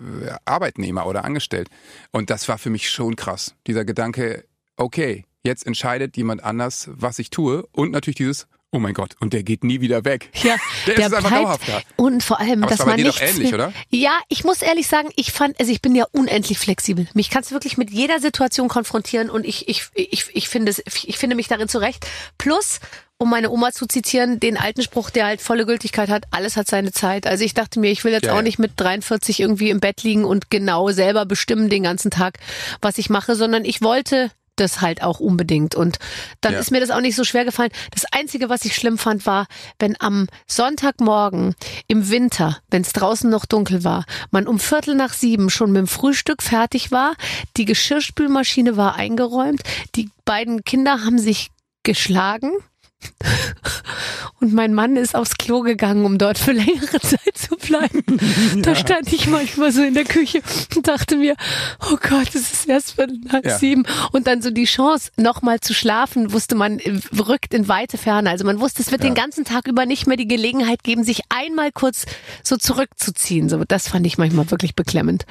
Arbeitnehmer 0.45 1.05
oder 1.05 1.23
angestellt. 1.23 1.69
Und 2.11 2.31
das 2.31 2.49
war 2.49 2.57
für 2.57 2.71
mich 2.71 2.89
schon 2.89 3.15
krass. 3.15 3.53
Dieser 3.67 3.85
Gedanke, 3.85 4.45
okay, 4.75 5.23
jetzt 5.49 5.65
entscheidet 5.65 6.15
jemand 6.15 6.43
anders, 6.43 6.89
was 6.93 7.19
ich 7.19 7.29
tue. 7.29 7.67
Und 7.73 7.91
natürlich 7.91 8.15
dieses, 8.15 8.47
Oh 8.71 8.77
mein 8.77 8.93
Gott, 8.93 9.15
und 9.19 9.33
der 9.33 9.41
geht 9.41 9.63
nie 9.63 9.81
wieder 9.81 10.05
weg. 10.05 10.29
Ja, 10.43 10.55
der, 10.85 10.93
der 10.95 11.07
ist 11.07 11.13
einfach 11.13 11.31
dauerhaft 11.31 11.67
da. 11.67 11.81
Und 11.95 12.23
vor 12.23 12.39
allem, 12.39 12.63
Aber 12.63 12.69
dass 12.75 12.85
man 12.85 13.01
nicht. 13.01 13.19
ähnlich, 13.19 13.51
oder? 13.51 13.73
Ja, 13.89 14.11
ich 14.27 14.43
muss 14.43 14.61
ehrlich 14.61 14.85
sagen, 14.85 15.09
ich 15.15 15.31
fand, 15.31 15.59
also 15.59 15.71
ich 15.71 15.81
bin 15.81 15.95
ja 15.95 16.05
unendlich 16.11 16.59
flexibel. 16.59 17.07
Mich 17.15 17.31
kannst 17.31 17.49
du 17.49 17.55
wirklich 17.55 17.77
mit 17.77 17.89
jeder 17.89 18.19
Situation 18.19 18.67
konfrontieren 18.67 19.31
und 19.31 19.43
ich, 19.43 19.67
ich, 19.67 19.87
ich, 19.95 20.25
ich 20.33 20.49
finde 20.49 20.69
es, 20.69 20.83
ich 20.85 21.17
finde 21.17 21.35
mich 21.35 21.47
darin 21.47 21.67
zurecht. 21.67 22.05
Plus, 22.37 22.79
um 23.17 23.31
meine 23.31 23.49
Oma 23.49 23.71
zu 23.71 23.87
zitieren, 23.87 24.39
den 24.39 24.55
alten 24.55 24.83
Spruch, 24.83 25.09
der 25.09 25.25
halt 25.25 25.41
volle 25.41 25.65
Gültigkeit 25.65 26.09
hat, 26.09 26.25
alles 26.29 26.55
hat 26.55 26.67
seine 26.67 26.91
Zeit. 26.91 27.25
Also 27.25 27.43
ich 27.43 27.55
dachte 27.55 27.79
mir, 27.79 27.89
ich 27.91 28.03
will 28.03 28.13
jetzt 28.13 28.27
ja, 28.27 28.37
auch 28.37 28.43
nicht 28.43 28.59
mit 28.59 28.73
43 28.75 29.39
irgendwie 29.39 29.71
im 29.71 29.79
Bett 29.79 30.03
liegen 30.03 30.25
und 30.25 30.51
genau 30.51 30.91
selber 30.91 31.25
bestimmen 31.25 31.69
den 31.69 31.83
ganzen 31.83 32.11
Tag, 32.11 32.37
was 32.81 32.99
ich 32.99 33.09
mache, 33.09 33.35
sondern 33.35 33.65
ich 33.65 33.81
wollte 33.81 34.29
das 34.59 34.81
halt 34.81 35.03
auch 35.03 35.19
unbedingt. 35.19 35.75
Und 35.75 35.99
dann 36.41 36.53
ja. 36.53 36.59
ist 36.59 36.71
mir 36.71 36.79
das 36.79 36.91
auch 36.91 37.01
nicht 37.01 37.15
so 37.15 37.23
schwer 37.23 37.45
gefallen. 37.45 37.71
Das 37.91 38.05
Einzige, 38.11 38.49
was 38.49 38.65
ich 38.65 38.75
schlimm 38.75 38.97
fand, 38.97 39.25
war, 39.25 39.47
wenn 39.79 39.99
am 39.99 40.27
Sonntagmorgen 40.47 41.55
im 41.87 42.09
Winter, 42.09 42.57
wenn 42.69 42.81
es 42.81 42.93
draußen 42.93 43.29
noch 43.29 43.45
dunkel 43.45 43.83
war, 43.83 44.05
man 44.31 44.47
um 44.47 44.59
Viertel 44.59 44.95
nach 44.95 45.13
sieben 45.13 45.49
schon 45.49 45.71
mit 45.71 45.79
dem 45.79 45.87
Frühstück 45.87 46.41
fertig 46.41 46.91
war, 46.91 47.15
die 47.57 47.65
Geschirrspülmaschine 47.65 48.77
war 48.77 48.95
eingeräumt, 48.95 49.61
die 49.95 50.09
beiden 50.25 50.63
Kinder 50.63 51.03
haben 51.03 51.19
sich 51.19 51.49
geschlagen 51.83 52.51
und 54.39 54.53
mein 54.53 54.73
Mann 54.73 54.95
ist 54.95 55.15
aufs 55.15 55.37
Klo 55.37 55.61
gegangen, 55.61 56.05
um 56.05 56.17
dort 56.17 56.37
für 56.37 56.51
längere 56.51 56.99
Zeit 57.01 57.37
zu 57.37 57.55
bleiben. 57.55 58.03
Ja. 58.55 58.61
Da 58.61 58.75
stand 58.75 59.11
ich 59.13 59.27
manchmal 59.27 59.71
so 59.71 59.81
in 59.81 59.93
der 59.93 60.03
Küche 60.03 60.41
und 60.75 60.87
dachte 60.87 61.17
mir, 61.17 61.35
oh 61.91 61.97
Gott, 61.97 62.29
es 62.29 62.51
ist 62.51 62.67
erst 62.67 62.93
für 62.93 63.07
halb 63.31 63.45
ja. 63.45 63.57
sieben. 63.57 63.85
Und 64.11 64.27
dann 64.27 64.41
so 64.41 64.49
die 64.49 64.65
Chance, 64.65 65.11
nochmal 65.17 65.59
zu 65.59 65.73
schlafen, 65.73 66.31
wusste 66.31 66.55
man, 66.55 66.79
rückt 67.17 67.53
in 67.53 67.67
weite 67.67 67.97
Ferne. 67.97 68.29
Also 68.29 68.45
man 68.45 68.59
wusste, 68.59 68.81
es 68.81 68.91
wird 68.91 69.03
ja. 69.03 69.09
den 69.09 69.15
ganzen 69.15 69.45
Tag 69.45 69.67
über 69.67 69.85
nicht 69.85 70.07
mehr 70.07 70.17
die 70.17 70.27
Gelegenheit 70.27 70.83
geben, 70.83 71.03
sich 71.03 71.21
einmal 71.29 71.71
kurz 71.71 72.05
so 72.43 72.57
zurückzuziehen. 72.57 73.49
So, 73.49 73.63
das 73.65 73.87
fand 73.87 74.05
ich 74.05 74.17
manchmal 74.17 74.49
wirklich 74.51 74.75
beklemmend. 74.75 75.25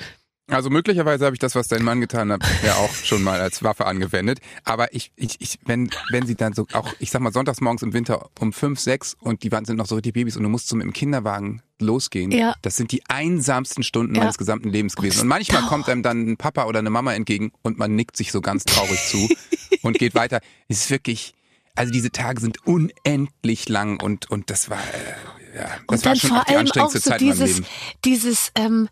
Also 0.50 0.70
möglicherweise 0.70 1.26
habe 1.26 1.37
ich 1.37 1.40
das, 1.40 1.54
was 1.54 1.68
dein 1.68 1.82
Mann 1.82 2.00
getan 2.00 2.32
hat, 2.32 2.42
ja 2.64 2.74
auch 2.76 2.92
schon 2.92 3.22
mal 3.22 3.38
als 3.40 3.62
Waffe 3.62 3.84
angewendet. 3.84 4.40
Aber 4.64 4.94
ich, 4.94 5.12
ich, 5.14 5.37
ich, 5.40 5.58
wenn, 5.66 5.90
wenn 6.11 6.26
sie 6.26 6.37
dann 6.37 6.54
so 6.54 6.66
auch, 6.72 6.88
ich 6.98 7.11
sag 7.11 7.20
mal, 7.20 7.32
sonntags 7.32 7.61
morgens 7.61 7.82
im 7.82 7.92
Winter 7.92 8.30
um 8.40 8.54
fünf, 8.54 8.80
sechs 8.80 9.14
und 9.20 9.42
die 9.42 9.50
sind 9.50 9.76
noch 9.76 9.87
so 9.87 10.00
die 10.00 10.12
Babys 10.12 10.38
und 10.38 10.44
du 10.44 10.48
musst 10.48 10.68
so 10.68 10.76
mit 10.76 10.84
dem 10.84 10.94
Kinderwagen 10.94 11.62
losgehen. 11.80 12.30
Ja. 12.30 12.54
Das 12.62 12.76
sind 12.76 12.92
die 12.92 13.02
einsamsten 13.08 13.82
Stunden 13.82 14.14
ja. 14.14 14.22
meines 14.22 14.38
gesamten 14.38 14.70
Lebens 14.70 14.96
gewesen. 14.96 15.22
Und 15.22 15.28
manchmal 15.28 15.62
kommt 15.62 15.87
einem 15.88 16.02
dann 16.02 16.26
ein 16.26 16.37
Papa 16.38 16.64
oder 16.64 16.78
eine 16.78 16.90
Mama 16.90 17.12
entgegen 17.12 17.52
und 17.61 17.78
man 17.78 17.94
nickt 17.94 18.16
sich 18.16 18.32
so 18.32 18.40
ganz 18.40 18.64
traurig 18.64 18.98
zu 19.06 19.28
und 19.82 19.98
geht 19.98 20.14
weiter. 20.14 20.40
Es 20.68 20.78
ist 20.84 20.90
wirklich, 20.90 21.34
also 21.74 21.92
diese 21.92 22.11
Tage 22.11 22.40
sind 22.40 22.66
unendlich 22.66 23.68
lang 23.68 24.00
und, 24.00 24.30
und 24.30 24.48
das 24.48 24.70
war, 24.70 24.78
äh, 24.78 25.58
ja, 25.58 25.68
das 25.88 26.06
war 26.06 26.16
schon 26.16 26.32
auch 26.32 26.44
die 26.44 26.56
anstrengendste 26.56 27.00
so 27.00 27.11
Zeit 27.11 27.20
dieses, 27.20 27.40
in 27.40 27.46
meinem 27.46 27.54
Leben. 27.54 27.66
Dieses, 28.04 28.52
ähm, 28.54 28.88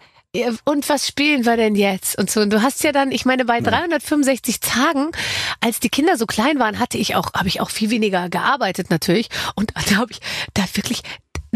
und 0.65 0.89
was 0.89 1.07
spielen 1.07 1.45
wir 1.45 1.57
denn 1.57 1.75
jetzt? 1.75 2.19
Und 2.19 2.31
so. 2.31 2.41
Und 2.41 2.51
du 2.51 2.63
hast 2.63 2.83
ja 2.85 2.93
dann, 2.93 3.11
ich 3.13 3.25
meine, 3.25 3.45
bei 3.45 3.61
365 3.61 4.61
Tagen, 4.61 5.11
als 5.61 5.81
die 5.81 5.89
Kinder 5.89 6.17
so 6.17 6.27
klein 6.27 6.59
waren, 6.59 6.79
hatte 6.79 6.99
ich 6.99 7.15
auch, 7.15 7.33
habe 7.35 7.49
ich 7.49 7.61
auch 7.61 7.71
viel 7.71 7.91
weniger 7.91 8.29
gearbeitet 8.29 8.91
natürlich. 8.91 9.29
Und 9.55 9.73
da 9.75 9.97
habe 9.97 10.13
ich 10.13 10.21
da 10.55 10.65
wirklich 10.75 11.03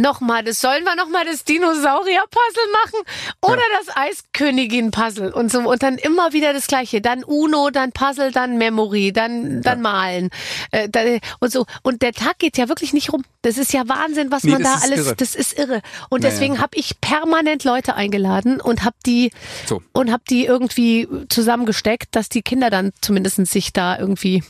Nochmal, 0.01 0.45
das 0.45 0.61
sollen 0.61 0.85
wir 0.85 0.97
nochmal 0.97 1.25
das 1.25 1.45
Dinosaurier-Puzzle 1.45 2.65
machen 2.85 3.05
oder 3.41 3.57
ja. 3.57 3.79
das 3.85 3.97
Eiskönigin-Puzzle 3.97 5.33
und 5.33 5.51
so 5.51 5.61
und 5.61 5.83
dann 5.83 5.97
immer 5.97 6.33
wieder 6.33 6.53
das 6.53 6.67
Gleiche. 6.67 7.01
Dann 7.01 7.25
Uno, 7.25 7.71
dann 7.71 7.93
Puzzle, 7.93 8.33
dann 8.33 8.59
Memory, 8.59 9.13
dann 9.13 9.63
dann 9.63 9.79
ja. 9.79 9.83
Malen 9.83 10.31
äh, 10.71 10.89
da, 10.89 11.01
und 11.41 11.53
so. 11.53 11.67
Und 11.83 12.03
der 12.03 12.13
Tag 12.13 12.39
geht 12.39 12.59
ja 12.59 12.69
wirklich 12.69 12.93
nicht 12.93 13.13
rum. 13.13 13.25
Das 13.43 13.57
ist 13.57 13.73
ja 13.73 13.89
Wahnsinn, 13.89 14.31
was 14.31 14.45
nee, 14.45 14.53
man 14.53 14.63
da 14.63 14.77
alles. 14.83 15.07
Irre. 15.07 15.17
Das 15.17 15.35
ist 15.35 15.59
irre. 15.59 15.81
Und 16.11 16.23
naja. 16.23 16.33
deswegen 16.33 16.61
habe 16.61 16.77
ich 16.77 17.01
permanent 17.01 17.65
Leute 17.65 17.95
eingeladen 17.95 18.61
und 18.61 18.85
habe 18.85 18.97
die 19.07 19.31
so. 19.67 19.83
und 19.93 20.13
habe 20.13 20.23
die 20.29 20.45
irgendwie 20.45 21.09
zusammengesteckt, 21.29 22.15
dass 22.15 22.29
die 22.29 22.43
Kinder 22.43 22.71
dann 22.71 22.93
zumindest 23.01 23.47
sich 23.47 23.73
da 23.73 23.99
irgendwie 23.99 24.43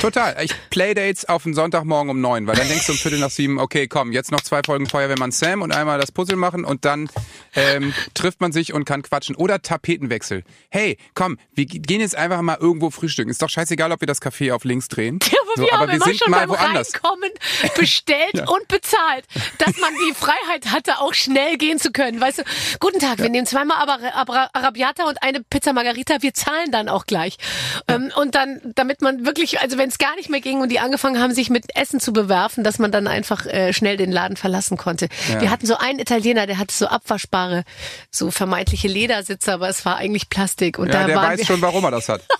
Total. 0.00 0.36
Ich 0.42 0.52
Playdates 0.70 1.28
auf 1.28 1.44
den 1.44 1.54
Sonntagmorgen 1.54 2.10
um 2.10 2.20
neun, 2.20 2.46
weil 2.46 2.56
dann 2.56 2.66
denkst 2.66 2.86
du 2.86 2.92
um 2.92 2.98
Viertel 2.98 3.20
nach 3.20 3.30
sieben, 3.30 3.58
okay, 3.58 3.86
komm, 3.86 4.12
jetzt 4.12 4.32
noch 4.32 4.40
zwei 4.40 4.60
Folgen 4.64 4.88
Feuerwehrmann 4.88 5.30
Sam 5.30 5.62
und 5.62 5.72
einmal 5.72 5.98
das 6.00 6.10
Puzzle 6.10 6.36
machen 6.36 6.64
und 6.64 6.84
dann 6.84 7.08
ähm, 7.54 7.94
trifft 8.14 8.40
man 8.40 8.52
sich 8.52 8.72
und 8.72 8.84
kann 8.84 9.02
quatschen. 9.02 9.36
Oder 9.36 9.62
Tapetenwechsel. 9.62 10.44
Hey, 10.70 10.96
komm, 11.14 11.38
wir 11.54 11.66
gehen 11.66 12.00
jetzt 12.00 12.16
einfach 12.16 12.42
mal 12.42 12.58
irgendwo 12.60 12.90
frühstücken. 12.90 13.30
Ist 13.30 13.42
doch 13.42 13.48
scheißegal, 13.48 13.92
ob 13.92 14.00
wir 14.00 14.06
das 14.06 14.20
Café 14.20 14.52
auf 14.52 14.64
links 14.64 14.88
drehen. 14.88 15.18
Ja, 15.32 15.38
aber 15.42 15.52
so, 15.56 15.62
wir 15.62 15.72
aber 15.74 15.80
haben 15.82 16.00
wir 16.00 16.04
sind 16.06 16.18
schon 16.18 16.30
mal 16.30 16.46
beim 16.46 16.50
woanders. 16.58 16.94
Reinkommen 16.94 17.30
bestellt 17.76 18.32
ja. 18.34 18.48
und 18.48 18.68
bezahlt, 18.68 19.26
dass 19.58 19.76
man 19.78 19.92
die 20.08 20.14
Freiheit 20.14 20.70
hatte, 20.70 20.98
auch 20.98 21.12
schnell 21.12 21.58
gehen 21.58 21.78
zu 21.78 21.92
können. 21.92 22.20
Weißt 22.22 22.38
du, 22.38 22.42
guten 22.80 23.00
Tag, 23.00 23.18
ja. 23.18 23.24
wir 23.24 23.30
nehmen 23.30 23.46
zweimal 23.46 23.76
Arabiata 24.54 25.04
und 25.04 25.22
eine 25.22 25.42
Pizza 25.42 25.74
Margarita, 25.74 26.22
wir 26.22 26.32
zahlen 26.32 26.70
dann 26.70 26.88
auch 26.88 27.04
gleich. 27.04 27.36
Ja. 27.86 27.96
Ähm, 27.96 28.10
und 28.16 28.34
dann, 28.34 28.60
damit 28.74 29.02
man 29.02 29.26
wirklich, 29.26 29.41
also 29.60 29.78
wenn 29.78 29.88
es 29.88 29.98
gar 29.98 30.14
nicht 30.16 30.30
mehr 30.30 30.40
ging 30.40 30.60
und 30.60 30.70
die 30.70 30.78
angefangen 30.78 31.20
haben, 31.20 31.34
sich 31.34 31.50
mit 31.50 31.76
Essen 31.76 32.00
zu 32.00 32.12
bewerfen, 32.12 32.64
dass 32.64 32.78
man 32.78 32.92
dann 32.92 33.06
einfach 33.06 33.46
äh, 33.46 33.72
schnell 33.72 33.96
den 33.96 34.12
Laden 34.12 34.36
verlassen 34.36 34.76
konnte. 34.76 35.08
Ja. 35.30 35.40
Wir 35.40 35.50
hatten 35.50 35.66
so 35.66 35.76
einen 35.76 35.98
Italiener, 35.98 36.46
der 36.46 36.58
hatte 36.58 36.74
so 36.74 36.86
abwaschbare, 36.86 37.64
so 38.10 38.30
vermeintliche 38.30 38.88
Ledersitze, 38.88 39.52
aber 39.52 39.68
es 39.68 39.84
war 39.84 39.96
eigentlich 39.96 40.28
Plastik. 40.28 40.78
Und 40.78 40.88
ja, 40.88 41.00
da 41.00 41.06
der 41.06 41.16
weiß 41.16 41.46
schon, 41.46 41.60
warum 41.60 41.84
er 41.84 41.90
das 41.90 42.08
hat. 42.08 42.22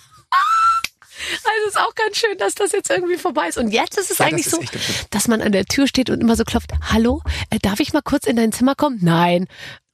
Also 1.24 1.68
ist 1.68 1.78
auch 1.78 1.94
ganz 1.94 2.16
schön, 2.16 2.36
dass 2.38 2.56
das 2.56 2.72
jetzt 2.72 2.90
irgendwie 2.90 3.16
vorbei 3.16 3.46
ist. 3.48 3.56
Und 3.56 3.70
jetzt 3.70 3.96
ist 3.96 4.10
es 4.10 4.18
ja, 4.18 4.26
eigentlich 4.26 4.46
das 4.46 4.54
ist 4.54 4.72
so, 4.72 5.06
dass 5.10 5.28
man 5.28 5.40
an 5.40 5.52
der 5.52 5.64
Tür 5.64 5.86
steht 5.86 6.10
und 6.10 6.20
immer 6.20 6.34
so 6.34 6.42
klopft, 6.44 6.72
hallo, 6.90 7.22
äh, 7.50 7.58
darf 7.60 7.78
ich 7.78 7.92
mal 7.92 8.02
kurz 8.02 8.26
in 8.26 8.34
dein 8.34 8.50
Zimmer 8.52 8.74
kommen? 8.74 8.98
Nein. 9.02 9.46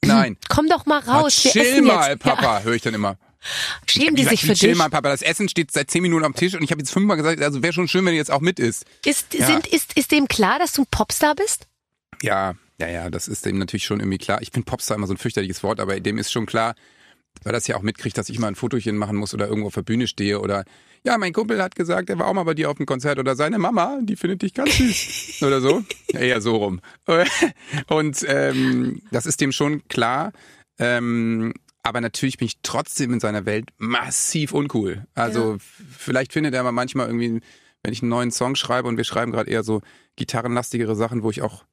Nein. 0.02 0.38
Komm 0.48 0.68
doch 0.68 0.86
mal 0.86 1.00
raus. 1.00 1.44
Ach, 1.46 1.50
chill 1.52 1.82
mal, 1.82 2.12
jetzt. 2.12 2.22
Papa, 2.22 2.58
ja. 2.58 2.62
höre 2.62 2.74
ich 2.74 2.82
dann 2.82 2.94
immer. 2.94 3.18
Schämen 3.86 4.16
die 4.16 4.24
sich 4.24 4.40
für 4.42 4.54
chill 4.54 4.70
dich? 4.70 4.78
mal, 4.78 4.90
Papa. 4.90 5.08
Das 5.10 5.22
Essen 5.22 5.48
steht 5.48 5.70
seit 5.70 5.90
zehn 5.90 6.02
Minuten 6.02 6.24
am 6.24 6.34
Tisch 6.34 6.54
und 6.54 6.62
ich 6.62 6.70
habe 6.70 6.80
jetzt 6.80 6.90
fünfmal 6.90 7.16
gesagt, 7.16 7.40
also 7.40 7.62
wäre 7.62 7.72
schon 7.72 7.88
schön, 7.88 8.04
wenn 8.04 8.12
du 8.12 8.18
jetzt 8.18 8.30
auch 8.30 8.40
mit 8.40 8.58
isst. 8.58 8.84
Ist, 9.04 9.34
ja. 9.34 9.46
sind, 9.46 9.66
ist, 9.66 9.96
ist 9.96 10.10
dem 10.12 10.28
klar, 10.28 10.58
dass 10.58 10.72
du 10.72 10.82
ein 10.82 10.86
Popstar 10.90 11.34
bist? 11.34 11.66
Ja, 12.22 12.54
ja, 12.80 12.88
ja, 12.88 13.10
das 13.10 13.28
ist 13.28 13.46
dem 13.46 13.58
natürlich 13.58 13.84
schon 13.84 14.00
irgendwie 14.00 14.18
klar. 14.18 14.42
Ich 14.42 14.50
finde 14.50 14.66
Popstar 14.66 14.96
immer 14.96 15.06
so 15.06 15.14
ein 15.14 15.18
fürchterliches 15.18 15.62
Wort, 15.62 15.80
aber 15.80 15.98
dem 16.00 16.18
ist 16.18 16.32
schon 16.32 16.46
klar, 16.46 16.74
weil 17.42 17.52
das 17.52 17.66
ja 17.66 17.76
auch 17.76 17.82
mitkriegt, 17.82 18.18
dass 18.18 18.28
ich 18.28 18.38
mal 18.38 18.48
ein 18.48 18.54
Fotochen 18.54 18.96
machen 18.96 19.16
muss 19.16 19.34
oder 19.34 19.46
irgendwo 19.46 19.68
auf 19.68 19.74
der 19.74 19.82
Bühne 19.82 20.06
stehe 20.06 20.40
oder 20.40 20.64
ja, 21.04 21.16
mein 21.16 21.32
Kumpel 21.32 21.62
hat 21.62 21.76
gesagt, 21.76 22.10
er 22.10 22.18
war 22.18 22.26
auch 22.26 22.34
mal 22.34 22.44
bei 22.44 22.54
dir 22.54 22.70
auf 22.70 22.76
dem 22.76 22.86
Konzert 22.86 23.18
oder 23.18 23.36
seine 23.36 23.58
Mama, 23.58 23.98
die 24.02 24.16
findet 24.16 24.42
dich 24.42 24.54
ganz 24.54 24.76
süß 24.76 25.42
oder 25.46 25.60
so. 25.60 25.84
Ja, 26.12 26.20
eher 26.20 26.40
so 26.40 26.56
rum. 26.56 26.80
Und 27.88 28.24
ähm, 28.26 29.02
das 29.12 29.26
ist 29.26 29.40
dem 29.40 29.52
schon 29.52 29.86
klar. 29.88 30.32
Ähm, 30.78 31.54
aber 31.88 32.02
natürlich 32.02 32.36
bin 32.36 32.46
ich 32.46 32.58
trotzdem 32.62 33.14
in 33.14 33.20
seiner 33.20 33.46
Welt 33.46 33.70
massiv 33.78 34.52
uncool. 34.52 35.06
Also 35.14 35.52
ja. 35.52 35.58
vielleicht 35.96 36.34
findet 36.34 36.52
er 36.52 36.60
aber 36.60 36.72
manchmal 36.72 37.06
irgendwie, 37.06 37.40
wenn 37.82 37.92
ich 37.92 38.02
einen 38.02 38.10
neuen 38.10 38.30
Song 38.30 38.56
schreibe 38.56 38.88
und 38.88 38.98
wir 38.98 39.04
schreiben 39.04 39.32
gerade 39.32 39.50
eher 39.50 39.62
so 39.62 39.80
gitarrenlastigere 40.16 40.94
Sachen, 40.94 41.22
wo 41.22 41.30
ich 41.30 41.40
auch 41.40 41.64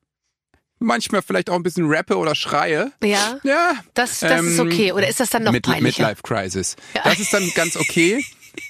manchmal 0.79 1.21
vielleicht 1.21 1.49
auch 1.49 1.55
ein 1.55 1.63
bisschen 1.63 1.91
rappe 1.91 2.17
oder 2.17 2.33
schreie. 2.33 2.93
Ja. 3.03 3.39
Ja. 3.43 3.73
Das, 3.93 4.21
das 4.21 4.39
ähm, 4.39 4.47
ist 4.47 4.59
okay. 4.59 4.93
Oder 4.93 5.09
ist 5.09 5.19
das 5.19 5.29
dann 5.29 5.43
noch 5.43 5.51
Mid 5.51 5.65
peinlicher? 5.65 6.03
Midlife 6.03 6.23
Crisis. 6.23 6.77
Ja. 6.93 7.01
Das 7.03 7.19
ist 7.19 7.33
dann 7.33 7.49
ganz 7.53 7.75
okay. 7.75 8.23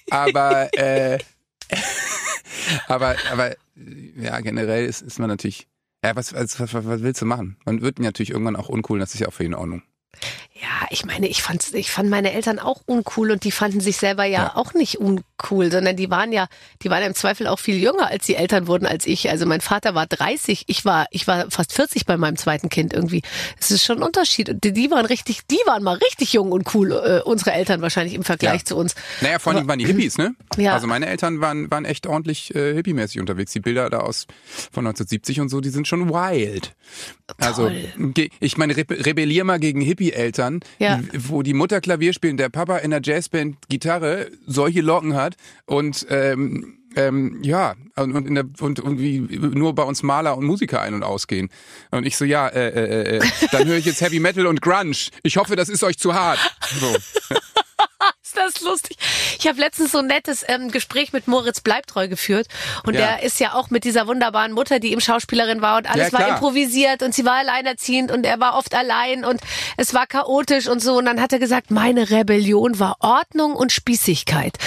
aber, 0.09 0.73
äh, 0.77 1.19
aber, 2.87 3.15
aber, 3.31 3.55
ja, 4.17 4.39
generell 4.39 4.85
ist, 4.85 5.03
ist 5.03 5.19
man 5.19 5.29
natürlich, 5.29 5.67
ja, 6.03 6.15
was, 6.15 6.33
was, 6.33 6.59
was, 6.59 6.73
was 6.73 7.01
willst 7.03 7.21
du 7.21 7.25
machen? 7.25 7.57
Man 7.65 7.81
wird 7.81 7.99
natürlich 7.99 8.31
irgendwann 8.31 8.55
auch 8.55 8.69
uncool, 8.69 8.97
das 8.97 9.13
ist 9.13 9.19
ja 9.19 9.27
auch 9.27 9.33
für 9.33 9.43
ihn 9.43 9.51
in 9.51 9.55
Ordnung. 9.55 9.83
Ja, 10.53 10.74
ich 10.89 11.05
meine, 11.05 11.27
ich 11.27 11.41
fand, 11.41 11.73
ich 11.73 11.91
fand 11.91 12.09
meine 12.09 12.33
Eltern 12.33 12.59
auch 12.59 12.81
uncool 12.85 13.31
und 13.31 13.43
die 13.43 13.51
fanden 13.51 13.79
sich 13.79 13.97
selber 13.97 14.25
ja, 14.25 14.43
ja, 14.43 14.55
auch 14.55 14.73
nicht 14.73 14.99
uncool, 14.99 15.71
sondern 15.71 15.95
die 15.95 16.09
waren 16.09 16.31
ja, 16.31 16.47
die 16.81 16.89
waren 16.89 17.03
im 17.03 17.15
Zweifel 17.15 17.47
auch 17.47 17.59
viel 17.59 17.75
jünger, 17.75 18.07
als 18.07 18.25
sie 18.25 18.35
Eltern 18.35 18.67
wurden 18.67 18.85
als 18.85 19.05
ich. 19.05 19.29
Also 19.29 19.45
mein 19.45 19.61
Vater 19.61 19.95
war 19.95 20.05
30, 20.07 20.65
ich 20.67 20.85
war, 20.85 21.07
ich 21.11 21.27
war 21.27 21.49
fast 21.49 21.73
40 21.73 22.05
bei 22.05 22.17
meinem 22.17 22.37
zweiten 22.37 22.69
Kind 22.69 22.93
irgendwie. 22.93 23.21
Es 23.59 23.71
ist 23.71 23.83
schon 23.83 23.97
ein 23.97 24.03
Unterschied. 24.03 24.63
Die, 24.63 24.73
die 24.73 24.91
waren 24.91 25.05
richtig, 25.05 25.45
die 25.47 25.59
waren 25.65 25.83
mal 25.83 25.97
richtig 25.97 26.33
jung 26.33 26.51
und 26.51 26.73
cool, 26.73 26.91
äh, 26.91 27.21
unsere 27.23 27.53
Eltern 27.53 27.81
wahrscheinlich 27.81 28.13
im 28.13 28.23
Vergleich 28.23 28.61
ja. 28.61 28.65
zu 28.65 28.75
uns. 28.75 28.95
Naja, 29.21 29.39
vor 29.39 29.53
allem 29.53 29.67
waren 29.67 29.79
die 29.79 29.85
Hippies, 29.85 30.17
ne? 30.17 30.35
Ja. 30.57 30.73
Also 30.73 30.87
meine 30.87 31.07
Eltern 31.07 31.41
waren, 31.41 31.69
waren 31.71 31.85
echt 31.85 32.07
ordentlich 32.07 32.53
äh, 32.55 32.73
hippiemäßig 32.73 33.19
unterwegs. 33.19 33.51
Die 33.51 33.59
Bilder 33.59 33.89
da 33.89 33.99
aus 33.99 34.27
von 34.71 34.85
1970 34.85 35.41
und 35.41 35.49
so, 35.49 35.61
die 35.61 35.69
sind 35.69 35.87
schon 35.87 36.09
wild. 36.09 36.75
Also 37.37 37.71
ich 38.39 38.57
meine, 38.57 38.75
rebellier 38.77 39.43
mal 39.43 39.59
gegen 39.59 39.81
Hippie-Eltern, 39.81 40.59
ja. 40.79 41.01
wo 41.13 41.41
die 41.41 41.53
Mutter 41.53 41.81
Klavier 41.81 42.13
spielt, 42.13 42.39
der 42.39 42.49
Papa 42.49 42.77
in 42.77 42.91
der 42.91 43.01
Jazzband 43.03 43.57
Gitarre 43.69 44.31
solche 44.45 44.81
Locken 44.81 45.15
hat 45.15 45.35
und 45.65 46.05
ähm, 46.09 46.77
ähm, 46.95 47.39
ja, 47.43 47.75
und, 47.95 48.13
und, 48.13 48.27
in 48.27 48.35
der, 48.35 48.45
und 48.61 48.79
irgendwie 48.79 49.19
nur 49.19 49.75
bei 49.75 49.83
uns 49.83 50.01
Maler 50.01 50.37
und 50.37 50.45
Musiker 50.45 50.81
ein- 50.81 50.93
und 50.93 51.03
ausgehen. 51.03 51.49
Und 51.91 52.05
ich 52.05 52.15
so, 52.15 52.23
ja, 52.25 52.47
äh, 52.47 52.69
äh, 52.69 53.17
äh, 53.17 53.21
dann 53.51 53.67
höre 53.67 53.77
ich 53.77 53.85
jetzt 53.85 54.01
Heavy 54.01 54.19
Metal 54.19 54.47
und 54.47 54.61
Grunge. 54.61 54.95
Ich 55.23 55.37
hoffe, 55.37 55.55
das 55.55 55.69
ist 55.69 55.83
euch 55.83 55.97
zu 55.97 56.13
hart. 56.13 56.39
So. 56.79 56.95
ist 58.43 58.57
das 58.57 58.61
lustig. 58.61 58.97
Ich 59.39 59.47
habe 59.47 59.59
letztens 59.59 59.91
so 59.91 59.99
ein 59.99 60.07
nettes 60.07 60.45
ähm, 60.47 60.71
Gespräch 60.71 61.13
mit 61.13 61.27
Moritz 61.27 61.61
Bleibtreu 61.61 62.07
geführt. 62.07 62.47
Und 62.85 62.93
ja. 62.93 63.01
der 63.01 63.23
ist 63.23 63.39
ja 63.39 63.53
auch 63.53 63.69
mit 63.69 63.83
dieser 63.83 64.07
wunderbaren 64.07 64.51
Mutter, 64.51 64.79
die 64.79 64.91
ihm 64.91 64.99
Schauspielerin 64.99 65.61
war 65.61 65.77
und 65.77 65.89
alles 65.89 66.11
ja, 66.11 66.19
war 66.19 66.27
improvisiert 66.27 67.03
und 67.03 67.13
sie 67.13 67.25
war 67.25 67.35
alleinerziehend 67.35 68.11
und 68.11 68.25
er 68.25 68.39
war 68.39 68.57
oft 68.57 68.73
allein 68.73 69.25
und 69.25 69.41
es 69.77 69.93
war 69.93 70.07
chaotisch 70.07 70.67
und 70.67 70.81
so. 70.81 70.97
Und 70.97 71.05
dann 71.05 71.21
hat 71.21 71.33
er 71.33 71.39
gesagt, 71.39 71.71
meine 71.71 72.09
Rebellion 72.09 72.79
war 72.79 72.97
Ordnung 72.99 73.55
und 73.55 73.71
Spießigkeit. 73.71 74.57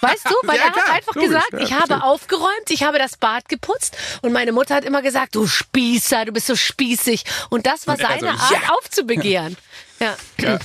Weißt 0.00 0.28
du? 0.28 0.34
Weil 0.42 0.56
ja, 0.58 0.64
er 0.64 0.74
hat 0.74 0.90
einfach 0.90 1.14
logisch, 1.14 1.30
gesagt, 1.30 1.54
ich 1.58 1.72
habe 1.72 2.02
aufgeräumt, 2.02 2.70
ich 2.70 2.82
habe 2.82 2.98
das 2.98 3.16
Bad 3.16 3.48
geputzt 3.48 3.96
und 4.22 4.32
meine 4.32 4.52
Mutter 4.52 4.74
hat 4.74 4.84
immer 4.84 5.02
gesagt, 5.02 5.34
du 5.34 5.46
Spießer, 5.46 6.24
du 6.24 6.32
bist 6.32 6.46
so 6.46 6.56
spießig. 6.56 7.24
Und 7.50 7.66
das 7.66 7.86
war 7.86 7.96
seine 7.96 8.32
also, 8.32 8.54
Art 8.54 8.70
aufzubegehren. 8.70 9.56
ja. 10.00 10.16
Ja, 10.40 10.58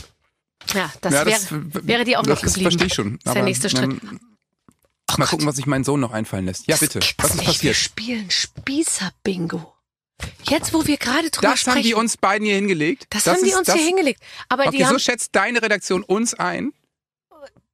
das, 1.02 1.14
ja, 1.14 1.26
das 1.26 1.52
wäre, 1.52 1.88
wäre 1.88 2.06
dir 2.06 2.20
auch 2.20 2.26
noch 2.26 2.42
geblieben. 2.42 2.54
Das 2.54 2.74
verstehe 2.74 2.88
ich 2.88 2.94
schon. 2.94 3.20
Das 3.24 3.32
ist 3.32 3.36
der 3.36 3.44
nächste 3.44 3.70
Schritt. 3.70 3.84
Ähm, 3.84 4.00
oh 4.04 5.14
mal 5.18 5.18
Gott. 5.18 5.30
gucken, 5.30 5.48
was 5.48 5.56
sich 5.56 5.66
mein 5.66 5.84
Sohn 5.84 6.00
noch 6.00 6.12
einfallen 6.12 6.46
lässt. 6.46 6.68
Ja, 6.68 6.78
bitte. 6.78 7.00
Was 7.18 7.32
ist 7.32 7.36
nicht. 7.36 7.46
passiert? 7.46 7.64
Wir 7.64 7.74
spielen 7.74 8.30
Spießer-Bingo. 8.30 9.74
Jetzt, 10.44 10.74
wo 10.74 10.86
wir 10.86 10.98
gerade 10.98 11.30
drüber 11.30 11.50
das 11.50 11.62
sprechen. 11.62 11.66
Das 11.66 11.76
haben 11.76 11.84
die 11.84 11.94
uns 11.94 12.18
beiden 12.18 12.46
hier 12.46 12.56
hingelegt. 12.56 13.08
Das, 13.10 13.24
das 13.24 13.36
haben 13.36 13.44
die 13.46 13.54
uns 13.54 13.68
das, 13.68 13.76
hier 13.76 13.86
hingelegt. 13.86 14.22
Aber 14.50 14.68
okay, 14.68 14.78
die 14.78 14.86
haben, 14.86 14.94
so 14.94 15.00
schätzt 15.00 15.36
deine 15.36 15.62
Redaktion 15.62 16.04
uns 16.04 16.34
ein 16.34 16.74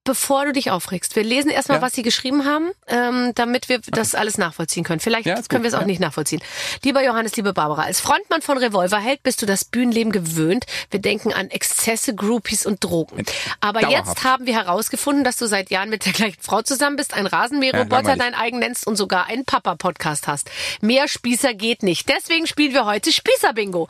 bevor 0.06 0.46
du 0.46 0.54
dich 0.54 0.72
aufregst. 0.72 1.15
Wir 1.15 1.24
lesen 1.24 1.50
erstmal, 1.50 1.80
ja. 1.80 1.82
was 1.82 1.94
sie 1.94 2.04
geschrieben 2.04 2.46
haben, 2.46 2.72
ähm, 2.88 3.34
damit 3.36 3.68
wir 3.68 3.80
das 3.80 4.15
alles 4.15 4.38
nachvollziehen 4.38 4.86
können. 4.86 5.02
Vielleicht 5.02 5.26
ja, 5.26 5.41
können 5.50 5.63
wir 5.63 5.68
es 5.68 5.74
auch 5.74 5.82
ja. 5.82 5.88
nicht 5.88 6.00
nachvollziehen. 6.00 6.41
Lieber 6.84 7.04
Johannes, 7.04 7.36
liebe 7.36 7.54
Barbara, 7.54 7.84
als 7.84 8.00
Frontmann 8.00 8.41
von 8.41 8.58
Revolverheld 8.58 9.24
bist 9.24 9.41
du 9.41 9.46
das 9.46 9.65
Bühnenleben 9.65 10.13
gewöhnt. 10.13 10.65
Wir 10.91 11.02
denken 11.02 11.34
an 11.34 11.50
Exzesse, 11.50 12.15
Groupies 12.15 12.65
und 12.65 12.84
Drogen. 12.84 13.26
Aber 13.60 13.82
Dauerhaft. 13.82 14.08
jetzt 14.08 14.24
haben 14.24 14.46
wir 14.46 14.54
herausgefunden, 14.54 15.24
dass 15.24 15.38
du 15.38 15.48
seit 15.48 15.72
Jahren 15.72 15.89
mit 15.89 16.06
der 16.06 16.13
gleichen 16.13 16.41
Frau 16.41 16.62
zusammen 16.62 16.96
bist, 16.96 17.13
ein 17.15 17.26
Rasenmäherroboter 17.26 18.15
dein 18.15 18.36
eigen 18.36 18.60
nennst 18.60 18.86
und 18.86 18.96
sogar 18.96 19.26
einen 19.26 19.44
Papa-Podcast 19.44 20.28
hast. 20.28 20.50
Mehr 20.82 21.08
Spießer 21.08 21.56
geht 21.56 21.82
nicht. 21.82 22.08
Deswegen 22.08 22.46
spielen 22.46 22.74
wir 22.74 22.86
heute 22.86 23.12
Spießer-Bingo. 23.12 23.88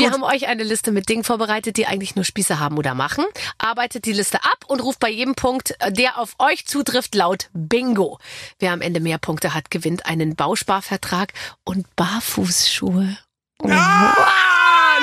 Wir 0.00 0.12
haben 0.12 0.22
euch 0.22 0.48
eine 0.48 0.62
Liste 0.62 0.92
mit 0.92 1.10
Dingen 1.10 1.24
vorbereitet, 1.24 1.76
die 1.76 1.86
eigentlich 1.86 2.16
nur 2.16 2.24
Spieße 2.24 2.58
haben 2.58 2.78
oder 2.78 2.94
machen. 2.94 3.24
Arbeitet 3.58 4.06
die 4.06 4.12
Liste 4.12 4.42
ab 4.42 4.64
und 4.66 4.80
ruft 4.80 4.98
bei 4.98 5.10
jedem 5.10 5.34
Punkt, 5.34 5.74
äh, 5.78 5.92
der 5.92 6.18
auf 6.18 6.36
euch 6.38 6.66
zutrifft, 6.66 7.14
laut 7.14 7.50
Bingo. 7.52 8.18
Wer 8.58 8.72
am 8.72 8.80
Ende 8.80 9.00
mehr 9.00 9.18
Punkte 9.18 9.52
hat, 9.52 9.70
gewinnt 9.70 10.06
einen 10.06 10.36
Bausparvertrag 10.36 11.34
und 11.64 11.94
Barfußschuhe. 11.96 13.18
Oh. 13.58 13.68
Ah, 13.70 14.96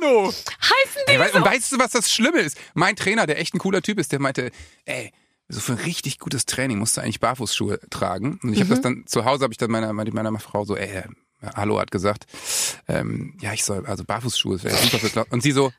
Leguano! 0.00 0.28
Heißen 0.28 1.02
die 1.06 1.12
ey, 1.12 1.28
so? 1.30 1.38
Und 1.38 1.44
weißt 1.44 1.72
du, 1.72 1.78
was 1.78 1.90
das 1.90 2.10
Schlimme 2.10 2.40
ist? 2.40 2.56
Mein 2.72 2.96
Trainer, 2.96 3.26
der 3.26 3.38
echt 3.38 3.54
ein 3.54 3.58
cooler 3.58 3.82
Typ 3.82 3.98
ist, 3.98 4.10
der 4.10 4.20
meinte, 4.20 4.52
ey, 4.86 5.12
so 5.48 5.60
für 5.60 5.72
ein 5.72 5.78
richtig 5.80 6.18
gutes 6.18 6.46
Training 6.46 6.78
musst 6.78 6.96
du 6.96 7.02
eigentlich 7.02 7.20
Barfußschuhe 7.20 7.78
tragen. 7.90 8.40
Und 8.42 8.54
ich 8.54 8.60
mhm. 8.60 8.62
habe 8.62 8.70
das 8.70 8.80
dann 8.80 9.06
zu 9.06 9.26
Hause 9.26 9.44
habe 9.44 9.52
ich 9.52 9.58
dann 9.58 9.70
meiner 9.70 9.92
meiner 9.92 10.38
Frau 10.38 10.64
so, 10.64 10.76
ey, 10.76 11.04
Hallo 11.42 11.78
hat 11.78 11.90
gesagt, 11.90 12.24
ähm, 12.88 13.36
ja, 13.40 13.52
ich 13.52 13.64
soll, 13.64 13.84
also 13.86 14.04
Barfußschuhe, 14.04 14.62
wäre 14.62 14.76
super 14.76 14.98
für 14.98 15.24
Und 15.26 15.42
sie 15.42 15.52
so, 15.52 15.72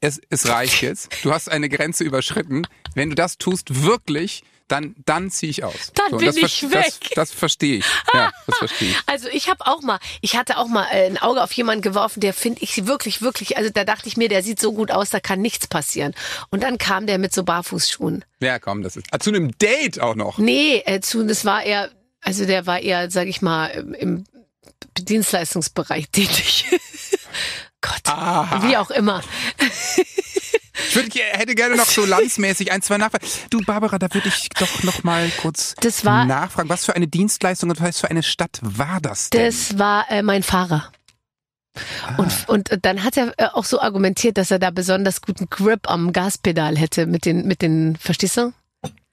es, 0.00 0.20
es 0.28 0.48
reicht 0.48 0.82
jetzt. 0.82 1.08
Du 1.24 1.32
hast 1.32 1.50
eine 1.50 1.68
Grenze 1.68 2.04
überschritten. 2.04 2.66
Wenn 2.94 3.10
du 3.10 3.16
das 3.16 3.38
tust, 3.38 3.84
wirklich, 3.84 4.44
dann, 4.68 4.96
dann 5.04 5.30
ziehe 5.30 5.50
ich 5.50 5.64
aus. 5.64 5.92
Dann 5.94 6.10
so, 6.10 6.16
bin 6.18 6.26
das, 6.26 6.36
ich 6.36 6.62
weg. 6.70 6.84
Das, 7.00 7.10
das 7.14 7.30
verstehe 7.32 7.78
ich. 7.78 7.84
Ja, 8.12 8.32
das 8.46 8.58
verstehe 8.58 8.90
ich. 8.90 8.96
Also 9.06 9.28
ich 9.28 9.48
habe 9.48 9.66
auch 9.66 9.82
mal, 9.82 9.98
ich 10.20 10.36
hatte 10.36 10.58
auch 10.58 10.66
mal 10.66 10.86
äh, 10.90 11.06
ein 11.06 11.18
Auge 11.18 11.42
auf 11.42 11.52
jemanden 11.52 11.82
geworfen, 11.82 12.20
der 12.20 12.34
finde 12.34 12.62
ich 12.62 12.86
wirklich, 12.86 13.22
wirklich, 13.22 13.56
also 13.56 13.70
da 13.70 13.84
dachte 13.84 14.08
ich 14.08 14.16
mir, 14.16 14.28
der 14.28 14.42
sieht 14.42 14.60
so 14.60 14.72
gut 14.72 14.90
aus, 14.90 15.10
da 15.10 15.20
kann 15.20 15.40
nichts 15.40 15.66
passieren. 15.66 16.14
Und 16.50 16.62
dann 16.62 16.78
kam 16.78 17.06
der 17.06 17.18
mit 17.18 17.32
so 17.32 17.44
Barfußschuhen. 17.44 18.24
Ja, 18.40 18.58
komm, 18.58 18.82
das 18.82 18.96
ist. 18.96 19.06
Ah, 19.12 19.18
zu 19.18 19.30
einem 19.30 19.56
Date 19.58 20.00
auch 20.00 20.16
noch. 20.16 20.38
Nee, 20.38 20.82
äh, 20.86 21.00
zu, 21.00 21.24
das 21.24 21.44
war 21.44 21.62
eher, 21.62 21.90
also 22.20 22.44
der 22.44 22.66
war 22.66 22.80
eher, 22.80 23.10
sag 23.10 23.28
ich 23.28 23.42
mal, 23.42 23.68
im 23.98 24.24
Dienstleistungsbereich 24.98 26.08
tätig. 26.10 26.66
Gott, 27.80 28.00
Aha. 28.04 28.68
wie 28.68 28.76
auch 28.76 28.90
immer. 28.90 29.22
Ich 30.88 30.94
würd, 30.94 31.14
hätte 31.14 31.54
gerne 31.54 31.76
noch 31.76 31.86
so 31.86 32.04
landsmäßig 32.04 32.72
ein, 32.72 32.82
zwei 32.82 32.98
Nachfragen. 32.98 33.26
Du, 33.50 33.60
Barbara, 33.64 33.98
da 33.98 34.12
würde 34.12 34.28
ich 34.28 34.48
doch 34.50 34.82
noch 34.82 35.04
mal 35.04 35.30
kurz 35.40 35.74
war, 36.02 36.24
nachfragen. 36.24 36.68
Was 36.68 36.84
für 36.84 36.94
eine 36.94 37.06
Dienstleistung 37.06 37.70
und 37.70 37.80
was 37.80 38.00
für 38.00 38.10
eine 38.10 38.22
Stadt 38.22 38.58
war 38.62 39.00
das 39.00 39.30
denn? 39.30 39.46
Das 39.46 39.78
war 39.78 40.10
äh, 40.10 40.22
mein 40.22 40.42
Fahrer. 40.42 40.90
Ah. 42.06 42.16
Und, 42.16 42.48
und 42.48 42.70
dann 42.82 43.04
hat 43.04 43.16
er 43.16 43.34
äh, 43.36 43.46
auch 43.52 43.64
so 43.64 43.80
argumentiert, 43.80 44.38
dass 44.38 44.50
er 44.50 44.58
da 44.58 44.70
besonders 44.70 45.20
guten 45.20 45.48
Grip 45.50 45.90
am 45.90 46.12
Gaspedal 46.12 46.76
hätte 46.76 47.06
mit 47.06 47.24
den, 47.24 47.46
mit 47.46 47.62
den, 47.62 47.96
verstehst 47.96 48.36
du? 48.36 48.52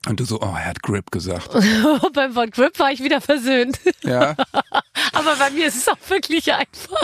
Und 0.07 0.19
du 0.19 0.25
so, 0.25 0.41
oh, 0.41 0.53
er 0.55 0.65
hat 0.65 0.81
Grip 0.81 1.11
gesagt. 1.11 1.49
Beim 2.13 2.35
Wort 2.35 2.51
Grip 2.51 2.77
war 2.79 2.91
ich 2.91 3.01
wieder 3.01 3.21
versöhnt. 3.21 3.79
Ja. 4.01 4.35
Aber 5.13 5.35
bei 5.37 5.49
mir 5.51 5.67
ist 5.67 5.77
es 5.77 5.87
auch 5.87 5.97
wirklich 6.07 6.51
einfach. 6.53 7.03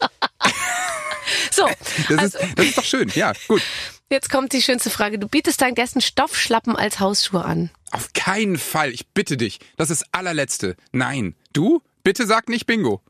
so. 1.50 1.68
Das, 2.08 2.18
also, 2.18 2.38
ist, 2.38 2.58
das 2.58 2.66
ist 2.66 2.78
doch 2.78 2.84
schön, 2.84 3.10
ja, 3.14 3.32
gut. 3.48 3.62
Jetzt 4.10 4.30
kommt 4.30 4.52
die 4.52 4.62
schönste 4.62 4.90
Frage. 4.90 5.18
Du 5.18 5.28
bietest 5.28 5.60
deinen 5.60 5.74
Gästen 5.74 6.00
Stoffschlappen 6.00 6.76
als 6.76 7.00
Hausschuhe 7.00 7.44
an. 7.44 7.70
Auf 7.92 8.12
keinen 8.12 8.58
Fall. 8.58 8.90
Ich 8.90 9.06
bitte 9.08 9.36
dich. 9.36 9.58
Das 9.76 9.90
ist 9.90 10.04
allerletzte. 10.12 10.76
Nein. 10.92 11.34
Du? 11.52 11.82
Bitte 12.02 12.26
sag 12.26 12.48
nicht 12.48 12.66
Bingo. 12.66 13.02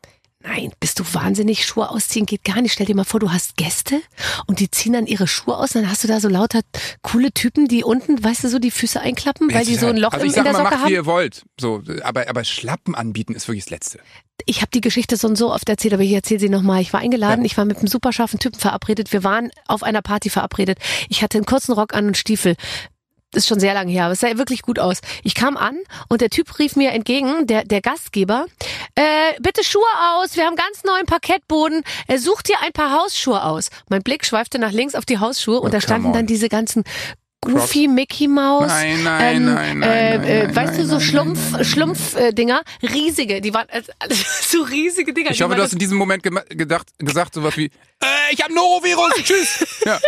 Nein, 0.42 0.72
bist 0.80 0.98
du 0.98 1.04
wahnsinnig? 1.12 1.66
Schuhe 1.66 1.90
ausziehen 1.90 2.24
geht 2.24 2.44
gar 2.44 2.62
nicht. 2.62 2.72
Stell 2.72 2.86
dir 2.86 2.94
mal 2.96 3.04
vor, 3.04 3.20
du 3.20 3.30
hast 3.30 3.56
Gäste 3.56 4.00
und 4.46 4.60
die 4.60 4.70
ziehen 4.70 4.94
dann 4.94 5.06
ihre 5.06 5.28
Schuhe 5.28 5.56
aus. 5.56 5.72
Dann 5.72 5.90
hast 5.90 6.02
du 6.02 6.08
da 6.08 6.18
so 6.18 6.28
lauter 6.28 6.60
coole 7.02 7.30
Typen, 7.32 7.68
die 7.68 7.84
unten, 7.84 8.22
weißt 8.24 8.44
du, 8.44 8.48
so 8.48 8.58
die 8.58 8.70
Füße 8.70 8.98
einklappen, 8.98 9.52
weil 9.52 9.66
die 9.66 9.76
so 9.76 9.86
ein 9.86 9.98
Loch 9.98 10.12
also 10.12 10.24
ich 10.24 10.30
in, 10.30 10.36
sag 10.36 10.40
in 10.40 10.44
der 10.44 10.52
mal, 10.54 10.58
Socke 10.58 10.70
macht, 10.70 10.82
haben. 10.84 10.90
wie 10.90 10.94
ihr 10.94 11.04
wollt. 11.04 11.44
So, 11.60 11.82
aber, 12.02 12.28
aber 12.28 12.44
Schlappen 12.44 12.94
anbieten 12.94 13.34
ist 13.34 13.48
wirklich 13.48 13.64
das 13.64 13.70
Letzte. 13.70 14.00
Ich 14.46 14.62
habe 14.62 14.70
die 14.72 14.80
Geschichte 14.80 15.18
so 15.18 15.28
und 15.28 15.36
so 15.36 15.52
oft 15.52 15.68
erzählt, 15.68 15.92
aber 15.92 16.02
ich 16.02 16.12
erzähle 16.12 16.40
sie 16.40 16.48
nochmal. 16.48 16.80
Ich 16.80 16.94
war 16.94 17.00
eingeladen, 17.00 17.42
ja. 17.42 17.46
ich 17.46 17.58
war 17.58 17.66
mit 17.66 17.76
einem 17.76 17.88
super 17.88 18.10
scharfen 18.10 18.38
Typen 18.38 18.58
verabredet. 18.58 19.12
Wir 19.12 19.22
waren 19.22 19.50
auf 19.66 19.82
einer 19.82 20.00
Party 20.00 20.30
verabredet. 20.30 20.78
Ich 21.10 21.22
hatte 21.22 21.36
einen 21.36 21.44
kurzen 21.44 21.72
Rock 21.72 21.92
an 21.92 22.06
und 22.06 22.16
Stiefel 22.16 22.56
ist 23.34 23.46
schon 23.46 23.60
sehr 23.60 23.74
lange 23.74 23.92
her, 23.92 24.04
aber 24.04 24.12
es 24.12 24.20
sah 24.20 24.36
wirklich 24.36 24.62
gut 24.62 24.78
aus. 24.78 25.00
Ich 25.22 25.34
kam 25.34 25.56
an 25.56 25.76
und 26.08 26.20
der 26.20 26.30
Typ 26.30 26.58
rief 26.58 26.76
mir 26.76 26.90
entgegen, 26.92 27.46
der, 27.46 27.64
der 27.64 27.80
Gastgeber, 27.80 28.46
äh, 28.94 29.02
bitte 29.40 29.64
Schuhe 29.64 29.82
aus, 30.14 30.36
wir 30.36 30.44
haben 30.44 30.56
ganz 30.56 30.84
neuen 30.84 31.06
Parkettboden, 31.06 31.82
er 32.06 32.18
sucht 32.18 32.48
dir 32.48 32.56
ein 32.62 32.72
paar 32.72 32.92
Hausschuhe 32.92 33.42
aus. 33.42 33.70
Mein 33.88 34.02
Blick 34.02 34.24
schweifte 34.24 34.58
nach 34.58 34.72
links 34.72 34.94
auf 34.94 35.04
die 35.04 35.18
Hausschuhe 35.18 35.60
und 35.60 35.68
oh, 35.68 35.72
da 35.72 35.80
standen 35.80 36.08
on. 36.08 36.12
dann 36.12 36.26
diese 36.26 36.48
ganzen 36.48 36.84
Goofy 37.42 37.88
Mickey 37.88 38.28
Maus. 38.28 38.66
Nein, 38.66 39.02
nein, 39.02 39.36
ähm, 39.36 39.44
nein, 39.46 39.78
nein, 39.78 39.90
äh, 39.90 40.18
nein, 40.18 40.24
äh, 40.28 40.44
nein, 40.44 40.56
Weißt 40.56 40.72
nein, 40.72 40.82
du, 40.82 40.86
so 40.86 41.00
Schlumpf, 41.00 41.64
Schlumpf-Dinger, 41.64 42.62
äh, 42.82 42.86
riesige, 42.86 43.40
die 43.40 43.54
waren 43.54 43.68
äh, 43.70 43.82
so 44.42 44.62
riesige 44.62 45.14
Dinger. 45.14 45.30
Ich 45.30 45.40
hoffe, 45.40 45.54
du 45.54 45.62
hast 45.62 45.72
in 45.72 45.78
diesem 45.78 45.96
Moment 45.96 46.22
gedacht, 46.22 46.88
gesagt 46.98 47.34
sowas 47.34 47.56
wie, 47.56 47.66
äh, 47.66 48.06
ich 48.32 48.42
habe 48.42 48.54
Norovirus, 48.54 49.12
tschüss. 49.22 49.66
Ja. 49.86 49.98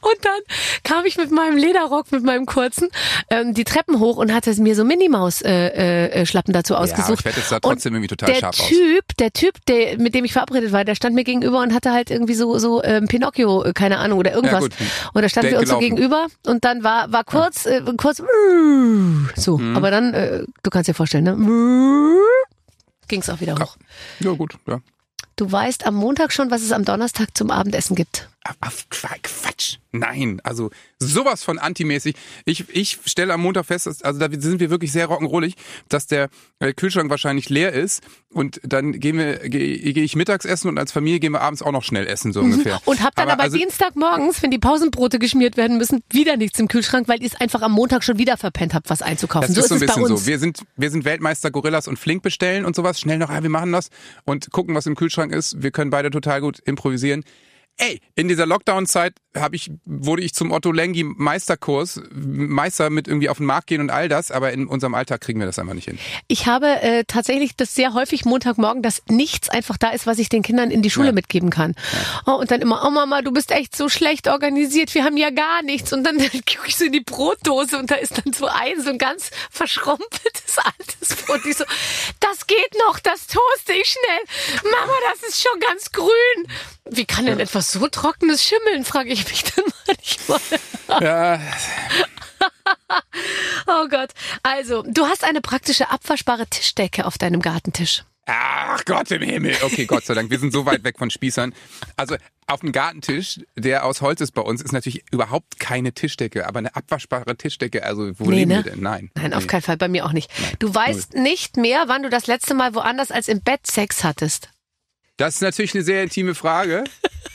Und 0.00 0.24
dann 0.24 0.40
kam 0.84 1.04
ich 1.04 1.16
mit 1.16 1.30
meinem 1.30 1.56
Lederrock, 1.56 2.10
mit 2.12 2.24
meinem 2.24 2.46
kurzen, 2.46 2.88
ähm, 3.30 3.54
die 3.54 3.64
Treppen 3.64 4.00
hoch 4.00 4.16
und 4.16 4.32
hatte 4.32 4.54
mir 4.60 4.74
so 4.74 4.84
Minimaus-Schlappen 4.84 5.74
äh, 5.74 6.22
äh, 6.22 6.52
dazu 6.52 6.76
ausgesucht. 6.76 7.08
Ja, 7.08 7.14
ich 7.14 7.24
werde 7.24 7.38
jetzt 7.38 7.52
da 7.52 7.60
trotzdem 7.60 7.92
und 7.92 7.96
irgendwie 7.96 8.08
total 8.08 8.32
der 8.32 8.40
scharf 8.40 8.56
typ, 8.56 9.04
aus. 9.08 9.16
Der 9.18 9.32
Typ, 9.32 9.66
der, 9.66 9.98
mit 9.98 10.14
dem 10.14 10.24
ich 10.24 10.32
verabredet 10.32 10.72
war, 10.72 10.84
der 10.84 10.94
stand 10.94 11.14
mir 11.14 11.24
gegenüber 11.24 11.60
und 11.60 11.74
hatte 11.74 11.92
halt 11.92 12.10
irgendwie 12.10 12.34
so, 12.34 12.58
so 12.58 12.82
ähm, 12.82 13.06
Pinocchio, 13.06 13.64
äh, 13.64 13.72
keine 13.72 13.98
Ahnung, 13.98 14.18
oder 14.18 14.32
irgendwas. 14.32 14.64
Ja, 14.64 14.86
und 15.12 15.22
da 15.22 15.28
standen 15.28 15.50
wir 15.50 15.58
uns 15.58 15.68
gelaufen. 15.68 15.84
so 15.84 15.88
gegenüber 15.88 16.26
und 16.46 16.64
dann 16.64 16.82
war, 16.82 17.12
war 17.12 17.24
kurz, 17.24 17.64
ja. 17.64 17.78
äh, 17.78 17.94
kurz, 17.96 18.22
so. 19.36 19.58
Mhm. 19.58 19.76
Aber 19.76 19.90
dann, 19.90 20.14
äh, 20.14 20.44
du 20.62 20.70
kannst 20.70 20.88
dir 20.88 20.94
vorstellen, 20.94 21.24
ne? 21.24 22.18
Ging 23.08 23.20
es 23.20 23.30
auch 23.30 23.40
wieder 23.40 23.54
hoch. 23.54 23.76
Ja, 24.20 24.32
gut, 24.32 24.56
ja. 24.66 24.80
Du 25.36 25.50
weißt 25.50 25.86
am 25.86 25.94
Montag 25.94 26.32
schon, 26.32 26.50
was 26.50 26.62
es 26.62 26.72
am 26.72 26.84
Donnerstag 26.84 27.28
zum 27.36 27.50
Abendessen 27.50 27.94
gibt. 27.94 28.28
Auf 28.60 28.86
Quatsch. 28.90 29.78
Nein, 29.92 30.40
also 30.44 30.70
sowas 30.98 31.42
von 31.42 31.58
antimäßig. 31.58 32.14
Ich, 32.44 32.64
ich 32.68 32.98
stelle 33.06 33.32
am 33.32 33.40
Montag 33.40 33.66
fest, 33.66 33.86
dass, 33.86 34.02
also 34.02 34.20
da 34.20 34.28
sind 34.30 34.60
wir 34.60 34.70
wirklich 34.70 34.92
sehr 34.92 35.08
rock'n'rollig, 35.08 35.54
dass 35.88 36.06
der 36.06 36.28
äh, 36.58 36.72
Kühlschrank 36.74 37.10
wahrscheinlich 37.10 37.48
leer 37.48 37.72
ist 37.72 38.02
und 38.32 38.60
dann 38.64 38.92
gehen 38.92 39.16
wir, 39.16 39.38
gehe 39.48 39.78
geh 39.92 40.02
ich 40.02 40.14
mittags 40.14 40.44
essen 40.44 40.68
und 40.68 40.78
als 40.78 40.92
Familie 40.92 41.20
gehen 41.20 41.32
wir 41.32 41.40
abends 41.40 41.62
auch 41.62 41.72
noch 41.72 41.82
schnell 41.82 42.06
essen, 42.06 42.32
so 42.32 42.40
ungefähr. 42.40 42.80
Und 42.84 43.02
habt 43.02 43.18
dann 43.18 43.24
aber, 43.24 43.34
aber 43.34 43.42
also, 43.44 43.56
Dienstagmorgens, 43.56 44.42
wenn 44.42 44.50
die 44.50 44.58
Pausenbrote 44.58 45.18
geschmiert 45.18 45.56
werden 45.56 45.78
müssen, 45.78 46.02
wieder 46.10 46.36
nichts 46.36 46.58
im 46.58 46.68
Kühlschrank, 46.68 47.08
weil 47.08 47.22
ihr 47.22 47.28
es 47.28 47.40
einfach 47.40 47.62
am 47.62 47.72
Montag 47.72 48.04
schon 48.04 48.18
wieder 48.18 48.36
verpennt 48.36 48.74
habt, 48.74 48.90
was 48.90 49.00
einzukaufen. 49.00 49.54
Das 49.54 49.54
so 49.54 49.60
ist 49.62 49.68
so 49.68 49.74
ein 49.74 49.80
bisschen 49.80 50.16
so. 50.16 50.26
Wir 50.26 50.38
sind, 50.38 50.64
wir 50.76 50.90
sind 50.90 51.04
Weltmeister 51.04 51.50
Gorillas 51.50 51.88
und 51.88 51.98
flink 51.98 52.22
bestellen 52.22 52.66
und 52.66 52.76
sowas. 52.76 53.00
Schnell 53.00 53.18
noch, 53.18 53.30
ja, 53.30 53.42
wir 53.42 53.50
machen 53.50 53.72
das 53.72 53.88
und 54.24 54.50
gucken, 54.50 54.74
was 54.74 54.86
im 54.86 54.96
Kühlschrank 54.96 55.32
ist. 55.32 55.62
Wir 55.62 55.70
können 55.70 55.90
beide 55.90 56.10
total 56.10 56.42
gut 56.42 56.58
improvisieren. 56.58 57.24
Ey, 57.80 58.00
in 58.16 58.26
dieser 58.26 58.44
Lockdown-Zeit 58.44 59.14
habe 59.36 59.54
ich, 59.54 59.70
wurde 59.84 60.22
ich 60.22 60.34
zum 60.34 60.50
Otto 60.50 60.72
Lengi 60.72 61.04
Meisterkurs, 61.04 62.00
Meister 62.12 62.90
mit 62.90 63.06
irgendwie 63.06 63.28
auf 63.28 63.36
den 63.36 63.46
Markt 63.46 63.68
gehen 63.68 63.80
und 63.80 63.90
all 63.90 64.08
das, 64.08 64.32
aber 64.32 64.52
in 64.52 64.66
unserem 64.66 64.94
Alltag 64.94 65.20
kriegen 65.20 65.38
wir 65.38 65.46
das 65.46 65.60
einfach 65.60 65.74
nicht 65.74 65.84
hin. 65.84 65.96
Ich 66.26 66.46
habe 66.46 66.66
äh, 66.82 67.04
tatsächlich 67.06 67.54
das 67.54 67.76
sehr 67.76 67.94
häufig 67.94 68.24
Montagmorgen, 68.24 68.82
dass 68.82 69.02
nichts 69.08 69.48
einfach 69.48 69.76
da 69.76 69.90
ist, 69.90 70.08
was 70.08 70.18
ich 70.18 70.28
den 70.28 70.42
Kindern 70.42 70.72
in 70.72 70.82
die 70.82 70.90
Schule 70.90 71.08
Ja. 71.08 71.12
mitgeben 71.12 71.50
kann. 71.50 71.76
Oh, 72.26 72.32
und 72.32 72.50
dann 72.50 72.60
immer, 72.62 72.82
oh 72.84 72.90
Mama, 72.90 73.22
du 73.22 73.30
bist 73.30 73.52
echt 73.52 73.76
so 73.76 73.88
schlecht 73.88 74.26
organisiert, 74.26 74.92
wir 74.96 75.04
haben 75.04 75.16
ja 75.16 75.30
gar 75.30 75.62
nichts. 75.62 75.92
Und 75.92 76.02
dann 76.02 76.18
gucke 76.18 76.66
ich 76.66 76.76
so 76.76 76.84
in 76.84 76.92
die 76.92 77.00
Brotdose 77.00 77.78
und 77.78 77.92
da 77.92 77.94
ist 77.94 78.18
dann 78.24 78.32
so 78.32 78.46
ein, 78.46 78.80
so 78.82 78.90
ein 78.90 78.98
ganz 78.98 79.30
verschrumpeltes 79.50 80.56
altes 80.58 81.14
Brot. 81.24 81.46
Ich 81.46 81.56
so, 81.56 81.64
das 82.18 82.46
geht 82.48 82.74
noch, 82.88 82.98
das 82.98 83.28
toaste 83.28 83.72
ich 83.74 83.86
schnell. 83.86 84.62
Mama, 84.72 84.92
das 85.12 85.28
ist 85.28 85.40
schon 85.42 85.60
ganz 85.60 85.92
grün. 85.92 86.48
Wie 86.90 87.04
kann 87.04 87.26
denn 87.26 87.38
etwas 87.38 87.67
so 87.72 87.86
trockenes 87.88 88.42
schimmeln, 88.44 88.84
frage 88.84 89.10
ich 89.10 89.28
mich 89.28 89.44
dann 89.56 89.64
manchmal. 89.86 90.40
Ja, 91.02 91.40
Oh 93.66 93.88
Gott. 93.88 94.10
Also, 94.42 94.82
du 94.86 95.06
hast 95.06 95.24
eine 95.24 95.40
praktische 95.40 95.90
abwaschbare 95.90 96.46
Tischdecke 96.46 97.04
auf 97.06 97.18
deinem 97.18 97.40
Gartentisch. 97.42 98.04
Ach 98.26 98.84
Gott 98.84 99.10
im 99.10 99.22
Himmel. 99.22 99.56
Okay, 99.62 99.86
Gott 99.86 100.04
sei 100.04 100.12
Dank. 100.14 100.30
Wir 100.30 100.38
sind 100.38 100.52
so 100.52 100.66
weit 100.66 100.84
weg 100.84 100.98
von 100.98 101.10
Spießern. 101.10 101.54
Also 101.96 102.16
auf 102.46 102.60
dem 102.60 102.72
Gartentisch, 102.72 103.40
der 103.56 103.84
aus 103.86 104.02
Holz 104.02 104.20
ist 104.20 104.32
bei 104.32 104.42
uns, 104.42 104.60
ist 104.60 104.72
natürlich 104.72 105.02
überhaupt 105.10 105.58
keine 105.58 105.92
Tischdecke, 105.92 106.46
aber 106.46 106.58
eine 106.58 106.76
abwaschbare 106.76 107.36
Tischdecke. 107.36 107.82
Also 107.84 108.10
wo 108.18 108.30
Nee, 108.30 108.40
leben 108.40 108.50
ne? 108.50 108.64
wir 108.64 108.72
denn? 108.72 108.82
Nein. 108.82 109.10
Nein, 109.14 109.32
auf 109.32 109.42
Nee. 109.42 109.46
keinen 109.46 109.62
Fall, 109.62 109.78
bei 109.78 109.88
mir 109.88 110.04
auch 110.04 110.12
nicht. 110.12 110.30
Du 110.58 110.74
weißt 110.74 111.14
nicht 111.14 111.56
mehr, 111.56 111.84
wann 111.86 112.02
du 112.02 112.10
das 112.10 112.26
letzte 112.26 112.52
Mal 112.54 112.74
woanders 112.74 113.10
als 113.10 113.28
im 113.28 113.40
Bett 113.40 113.66
Sex 113.66 114.04
hattest. 114.04 114.50
Das 115.18 115.34
ist 115.34 115.40
natürlich 115.42 115.74
eine 115.74 115.84
sehr 115.84 116.02
intime 116.02 116.34
Frage, 116.34 116.84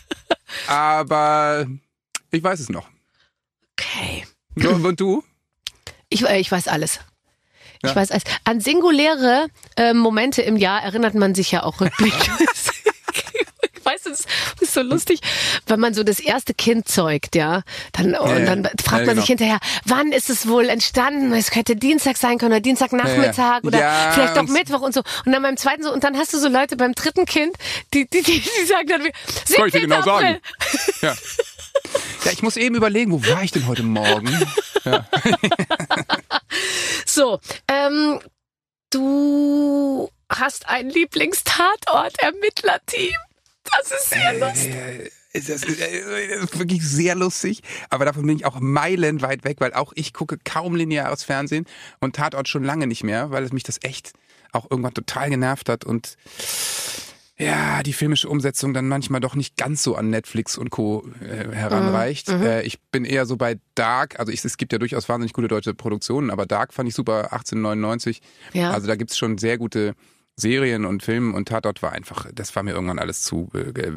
aber 0.67 1.67
ich 2.31 2.43
weiß 2.43 2.59
es 2.59 2.69
noch. 2.69 2.87
Okay. 3.79 4.25
Und 4.55 4.99
du? 4.99 5.23
Ich, 6.09 6.25
äh, 6.27 6.39
ich 6.39 6.51
weiß 6.51 6.67
alles. 6.67 6.99
Ich 7.83 7.89
Ja. 7.89 7.95
weiß 7.95 8.11
alles. 8.11 8.23
An 8.45 8.61
singuläre 8.61 9.47
äh, 9.75 9.93
Momente 9.93 10.41
im 10.41 10.55
Jahr 10.57 10.81
erinnert 10.83 11.15
man 11.15 11.35
sich 11.35 11.51
ja 11.51 11.63
auch 11.63 11.81
rückblickend. 11.81 12.39
Das 14.59 14.69
ist 14.69 14.73
so 14.73 14.81
lustig, 14.81 15.19
wenn 15.67 15.79
man 15.79 15.93
so 15.93 16.03
das 16.03 16.19
erste 16.19 16.53
Kind 16.53 16.87
zeugt, 16.87 17.35
ja, 17.35 17.63
dann, 17.93 18.15
und 18.15 18.29
ja. 18.29 18.39
dann 18.45 18.63
fragt 18.83 19.01
Ja, 19.01 19.05
man 19.13 19.17
sich 19.17 19.25
genau. 19.25 19.27
hinterher, 19.39 19.59
wann 19.85 20.11
ist 20.11 20.29
es 20.29 20.47
wohl 20.47 20.69
entstanden? 20.69 21.33
Es 21.33 21.51
könnte 21.51 21.75
Dienstag 21.75 22.17
sein 22.17 22.37
können 22.37 22.51
oder 22.53 22.61
Dienstagnachmittag 22.61 23.37
Ja, 23.37 23.59
oder 23.63 24.11
vielleicht 24.13 24.37
auch 24.37 24.41
und- 24.41 24.51
Mittwoch 24.51 24.81
und 24.81 24.93
so. 24.93 25.01
Und 25.25 25.31
dann 25.31 25.41
beim 25.41 25.57
zweiten 25.57 25.83
so, 25.83 25.91
und 25.91 26.03
dann 26.03 26.17
hast 26.17 26.33
du 26.33 26.37
so 26.39 26.47
Leute 26.47 26.77
beim 26.77 26.93
dritten 26.93 27.25
Kind, 27.25 27.55
die, 27.93 28.07
die, 28.07 28.21
die, 28.21 28.39
die 28.41 28.65
sagen 28.65 28.87
dann, 28.87 29.01
Kann 29.01 29.11
ich 29.67 29.73
dir 29.73 29.79
17. 29.79 29.81
genau 29.81 29.95
April. 29.99 30.05
sagen. 30.05 30.37
Ja. 31.01 31.15
ja, 32.25 32.31
ich 32.31 32.43
muss 32.43 32.57
eben 32.57 32.75
überlegen, 32.75 33.11
wo 33.11 33.25
war 33.31 33.43
ich 33.43 33.51
denn 33.51 33.67
heute 33.67 33.83
Morgen? 33.83 34.29
Ja. 34.85 35.05
So, 37.05 37.39
ähm, 37.67 38.19
du 38.89 40.09
hast 40.29 40.67
ein 40.67 40.89
Lieblingstatort-Ermittlerteam. 40.89 43.13
Das 43.79 43.91
ist 43.91 44.09
sehr 44.09 44.33
lustig. 44.39 44.73
Äh, 44.73 45.09
Das 45.33 45.49
ist, 45.49 45.79
äh, 45.79 46.29
das 46.35 46.43
ist 46.51 46.59
wirklich 46.59 46.87
sehr 46.87 47.15
lustig, 47.15 47.63
aber 47.89 48.05
davon 48.05 48.25
bin 48.27 48.35
ich 48.37 48.45
auch 48.45 48.59
meilenweit 48.59 49.43
weg, 49.43 49.57
weil 49.59 49.73
auch 49.73 49.91
ich 49.95 50.13
gucke 50.13 50.37
kaum 50.43 50.75
lineares 50.75 51.23
Fernsehen 51.23 51.65
und 51.99 52.15
Tatort 52.15 52.47
schon 52.47 52.63
lange 52.63 52.85
nicht 52.85 53.03
mehr, 53.03 53.31
weil 53.31 53.43
es 53.43 53.51
mich 53.51 53.63
das 53.63 53.79
echt 53.81 54.13
auch 54.51 54.69
irgendwann 54.69 54.93
total 54.93 55.31
genervt 55.31 55.69
hat 55.69 55.85
und 55.85 56.17
ja, 57.39 57.81
die 57.81 57.93
filmische 57.93 58.29
Umsetzung 58.29 58.75
dann 58.75 58.87
manchmal 58.87 59.19
doch 59.21 59.33
nicht 59.33 59.57
ganz 59.57 59.81
so 59.81 59.95
an 59.95 60.11
Netflix 60.11 60.55
und 60.55 60.69
Co. 60.69 61.03
Äh, 61.19 61.51
heranreicht. 61.51 62.29
Äh, 62.29 62.61
ich 62.61 62.79
bin 62.79 63.03
eher 63.03 63.25
so 63.25 63.35
bei 63.37 63.57
Dark, 63.73 64.19
also 64.19 64.31
ich, 64.31 64.45
es 64.45 64.57
gibt 64.57 64.71
ja 64.71 64.77
durchaus 64.77 65.09
wahnsinnig 65.09 65.33
gute 65.33 65.47
deutsche 65.47 65.73
Produktionen, 65.73 66.29
aber 66.29 66.45
Dark 66.45 66.75
fand 66.75 66.87
ich 66.89 66.93
super, 66.95 67.33
1899. 67.33 68.21
Ja. 68.53 68.69
Also 68.69 68.85
da 68.85 68.95
gibt's 68.95 69.17
schon 69.17 69.39
sehr 69.39 69.57
gute 69.57 69.95
Serien 70.35 70.85
und 70.85 71.03
Filme 71.03 71.35
und 71.35 71.47
Tatort 71.47 71.83
war 71.83 71.91
einfach, 71.91 72.25
das 72.33 72.55
war 72.55 72.63
mir 72.63 72.71
irgendwann 72.71 72.97
alles 72.97 73.21
zu 73.21 73.51
äh, 73.53 73.91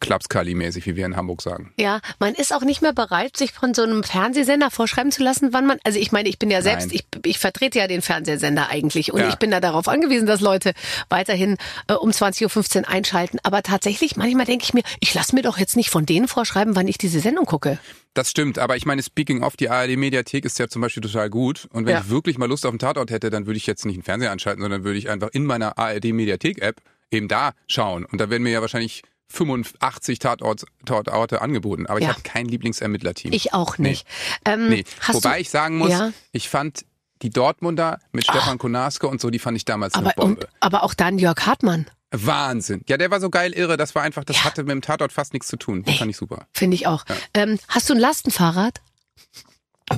Klapskali-mäßig, 0.00 0.86
wie 0.86 0.96
wir 0.96 1.04
in 1.04 1.16
Hamburg 1.16 1.42
sagen. 1.42 1.72
Ja, 1.78 2.00
man 2.18 2.34
ist 2.34 2.54
auch 2.54 2.62
nicht 2.62 2.80
mehr 2.80 2.94
bereit, 2.94 3.36
sich 3.36 3.52
von 3.52 3.74
so 3.74 3.82
einem 3.82 4.02
Fernsehsender 4.02 4.70
vorschreiben 4.70 5.12
zu 5.12 5.22
lassen, 5.22 5.52
wann 5.52 5.66
man, 5.66 5.78
also 5.84 5.98
ich 5.98 6.12
meine, 6.12 6.28
ich 6.30 6.38
bin 6.38 6.50
ja 6.50 6.62
selbst, 6.62 6.88
Nein. 6.88 7.00
ich, 7.14 7.26
ich 7.30 7.38
vertrete 7.38 7.78
ja 7.78 7.88
den 7.88 8.00
Fernsehsender 8.00 8.70
eigentlich 8.70 9.12
und 9.12 9.20
Ja. 9.20 9.28
ich 9.28 9.36
bin 9.36 9.50
da 9.50 9.60
darauf 9.60 9.88
angewiesen, 9.88 10.26
dass 10.26 10.40
Leute 10.40 10.72
weiterhin 11.10 11.56
äh, 11.88 11.92
um 11.92 12.10
20.15 12.10 12.82
Uhr 12.82 12.88
einschalten. 12.88 13.38
Aber 13.42 13.62
tatsächlich, 13.62 14.16
manchmal 14.16 14.46
denke 14.46 14.64
ich 14.64 14.72
mir, 14.72 14.82
ich 15.00 15.12
lasse 15.12 15.34
mir 15.34 15.42
doch 15.42 15.58
jetzt 15.58 15.76
nicht 15.76 15.90
von 15.90 16.06
denen 16.06 16.26
vorschreiben, 16.26 16.74
wann 16.74 16.88
ich 16.88 16.96
diese 16.96 17.20
Sendung 17.20 17.44
gucke. 17.44 17.78
Das 18.16 18.30
stimmt, 18.30 18.58
aber 18.58 18.76
ich 18.76 18.86
meine, 18.86 19.02
speaking 19.02 19.42
of, 19.42 19.56
die 19.58 19.68
ARD-Mediathek 19.68 20.46
ist 20.46 20.58
ja 20.58 20.68
zum 20.68 20.80
Beispiel 20.80 21.02
total 21.02 21.28
gut. 21.28 21.68
Und 21.72 21.84
wenn 21.84 21.92
Ja. 21.94 22.00
ich 22.00 22.08
wirklich 22.08 22.38
mal 22.38 22.48
Lust 22.48 22.64
auf 22.64 22.70
einen 22.70 22.78
Tatort 22.78 23.10
hätte, 23.10 23.28
dann 23.28 23.46
würde 23.46 23.58
ich 23.58 23.66
jetzt 23.66 23.84
nicht 23.84 23.96
einen 23.96 24.02
Fernseher 24.04 24.32
anschalten, 24.32 24.62
sondern 24.62 24.84
würde 24.84 24.98
ich 24.98 25.10
einfach 25.10 25.28
in 25.32 25.44
meiner 25.44 25.76
ARD-Mediathek-App 25.78 26.80
eben 27.10 27.28
da 27.28 27.52
schauen. 27.66 28.06
Und 28.06 28.18
da 28.20 28.30
werden 28.30 28.42
mir 28.42 28.52
ja 28.52 28.62
wahrscheinlich 28.62 29.02
85 29.28 30.18
Tatorte, 30.18 30.66
Tatorte 30.86 31.42
angeboten. 31.42 31.86
Aber 31.86 31.98
ich 31.98 32.04
Ja. 32.06 32.12
habe 32.12 32.22
kein 32.22 32.46
Lieblingsermittlerteam. 32.46 33.32
Ich 33.34 33.52
auch 33.52 33.76
nicht. 33.76 34.06
Ähm, 34.46 34.68
nee. 34.70 34.84
hast 35.00 35.16
Wobei 35.16 35.40
ich 35.40 35.50
sagen 35.50 35.76
muss, 35.76 35.90
Ja. 35.90 36.12
ich 36.32 36.48
fand 36.48 36.86
die 37.22 37.28
Dortmunder 37.30 37.98
mit 38.12 38.24
Stefan 38.24 38.56
Konarske 38.56 39.08
und 39.08 39.20
so, 39.20 39.28
die 39.30 39.38
fand 39.38 39.56
ich 39.58 39.64
damals 39.66 39.94
eine 39.94 40.06
aber, 40.06 40.22
Bombe. 40.22 40.40
und, 40.40 40.48
aber 40.60 40.82
auch 40.84 40.94
dann 40.94 41.18
Jörg 41.18 41.38
Hartmann, 41.46 41.86
Wahnsinn. 42.24 42.82
Ja, 42.88 42.96
der 42.96 43.10
war 43.10 43.20
so 43.20 43.30
geil 43.30 43.52
irre. 43.52 43.76
Das 43.76 43.94
war 43.94 44.02
einfach, 44.02 44.24
das 44.24 44.44
hatte 44.44 44.62
mit 44.62 44.70
dem 44.72 44.80
Tatort 44.82 45.12
fast 45.12 45.32
nichts 45.32 45.48
zu 45.48 45.56
tun. 45.56 45.82
Das 45.84 45.96
fand 45.96 46.10
ich 46.10 46.16
super. 46.16 46.46
finde 46.52 46.74
ich 46.76 46.86
auch. 46.86 47.04
Ähm, 47.34 47.58
hast 47.68 47.88
du 47.90 47.94
ein 47.94 48.00
Lastenfahrrad? 48.00 48.80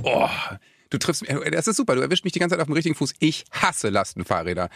Oh, 0.02 0.28
du 0.90 0.98
triffst 0.98 1.22
mich. 1.22 1.30
Das 1.52 1.66
ist 1.66 1.76
super. 1.76 1.94
Du 1.94 2.00
erwischst 2.02 2.24
mich 2.24 2.32
die 2.32 2.38
ganze 2.38 2.54
Zeit 2.54 2.60
auf 2.60 2.66
dem 2.68 2.74
richtigen 2.74 2.94
Fuß. 2.94 3.14
Ich 3.20 3.44
hasse 3.52 3.88
Lastenfahrräder. 3.88 4.68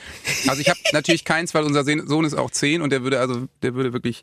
Also 0.48 0.60
ich 0.60 0.68
habe 0.68 0.78
natürlich 0.92 1.24
keins, 1.24 1.54
weil 1.54 1.64
unser 1.64 1.84
Sohn 1.84 2.24
ist 2.24 2.34
auch 2.34 2.50
zehn 2.50 2.82
und 2.82 2.90
der 2.90 3.02
würde 3.02 3.20
also, 3.20 3.48
der 3.62 3.74
würde 3.74 3.92
wirklich 3.92 4.22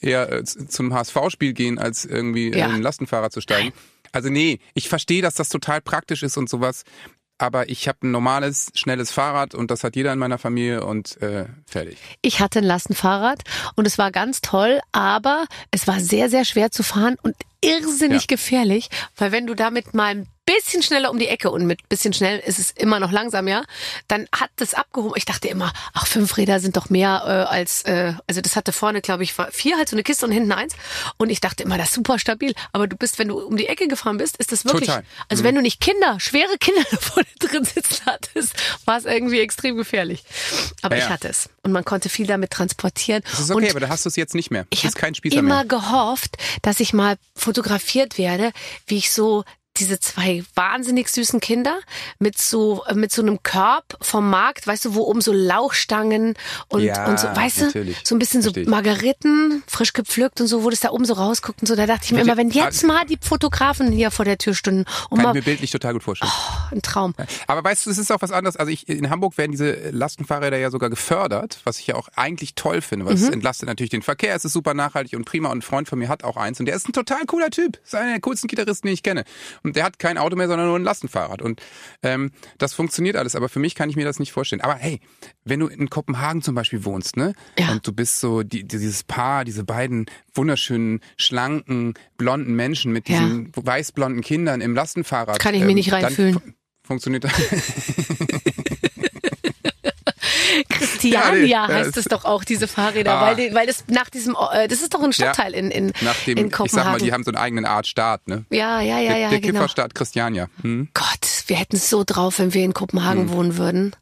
eher 0.00 0.30
äh, 0.32 0.44
zum 0.44 0.92
HSV-Spiel 0.94 1.52
gehen, 1.52 1.78
als 1.78 2.04
irgendwie 2.04 2.50
äh, 2.52 2.58
Ja. 2.58 2.66
in 2.66 2.72
ein 2.76 2.82
Lastenfahrrad 2.82 3.32
zu 3.32 3.40
steigen. 3.40 3.72
Also 4.12 4.28
nee, 4.28 4.60
ich 4.74 4.88
verstehe, 4.88 5.22
dass 5.22 5.34
das 5.34 5.48
total 5.48 5.80
praktisch 5.80 6.22
ist 6.22 6.36
und 6.36 6.48
sowas. 6.48 6.84
Aber 7.44 7.68
ich 7.68 7.88
habe 7.88 7.98
ein 8.04 8.10
normales, 8.10 8.70
schnelles 8.74 9.10
Fahrrad 9.10 9.54
und 9.54 9.70
das 9.70 9.84
hat 9.84 9.96
jeder 9.96 10.14
in 10.14 10.18
meiner 10.18 10.38
Familie 10.38 10.82
und 10.82 11.20
äh, 11.20 11.44
fertig. 11.66 11.98
Ich 12.22 12.40
hatte 12.40 12.60
ein 12.60 12.64
Lastenfahrrad 12.64 13.42
und 13.74 13.86
es 13.86 13.98
war 13.98 14.10
ganz 14.10 14.40
toll, 14.40 14.80
aber 14.92 15.44
es 15.70 15.86
war 15.86 16.00
sehr, 16.00 16.30
sehr 16.30 16.46
schwer 16.46 16.70
zu 16.70 16.82
fahren 16.82 17.16
und 17.22 17.36
irrsinnig 17.64 18.22
Ja. 18.22 18.26
gefährlich, 18.28 18.88
weil 19.16 19.32
wenn 19.32 19.46
du 19.46 19.54
damit 19.54 19.94
mal 19.94 20.08
ein 20.14 20.26
bisschen 20.46 20.82
schneller 20.82 21.10
um 21.10 21.18
die 21.18 21.28
Ecke 21.28 21.50
und 21.50 21.64
mit 21.64 21.88
bisschen 21.88 22.12
schnell 22.12 22.38
ist 22.40 22.58
es 22.58 22.70
immer 22.72 23.00
noch 23.00 23.10
langsam, 23.10 23.48
ja, 23.48 23.64
dann 24.08 24.28
hat 24.30 24.50
das 24.56 24.74
abgehoben. 24.74 25.14
Ich 25.16 25.24
dachte 25.24 25.48
immer, 25.48 25.72
ach, 25.94 26.06
fünf 26.06 26.36
Räder 26.36 26.60
sind 26.60 26.76
doch 26.76 26.90
mehr 26.90 27.22
äh, 27.24 27.50
als, 27.50 27.82
äh, 27.84 28.12
also 28.26 28.42
das 28.42 28.54
hatte 28.54 28.72
vorne, 28.72 29.00
glaube 29.00 29.22
ich, 29.22 29.32
vier, 29.52 29.78
halt 29.78 29.88
so 29.88 29.96
eine 29.96 30.02
Kiste 30.02 30.26
und 30.26 30.32
hinten 30.32 30.52
eins. 30.52 30.74
Und 31.16 31.30
ich 31.30 31.40
dachte 31.40 31.62
immer, 31.62 31.78
das 31.78 31.88
ist 31.88 31.94
super 31.94 32.18
stabil. 32.18 32.52
Aber 32.72 32.86
du 32.86 32.94
bist, 32.94 33.18
wenn 33.18 33.28
du 33.28 33.38
um 33.38 33.56
die 33.56 33.68
Ecke 33.68 33.88
gefahren 33.88 34.18
bist, 34.18 34.36
ist 34.36 34.52
das 34.52 34.66
wirklich, 34.66 34.88
Total. 34.88 35.00
Mhm. 35.00 35.06
also 35.30 35.44
wenn 35.44 35.54
du 35.54 35.62
nicht 35.62 35.80
Kinder, 35.80 36.20
schwere 36.20 36.58
Kinder 36.60 36.82
da 36.90 36.96
vorne 36.98 37.26
drin 37.38 37.64
sitzen 37.64 38.02
hattest, 38.04 38.52
war 38.84 38.98
es 38.98 39.06
irgendwie 39.06 39.40
extrem 39.40 39.76
gefährlich. 39.78 40.24
Aber 40.82 40.94
Ja, 40.98 41.04
ich 41.04 41.08
hatte 41.08 41.28
es. 41.28 41.48
Und 41.62 41.72
man 41.72 41.86
konnte 41.86 42.10
viel 42.10 42.26
damit 42.26 42.50
transportieren. 42.50 43.22
Das 43.30 43.40
ist 43.40 43.50
okay, 43.50 43.64
und 43.64 43.70
aber 43.70 43.80
da 43.80 43.88
hast 43.88 44.04
du 44.04 44.10
es 44.10 44.16
jetzt 44.16 44.34
nicht 44.34 44.50
mehr. 44.50 44.66
Ich 44.68 44.84
habe 44.84 44.94
kein 44.94 45.14
Spießer 45.14 45.38
immer 45.38 45.54
mehr. 45.60 45.64
gehofft, 45.64 46.36
dass 46.60 46.80
ich 46.80 46.92
mal 46.92 47.16
fotografiert 47.54 48.18
werde, 48.18 48.52
wie 48.86 48.98
ich 48.98 49.12
so 49.12 49.44
diese 49.76 49.98
zwei 50.00 50.44
wahnsinnig 50.54 51.08
süßen 51.08 51.40
Kinder 51.40 51.78
mit 52.18 52.38
so 52.38 52.82
mit 52.94 53.10
so 53.12 53.22
einem 53.22 53.42
Korb 53.42 53.96
vom 54.00 54.30
Markt, 54.30 54.66
weißt 54.66 54.84
du, 54.84 54.94
wo 54.94 55.02
oben 55.02 55.20
so 55.20 55.32
Lauchstangen 55.32 56.34
und 56.68 56.82
Ja, 56.82 57.06
und 57.08 57.18
so, 57.18 57.26
weißt 57.28 57.60
natürlich. 57.62 57.98
du, 58.02 58.06
so 58.08 58.14
ein 58.14 58.18
bisschen 58.18 58.42
Versteh 58.42 58.60
so 58.60 58.62
ich. 58.62 58.68
Margeriten, 58.68 59.62
frisch 59.66 59.92
gepflückt 59.92 60.40
und 60.40 60.46
so, 60.46 60.62
wo 60.64 60.70
das 60.70 60.80
da 60.80 60.90
oben 60.90 61.04
so 61.04 61.14
rausguckt 61.14 61.60
und 61.62 61.66
so. 61.66 61.74
Da 61.76 61.86
dachte 61.86 62.04
ich 62.04 62.12
mir 62.12 62.18
Bitte, 62.18 62.28
immer, 62.30 62.36
wenn 62.36 62.50
jetzt 62.50 62.84
ah, 62.84 62.86
mal 62.88 63.04
die 63.06 63.18
Fotografen 63.20 63.90
hier 63.90 64.10
vor 64.10 64.24
der 64.24 64.38
Tür 64.38 64.54
stünden 64.54 64.84
und 65.10 65.18
Kann 65.18 65.18
ich 65.18 65.24
mal 65.24 65.34
mir 65.34 65.42
bildlich 65.42 65.70
total 65.70 65.94
gut 65.94 66.02
vorstellen. 66.02 66.30
ein 66.70 66.82
Traum. 66.82 67.14
Aber 67.46 67.64
weißt 67.64 67.86
du, 67.86 67.90
es 67.90 67.98
ist 67.98 68.12
auch 68.12 68.22
was 68.22 68.30
anderes. 68.30 68.56
Also 68.56 68.70
ich, 68.70 68.88
in 68.88 69.10
Hamburg 69.10 69.36
werden 69.38 69.52
diese 69.52 69.90
Lastenfahrräder 69.90 70.58
ja 70.58 70.70
sogar 70.70 70.90
gefördert, 70.90 71.58
was 71.64 71.78
ich 71.78 71.86
ja 71.88 71.94
auch 71.96 72.08
eigentlich 72.14 72.54
toll 72.54 72.80
finde, 72.80 73.06
weil 73.06 73.14
es 73.14 73.22
Mhm. 73.22 73.34
entlastet 73.34 73.68
natürlich 73.68 73.90
den 73.90 74.02
Verkehr, 74.02 74.34
es 74.36 74.44
ist 74.44 74.52
super 74.52 74.74
nachhaltig 74.74 75.14
und 75.18 75.24
prima. 75.24 75.48
Und 75.50 75.58
ein 75.58 75.62
Freund 75.62 75.88
von 75.88 75.98
mir 75.98 76.08
hat 76.08 76.22
auch 76.24 76.36
eins 76.36 76.60
und 76.60 76.66
der 76.66 76.76
ist 76.76 76.88
ein 76.88 76.92
total 76.92 77.24
cooler 77.26 77.50
Typ. 77.50 77.78
Ist 77.84 77.94
einer 77.94 78.12
der 78.12 78.20
coolsten 78.20 78.48
Gitarristen, 78.48 78.86
den 78.88 78.94
ich 78.94 79.02
kenne. 79.02 79.24
Und 79.64 79.76
der 79.76 79.84
hat 79.84 79.98
kein 79.98 80.18
Auto 80.18 80.36
mehr, 80.36 80.46
sondern 80.46 80.68
nur 80.68 80.78
ein 80.78 80.84
Lastenfahrrad. 80.84 81.40
Und 81.42 81.62
ähm, 82.02 82.30
das 82.58 82.74
funktioniert 82.74 83.16
alles. 83.16 83.34
Aber 83.34 83.48
für 83.48 83.58
mich 83.60 83.74
kann 83.74 83.88
ich 83.88 83.96
mir 83.96 84.04
das 84.04 84.18
nicht 84.18 84.30
vorstellen. 84.30 84.60
Aber 84.60 84.74
hey, 84.74 85.00
wenn 85.44 85.58
du 85.60 85.68
in 85.68 85.88
Kopenhagen 85.88 86.42
zum 86.42 86.54
Beispiel 86.54 86.84
wohnst, 86.84 87.16
ne? 87.16 87.32
Ja. 87.58 87.72
Und 87.72 87.86
du 87.86 87.92
bist 87.92 88.20
so 88.20 88.42
die, 88.42 88.64
dieses 88.64 89.02
Paar, 89.04 89.44
diese 89.44 89.64
beiden 89.64 90.04
wunderschönen, 90.34 91.00
schlanken, 91.16 91.94
blonden 92.18 92.54
Menschen 92.54 92.92
mit 92.92 93.08
Ja. 93.08 93.20
diesen 93.20 93.50
weißblonden 93.56 94.22
Kindern 94.22 94.60
im 94.60 94.74
Lastenfahrrad. 94.74 95.38
Kann 95.38 95.54
ich 95.54 95.64
mich 95.64 95.74
nicht 95.74 95.90
dann 95.90 96.04
reinfühlen. 96.04 96.34
fu- 96.34 96.40
Funktioniert 96.86 97.24
Christiania 101.12 101.46
Ja, 101.46 101.66
nee, 101.66 101.72
ja, 101.72 101.78
heißt 101.84 101.96
es- 101.96 102.04
doch 102.06 102.24
auch, 102.24 102.44
diese 102.44 102.66
Fahrräder, 102.68 103.14
Ah. 103.14 103.20
weil, 103.22 103.36
die, 103.36 103.54
weil 103.54 103.66
das 103.66 103.84
nach 103.88 104.10
diesem, 104.10 104.36
äh, 104.52 104.68
das 104.68 104.80
ist 104.82 104.94
doch 104.94 105.02
ein 105.02 105.12
Stadtteil 105.12 105.54
in, 105.54 105.70
in, 105.70 105.92
nach 106.00 106.16
dem, 106.24 106.36
in 106.38 106.46
ich 106.46 106.52
sag 106.52 106.58
mal, 106.60 106.66
Kopenhagen. 106.68 107.04
die 107.04 107.12
haben 107.12 107.24
so 107.24 107.30
einen 107.30 107.38
eigenen 107.38 107.64
Art 107.66 107.86
Staat, 107.86 108.26
ne? 108.28 108.44
ja, 108.50 108.80
ja, 108.80 108.98
ja, 108.98 109.08
der 109.10 109.18
ja, 109.18 109.30
der 109.30 109.40
genau. 109.40 109.52
Kifferstaat 109.60 109.94
Christiania. 109.94 110.48
Hm? 110.62 110.88
Gott, 110.94 111.28
wir 111.46 111.56
hätten 111.56 111.76
es 111.76 111.90
so 111.90 112.04
drauf, 112.04 112.38
wenn 112.38 112.54
wir 112.54 112.64
in 112.64 112.74
Kopenhagen 112.74 113.30
wohnen 113.30 113.56
würden. 113.56 113.94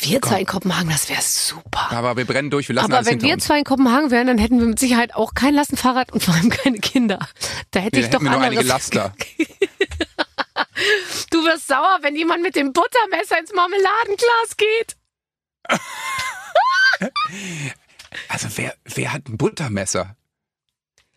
Wir 0.00 0.20
zwei 0.20 0.40
in 0.40 0.46
Kopenhagen, 0.46 0.90
das 0.90 1.08
wäre 1.08 1.22
super. 1.22 1.92
Aber 1.92 2.16
wir 2.16 2.24
brennen 2.24 2.50
durch, 2.50 2.66
wir 2.68 2.74
lassen 2.74 2.92
Aber 2.92 3.06
wenn 3.06 3.22
wir 3.22 3.34
uns. 3.34 3.44
zwei 3.44 3.58
in 3.58 3.64
Kopenhagen 3.64 4.10
wären, 4.10 4.26
dann 4.26 4.38
hätten 4.38 4.58
wir 4.58 4.66
mit 4.66 4.80
Sicherheit 4.80 5.14
auch 5.14 5.34
kein 5.34 5.54
Lastenfahrrad 5.54 6.12
und 6.12 6.24
vor 6.24 6.34
allem 6.34 6.48
keine 6.50 6.78
Kinder. 6.78 7.20
Da 7.70 7.80
hätte 7.80 7.96
Nee, 7.98 8.02
ich 8.04 8.10
doch 8.10 8.14
hätten 8.14 8.24
wir 8.24 8.30
nur 8.32 8.40
einige 8.40 8.60
anderes. 8.62 8.92
Laster. 8.92 9.14
Du 11.30 11.44
wirst 11.44 11.68
sauer, 11.68 11.98
wenn 12.02 12.16
jemand 12.16 12.42
mit 12.42 12.56
dem 12.56 12.72
Buttermesser 12.72 13.38
ins 13.38 13.52
Marmeladenglas 13.54 14.56
geht. 14.56 14.95
Also 18.28 18.48
wer, 18.56 18.74
wer 18.84 19.12
hat 19.12 19.28
ein 19.28 19.36
Buttermesser? 19.36 20.16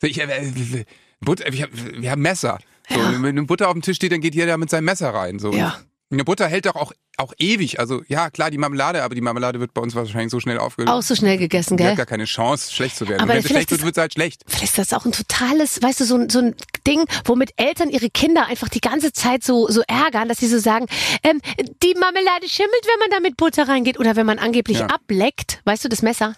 Ich, 0.01 0.19
äh, 0.19 0.85
Butter, 1.21 1.51
wir, 1.51 1.69
wir 1.71 2.11
haben 2.11 2.21
Messer. 2.21 2.59
So, 2.89 2.99
Ja. 2.99 3.11
Wenn 3.11 3.25
eine 3.25 3.43
Butter 3.43 3.67
auf 3.67 3.73
dem 3.73 3.81
Tisch 3.81 3.97
steht, 3.97 4.11
dann 4.11 4.21
geht 4.21 4.35
jeder 4.35 4.57
mit 4.57 4.69
seinem 4.69 4.85
Messer 4.85 5.13
rein. 5.13 5.39
So. 5.39 5.53
Ja. 5.53 5.79
Eine 6.11 6.23
Butter 6.23 6.47
hält 6.47 6.65
doch 6.65 6.75
auch, 6.75 6.91
auch 7.17 7.33
ewig. 7.37 7.79
Also 7.79 8.01
ja, 8.07 8.31
klar, 8.31 8.49
die 8.49 8.57
Marmelade, 8.57 9.03
aber 9.03 9.13
die 9.13 9.21
Marmelade 9.21 9.59
wird 9.59 9.73
bei 9.75 9.81
uns 9.81 9.93
wahrscheinlich 9.93 10.31
so 10.31 10.39
schnell 10.39 10.57
aufgelöst. 10.57 10.91
Auch 10.91 11.03
so 11.03 11.13
schnell 11.15 11.37
gegessen, 11.37 11.77
Die 11.77 11.83
hat 11.83 11.91
gell? 11.91 11.97
gar 11.97 12.05
keine 12.07 12.25
Chance, 12.25 12.73
schlecht 12.73 12.95
zu 12.95 13.07
werden. 13.07 13.21
Aber 13.21 13.33
wenn 13.35 13.43
vielleicht 13.43 13.69
schlecht 13.69 13.71
wird, 13.71 13.83
wird 13.83 13.95
sie 13.95 14.01
halt 14.01 14.13
schlecht. 14.13 14.41
Vielleicht 14.47 14.77
ist 14.77 14.91
das 14.91 14.93
auch 14.93 15.05
ein 15.05 15.11
totales, 15.11 15.79
weißt 15.83 15.99
du, 15.99 16.05
so, 16.05 16.15
ein- 16.15 16.29
so 16.31 16.39
ein 16.39 16.55
Ding, 16.87 17.05
womit 17.25 17.51
Eltern 17.57 17.89
ihre 17.91 18.09
Kinder 18.09 18.47
einfach 18.47 18.69
die 18.69 18.81
ganze 18.81 19.13
Zeit 19.13 19.43
so, 19.43 19.67
so 19.69 19.81
ärgern, 19.87 20.27
dass 20.27 20.39
sie 20.39 20.47
so 20.47 20.57
sagen, 20.57 20.87
ähm, 21.23 21.39
die 21.83 21.93
Marmelade 21.93 22.49
schimmelt, 22.49 22.83
wenn 22.85 22.99
man 22.99 23.09
da 23.11 23.19
mit 23.19 23.37
Butter 23.37 23.67
reingeht 23.67 23.99
oder 23.99 24.15
wenn 24.15 24.25
man 24.25 24.39
angeblich 24.39 24.79
Ja. 24.79 24.87
ableckt, 24.87 25.61
weißt 25.65 25.83
du, 25.85 25.89
das 25.89 26.01
Messer. 26.01 26.35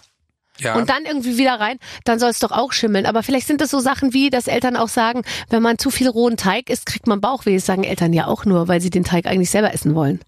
Ja. 0.58 0.76
Und 0.76 0.88
dann 0.88 1.04
irgendwie 1.04 1.38
wieder 1.38 1.58
rein, 1.58 1.78
dann 2.04 2.18
soll 2.18 2.30
es 2.30 2.38
doch 2.38 2.52
auch 2.52 2.72
schimmeln. 2.72 3.06
Aber 3.06 3.22
vielleicht 3.22 3.46
sind 3.46 3.60
das 3.60 3.70
so 3.70 3.80
Sachen 3.80 4.12
wie, 4.12 4.30
dass 4.30 4.46
Eltern 4.46 4.76
auch 4.76 4.88
sagen, 4.88 5.22
wenn 5.48 5.62
man 5.62 5.78
zu 5.78 5.90
viel 5.90 6.08
rohen 6.08 6.36
Teig 6.36 6.70
isst, 6.70 6.86
kriegt 6.86 7.06
man 7.06 7.20
Bauchweh. 7.20 7.54
Das 7.54 7.66
sagen 7.66 7.84
Eltern 7.84 8.12
ja 8.12 8.26
auch 8.26 8.44
nur, 8.44 8.68
weil 8.68 8.80
sie 8.80 8.90
den 8.90 9.04
Teig 9.04 9.26
eigentlich 9.26 9.50
selber 9.50 9.72
essen 9.72 9.94
wollen. 9.94 10.20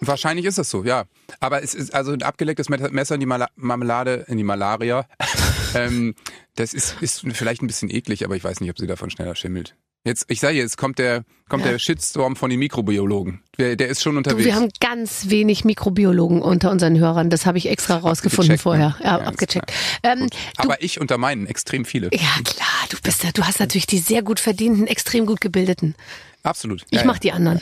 Wahrscheinlich 0.00 0.46
ist 0.46 0.58
das 0.58 0.70
so, 0.70 0.84
ja. 0.84 1.04
Aber 1.40 1.62
es 1.62 1.74
ist 1.74 1.92
also 1.92 2.12
ein 2.12 2.22
abgelecktes 2.22 2.68
Messer 2.68 3.14
in 3.14 3.20
die 3.20 3.26
Mala 3.26 3.48
Marmelade, 3.56 4.26
in 4.28 4.36
die 4.36 4.44
Malaria. 4.44 5.06
ähm, 5.74 6.14
das 6.54 6.72
ist, 6.72 6.96
ist 7.00 7.24
vielleicht 7.32 7.62
ein 7.62 7.66
bisschen 7.66 7.90
eklig, 7.90 8.24
aber 8.24 8.36
ich 8.36 8.44
weiß 8.44 8.60
nicht, 8.60 8.70
ob 8.70 8.78
sie 8.78 8.86
davon 8.86 9.10
schneller 9.10 9.34
schimmelt. 9.34 9.76
Jetzt, 10.08 10.24
ich 10.28 10.40
sage 10.40 10.56
jetzt 10.56 10.76
kommt 10.78 10.98
der, 10.98 11.24
kommt 11.48 11.64
Ja. 11.64 11.72
der 11.72 11.78
Shitstorm 11.78 12.34
von 12.34 12.48
den 12.50 12.58
Mikrobiologen. 12.58 13.40
Der, 13.58 13.76
der 13.76 13.88
ist 13.88 14.02
schon 14.02 14.12
Du, 14.12 14.18
unterwegs. 14.18 14.44
wir 14.46 14.54
haben 14.54 14.70
ganz 14.80 15.28
wenig 15.28 15.64
Mikrobiologen 15.64 16.40
unter 16.40 16.70
unseren 16.70 16.98
Hörern. 16.98 17.28
Das 17.30 17.44
habe 17.46 17.58
ich 17.58 17.68
extra 17.68 17.96
rausgefunden 17.98 18.52
Abgecheckt, 18.54 18.62
vorher. 18.62 18.88
ne? 18.88 19.04
Ja, 19.04 19.18
Ja, 19.18 19.24
abgecheckt. 19.26 19.72
Ähm, 20.02 20.20
Gut. 20.20 20.32
du, 20.56 20.62
aber 20.62 20.82
ich 20.82 21.00
unter 21.00 21.18
meinen 21.18 21.46
extrem 21.46 21.84
viele. 21.84 22.08
ja, 22.12 22.42
klar, 22.44 22.66
du 22.88 22.96
bist 23.02 23.22
da, 23.22 23.28
du 23.32 23.42
hast 23.44 23.60
natürlich 23.60 23.86
die 23.86 23.98
sehr 23.98 24.22
gut 24.22 24.40
verdienten, 24.40 24.86
extrem 24.86 25.26
gut 25.26 25.40
gebildeten. 25.40 25.94
Absolut. 26.42 26.84
Ich 26.90 27.00
ja, 27.00 27.04
mach 27.04 27.16
ja. 27.16 27.20
die 27.20 27.32
anderen. 27.32 27.60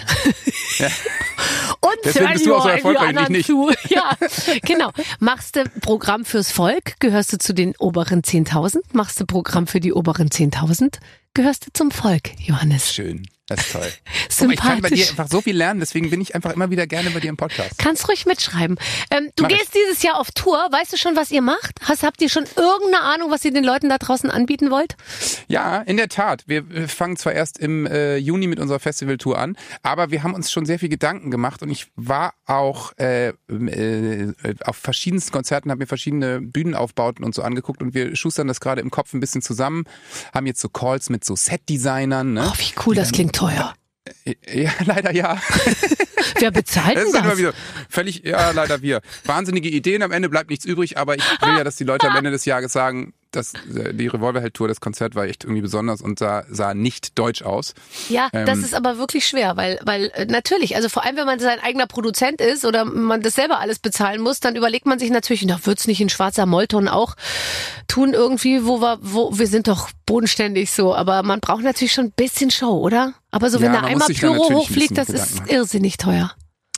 Ja. 0.79 0.89
Deswegen 2.07 2.33
bist 2.33 2.47
du 2.47 2.55
auch 2.55 2.63
so 2.63 2.69
erfolgreich, 2.69 3.17
ich 3.23 3.29
nicht. 3.29 3.47
Zu. 3.47 3.71
Ja, 3.89 4.17
genau. 4.63 4.91
Machst 5.21 5.57
du 5.57 5.65
Programm 5.81 6.25
fürs 6.25 6.51
Volk, 6.51 6.99
gehörst 6.99 7.33
du 7.33 7.39
zu 7.39 7.55
den 7.55 7.75
oberen 7.79 8.23
10.000. 8.23 8.79
Machst 8.93 9.21
du 9.21 9.27
Programm 9.27 9.67
für 9.67 9.81
die 9.81 9.93
oberen 9.93 10.29
10.000, 10.29 10.99
gehörst 11.35 11.67
du 11.67 11.71
zum 11.73 11.91
Volk, 11.91 12.31
Johannes. 12.41 12.93
Schön. 12.93 13.27
Das 13.47 13.61
ist 13.61 13.73
toll. 13.73 13.83
Mal, 14.47 14.53
ich 14.53 14.61
kann 14.61 14.83
bei 14.83 14.89
dir 14.91 14.97
Sympathisch. 14.97 15.11
einfach 15.11 15.29
so 15.29 15.41
viel 15.41 15.57
lernen, 15.57 15.81
deswegen 15.81 16.11
bin 16.11 16.21
ich 16.21 16.35
einfach 16.35 16.53
immer 16.53 16.71
wieder 16.71 16.87
gerne 16.87 17.11
bei 17.11 17.21
dir 17.21 17.29
im 17.29 17.37
Podcast. 17.37 17.79
Kannst 17.79 18.09
ruhig 18.09 18.27
mitschreiben. 18.27 18.77
Ähm, 19.11 19.31
du 19.37 19.45
Mach 19.45 19.51
ich. 19.51 19.59
gehst 19.59 19.75
dieses 19.75 20.03
Jahr 20.03 20.19
auf 20.19 20.31
Tour. 20.33 20.59
Weißt 20.71 20.93
du 20.93 20.97
schon, 20.97 21.17
was 21.17 21.31
ihr 21.31 21.43
macht? 21.43 21.79
Hast, 21.83 22.03
habt 22.03 22.21
ihr 22.21 22.29
schon 22.29 22.45
irgendeine 22.57 23.03
Ahnung, 23.03 23.31
was 23.31 23.45
ihr 23.45 23.53
den 23.53 23.65
Leuten 23.65 23.89
da 23.89 23.99
draußen 23.99 24.31
anbieten 24.31 24.71
wollt? 24.71 24.97
Ja, 25.49 25.81
in 25.83 25.97
der 25.97 26.09
Tat. 26.09 26.45
Wir 26.47 26.65
fangen 26.89 27.17
zwar 27.17 27.33
erst 27.35 27.59
im 27.59 27.87
äh, 27.87 28.17
Juni 28.17 28.47
mit 28.49 28.59
unserer 28.59 28.81
Festivaltour 28.81 29.39
an, 29.39 29.57
aber 29.83 30.11
wir 30.11 30.23
haben 30.23 30.35
uns 30.35 30.51
schon 30.51 30.67
sehr 30.67 30.79
viel 30.79 30.89
Gedanken 30.89 31.31
gemacht 31.31 31.63
und 31.63 31.71
ich 31.71 31.87
war 31.95 32.35
auch 32.47 32.93
äh, 32.99 33.29
äh, 33.29 34.33
auf 34.65 34.77
verschiedensten 34.77 35.33
Konzerten, 35.33 35.71
habe 35.71 35.79
mir 35.79 35.87
verschiedene 35.87 36.41
Bühnenaufbauten 36.41 37.25
und 37.25 37.35
so 37.35 37.43
angeguckt 37.43 37.81
und 37.81 37.95
wir 37.95 38.17
schustern 38.17 38.49
das 38.49 38.61
gerade 38.61 38.81
im 38.81 38.91
Kopf 38.91 39.15
ein 39.15 39.21
bisschen 39.21 39.41
zusammen, 39.43 39.85
haben 40.35 40.47
jetzt 40.47 40.61
so 40.61 40.69
Calls 40.69 41.11
mit 41.11 41.25
so 41.25 41.37
Set-Designern. 41.37 42.35
Ne? 42.35 42.51
Oh, 42.53 42.59
wie 42.59 42.73
cool, 42.85 42.95
das 42.95 43.13
klingt 43.13 43.36
teuer. 43.37 43.74
Ja, 44.53 44.70
leider 44.84 45.12
ja. 45.14 45.41
Wer 46.39 46.51
bezahlt 46.51 46.97
Das 46.97 47.12
das? 47.12 47.39
wieder 47.39 47.53
völlig, 47.89 48.24
ja, 48.24 48.51
leider 48.51 48.82
wir. 48.82 49.01
Wahnsinnige 49.24 49.68
Ideen, 49.68 50.03
am 50.03 50.12
Ende 50.12 50.28
bleibt 50.28 50.51
nichts 50.51 50.64
übrig, 50.64 50.97
aber 50.99 51.16
ich 51.16 51.24
will 51.41 51.57
ja, 51.57 51.64
dass 51.64 51.76
die 51.76 51.84
Leute 51.84 52.09
am 52.09 52.16
Ende 52.16 52.30
des 52.30 52.45
Jahres 52.45 52.72
sagen, 52.72 53.14
dass 53.31 53.53
äh, 53.55 53.93
die 53.95 54.07
Revolverheld-Tour, 54.07 54.68
das 54.68 54.81
Konzert 54.81 55.14
war 55.14 55.24
echt 55.24 55.45
irgendwie 55.45 55.62
besonders 55.62 56.01
und 56.01 56.18
sah, 56.18 56.45
sah 56.51 56.74
nicht 56.74 57.18
deutsch 57.18 57.43
aus. 57.43 57.74
Ja, 58.09 58.29
das 58.33 58.59
Ähm, 58.59 58.64
ist 58.64 58.74
aber 58.74 58.99
wirklich 58.99 59.27
schwer, 59.27 59.57
weil, 59.57 59.79
weil 59.85 60.11
äh, 60.14 60.27
natürlich, 60.27 60.77
also 60.77 60.89
vor 60.89 61.05
allem, 61.05 61.16
wenn 61.16 61.27
man 61.27 61.39
sein 61.39 61.59
eigener 61.61 61.87
Produzent 61.87 62.41
ist 62.41 62.64
oder 62.64 62.85
man 62.85 63.20
das 63.22 63.35
selber 63.35 63.59
alles 63.61 63.79
bezahlen 63.79 64.20
muss, 64.20 64.41
dann 64.41 64.57
überlegt 64.57 64.87
man 64.87 64.99
sich 64.99 65.11
natürlich, 65.11 65.45
na, 65.45 65.59
wird's 65.64 65.87
nicht 65.87 66.01
in 66.01 66.09
schwarzer 66.09 66.47
Mollton 66.47 66.89
auch 66.89 67.14
tun 67.89 68.12
irgendwie, 68.14 68.64
wo 68.64 68.81
wir, 68.81 68.99
wo 69.03 69.37
wir 69.39 69.47
sind 69.47 69.68
doch 69.68 69.91
bodenständig 70.07 70.70
so, 70.72 70.95
aber 70.95 71.22
man 71.22 71.41
braucht 71.41 71.62
natürlich 71.62 71.93
schon 71.93 72.07
ein 72.07 72.12
bisschen 72.12 72.51
Show, 72.51 72.79
oder? 72.79 73.14
Aber 73.31 73.51
so 73.51 73.61
wenn 73.61 73.72
Ja, 73.72 73.81
da 73.81 73.87
einmal 73.87 74.09
Pyro 74.09 74.49
ein 74.49 74.55
hochfliegt, 74.57 74.95
bisschen 74.95 74.97
das 74.97 75.09
ist 75.09 75.37
machen. 75.41 75.51
irrsinnig 75.51 75.97
teuer. 75.97 76.33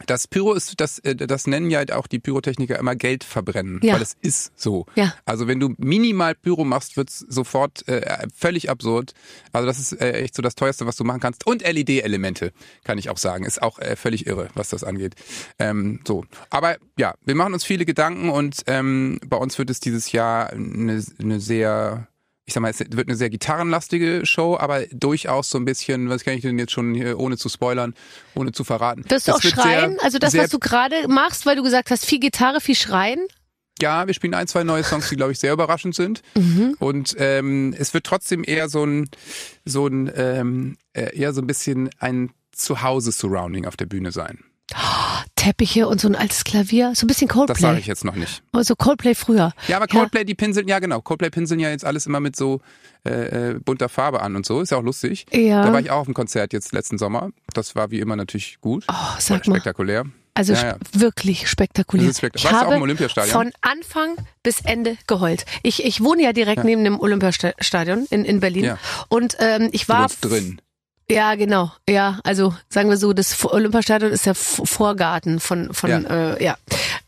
Das 0.09 0.27
Pyro 0.27 0.55
ist, 0.55 0.81
das, 0.81 0.99
äh, 1.01 1.15
das 1.15 1.47
nennen 1.47 1.71
ja 1.71 1.83
auch 1.95 2.07
die 2.07 2.19
Pyrotechniker 2.19 2.79
immer 2.79 2.97
Geld 2.97 3.25
verbrennen, 3.25 3.79
Ja. 3.83 3.95
weil 3.95 4.03
es 4.03 4.17
ist 4.21 4.59
so. 4.59 4.87
Ja. 4.95 5.15
Also 5.25 5.47
wenn 5.47 5.61
du 5.61 5.75
minimal 5.79 6.35
Pyro 6.35 6.65
machst, 6.65 6.97
wird's 6.97 7.19
sofort 7.29 7.87
äh, 7.89 8.27
völlig 8.35 8.71
absurd. 8.71 9.13
Also 9.53 9.67
das 9.67 9.79
ist 9.79 9.93
äh, 10.01 10.13
echt 10.13 10.35
so 10.35 10.43
das 10.43 10.55
teuerste, 10.55 10.87
was 10.87 10.97
du 10.97 11.05
machen 11.05 11.21
kannst. 11.21 11.47
Und 11.47 11.63
LED-Elemente, 11.63 12.53
kann 12.85 12.99
ich 12.99 13.11
auch 13.11 13.19
sagen, 13.19 13.45
ist 13.45 13.63
auch 13.63 13.79
äh, 13.79 13.97
völlig 13.97 14.27
irre, 14.27 14.49
was 14.55 14.71
das 14.71 14.83
angeht. 14.85 15.15
Ähm, 15.59 16.01
so, 16.07 16.25
aber 16.51 16.77
ja, 16.99 17.15
wir 17.25 17.35
machen 17.35 17.53
uns 17.55 17.65
viele 17.65 17.85
Gedanken 17.85 18.31
und 18.31 18.63
ähm, 18.67 19.21
bei 19.27 19.37
uns 19.37 19.59
wird 19.59 19.71
es 19.71 19.81
dieses 19.81 20.13
Jahr 20.13 20.51
eine, 20.51 21.05
eine 21.21 21.41
sehr 21.41 22.09
ich 22.49 22.55
sag 22.55 22.63
mal, 22.63 22.71
es 22.71 22.81
wird 22.81 23.09
eine 23.09 23.15
sehr 23.15 23.29
gitarrenlastige 23.29 24.25
Show, 24.25 24.57
aber 24.59 24.87
durchaus 24.91 25.51
so 25.51 25.59
ein 25.59 25.67
bisschen, 25.67 26.09
was 26.09 26.25
kann 26.25 26.33
ich 26.33 26.41
denn 26.41 26.59
jetzt 26.59 26.73
schon 26.73 26.95
hier, 26.95 27.19
ohne 27.19 27.37
zu 27.37 27.51
spoilern, 27.51 27.93
ohne 28.35 28.53
zu 28.53 28.65
verraten. 28.65 29.05
Wirst 29.09 29.29
du 29.29 29.33
auch 29.33 29.43
schreien? 29.43 29.91
sehr- 29.97 30.03
also 30.05 30.19
das, 30.19 30.35
was 30.35 30.49
du 30.49 30.59
gerade 30.59 31.07
machst, 31.09 31.45
weil 31.45 31.57
du 31.57 31.63
gesagt 31.63 31.91
hast, 31.91 32.07
viel 32.07 32.21
Gitarre, 32.21 32.63
viel 32.63 32.75
Schreien? 32.75 33.21
Ja, 33.83 34.07
wir 34.07 34.15
spielen 34.15 34.33
ein, 34.33 34.49
zwei 34.49 34.65
neue 34.65 34.83
Songs, 34.83 35.11
die, 35.11 35.17
glaube 35.17 35.33
ich, 35.33 35.39
sehr 35.39 35.53
überraschend 35.53 35.95
sind. 35.95 36.23
Mhm. 36.37 36.75
Und 36.79 37.15
ähm, 37.19 37.75
es 37.79 37.93
wird 37.93 38.05
trotzdem 38.05 38.43
eher 38.47 38.71
so 38.71 38.83
ein, 38.83 39.11
so 39.67 39.87
ein, 39.87 40.11
ähm, 40.17 40.77
äh, 40.95 41.15
eher 41.15 41.35
so 41.35 41.43
ein 41.43 41.47
bisschen 41.47 41.91
ein 41.99 42.31
Zuhause-Surrounding 42.53 43.67
auf 43.67 43.77
der 43.77 43.87
Bühne 43.87 44.11
sein. 44.11 44.39
Teppiche 45.37 45.87
und 45.89 46.01
so 46.01 46.09
ein 46.09 46.15
altes 46.17 46.45
Klavier, 46.45 46.93
so 46.95 47.05
ein 47.05 47.09
bisschen 47.09 47.29
Das 47.29 47.37
sage 47.37 47.53
Coldplay. 47.55 47.79
ich 47.81 47.87
jetzt 47.87 48.05
noch 48.05 48.17
nicht. 48.17 48.43
Also 48.53 48.75
Coldplay 48.77 49.15
früher. 49.15 49.53
Ja, 49.69 49.77
aber 49.77 49.87
Coldplay, 49.87 50.25
die 50.25 50.35
pinseln, 50.35 50.69
ja 50.69 50.79
genau, 50.79 51.01
Coldplay 51.01 51.31
pinseln 51.31 51.61
ja 51.61 51.71
jetzt 51.71 51.85
alles 51.85 52.07
immer 52.07 52.21
mit 52.21 52.37
so 52.37 52.61
äh, 53.07 53.51
äh, 53.53 53.55
bunter 53.65 53.89
Farbe 53.89 54.21
an 54.21 54.37
und 54.37 54.45
so, 54.45 54.61
ist 54.61 54.71
ja 54.71 54.79
auch 54.79 54.83
lustig. 54.83 55.27
Ja. 55.33 55.65
Da 55.65 55.73
war 55.73 55.81
ich 55.81 55.91
auch 55.91 55.99
auf 56.01 56.05
dem 56.07 56.15
Konzert 56.15 56.53
jetzt 56.53 56.73
letzten 56.73 56.99
Sommer. 56.99 57.31
Das 57.55 57.77
war 57.77 57.91
wie 57.91 58.01
immer 58.01 58.17
natürlich 58.17 58.59
gut. 58.61 58.85
Oh, 58.89 58.95
sag 59.19 59.47
mal. 59.47 59.55
Spektakulär. 59.55 60.05
Also 60.35 60.53
Ja, 60.53 60.67
ja. 60.67 60.77
wirklich 60.93 61.49
spektakulär. 61.49 62.11
Spektak- 62.13 62.37
Ich 62.37 62.45
Warst 62.45 62.55
du 62.55 62.59
auch 62.59 62.65
habe 62.67 62.77
im 62.77 62.83
Olympiastadion? 62.83 63.33
Von 63.33 63.53
Anfang 63.61 64.17
bis 64.43 64.61
Ende 64.61 64.97
geheult. 65.07 65.45
Ich, 65.65 65.85
ich 65.85 66.01
wohne 66.03 66.23
ja 66.23 66.33
direkt 66.33 66.63
neben 66.65 66.85
dem 66.85 67.01
Olympiastadion 67.01 68.07
in, 68.11 68.25
in 68.25 68.39
Berlin. 68.41 68.65
Ja. 68.65 68.79
Und 69.09 69.37
ähm, 69.41 69.69
ich 69.73 69.89
war 69.89 70.09
drin. 70.21 70.61
Ja, 71.11 71.35
genau. 71.37 71.73
Ja, 71.89 72.21
also 72.23 72.55
sagen 72.69 72.91
wir 72.91 72.99
so, 72.99 73.15
das 73.15 73.43
Olympiastadion 73.45 74.13
ist 74.13 74.27
der 74.27 74.35
Vorgarten 74.35 75.41
von, 75.41 75.73
von 75.73 75.91
ja. 75.91 75.99
Äh, 76.35 76.45
ja, 76.45 76.57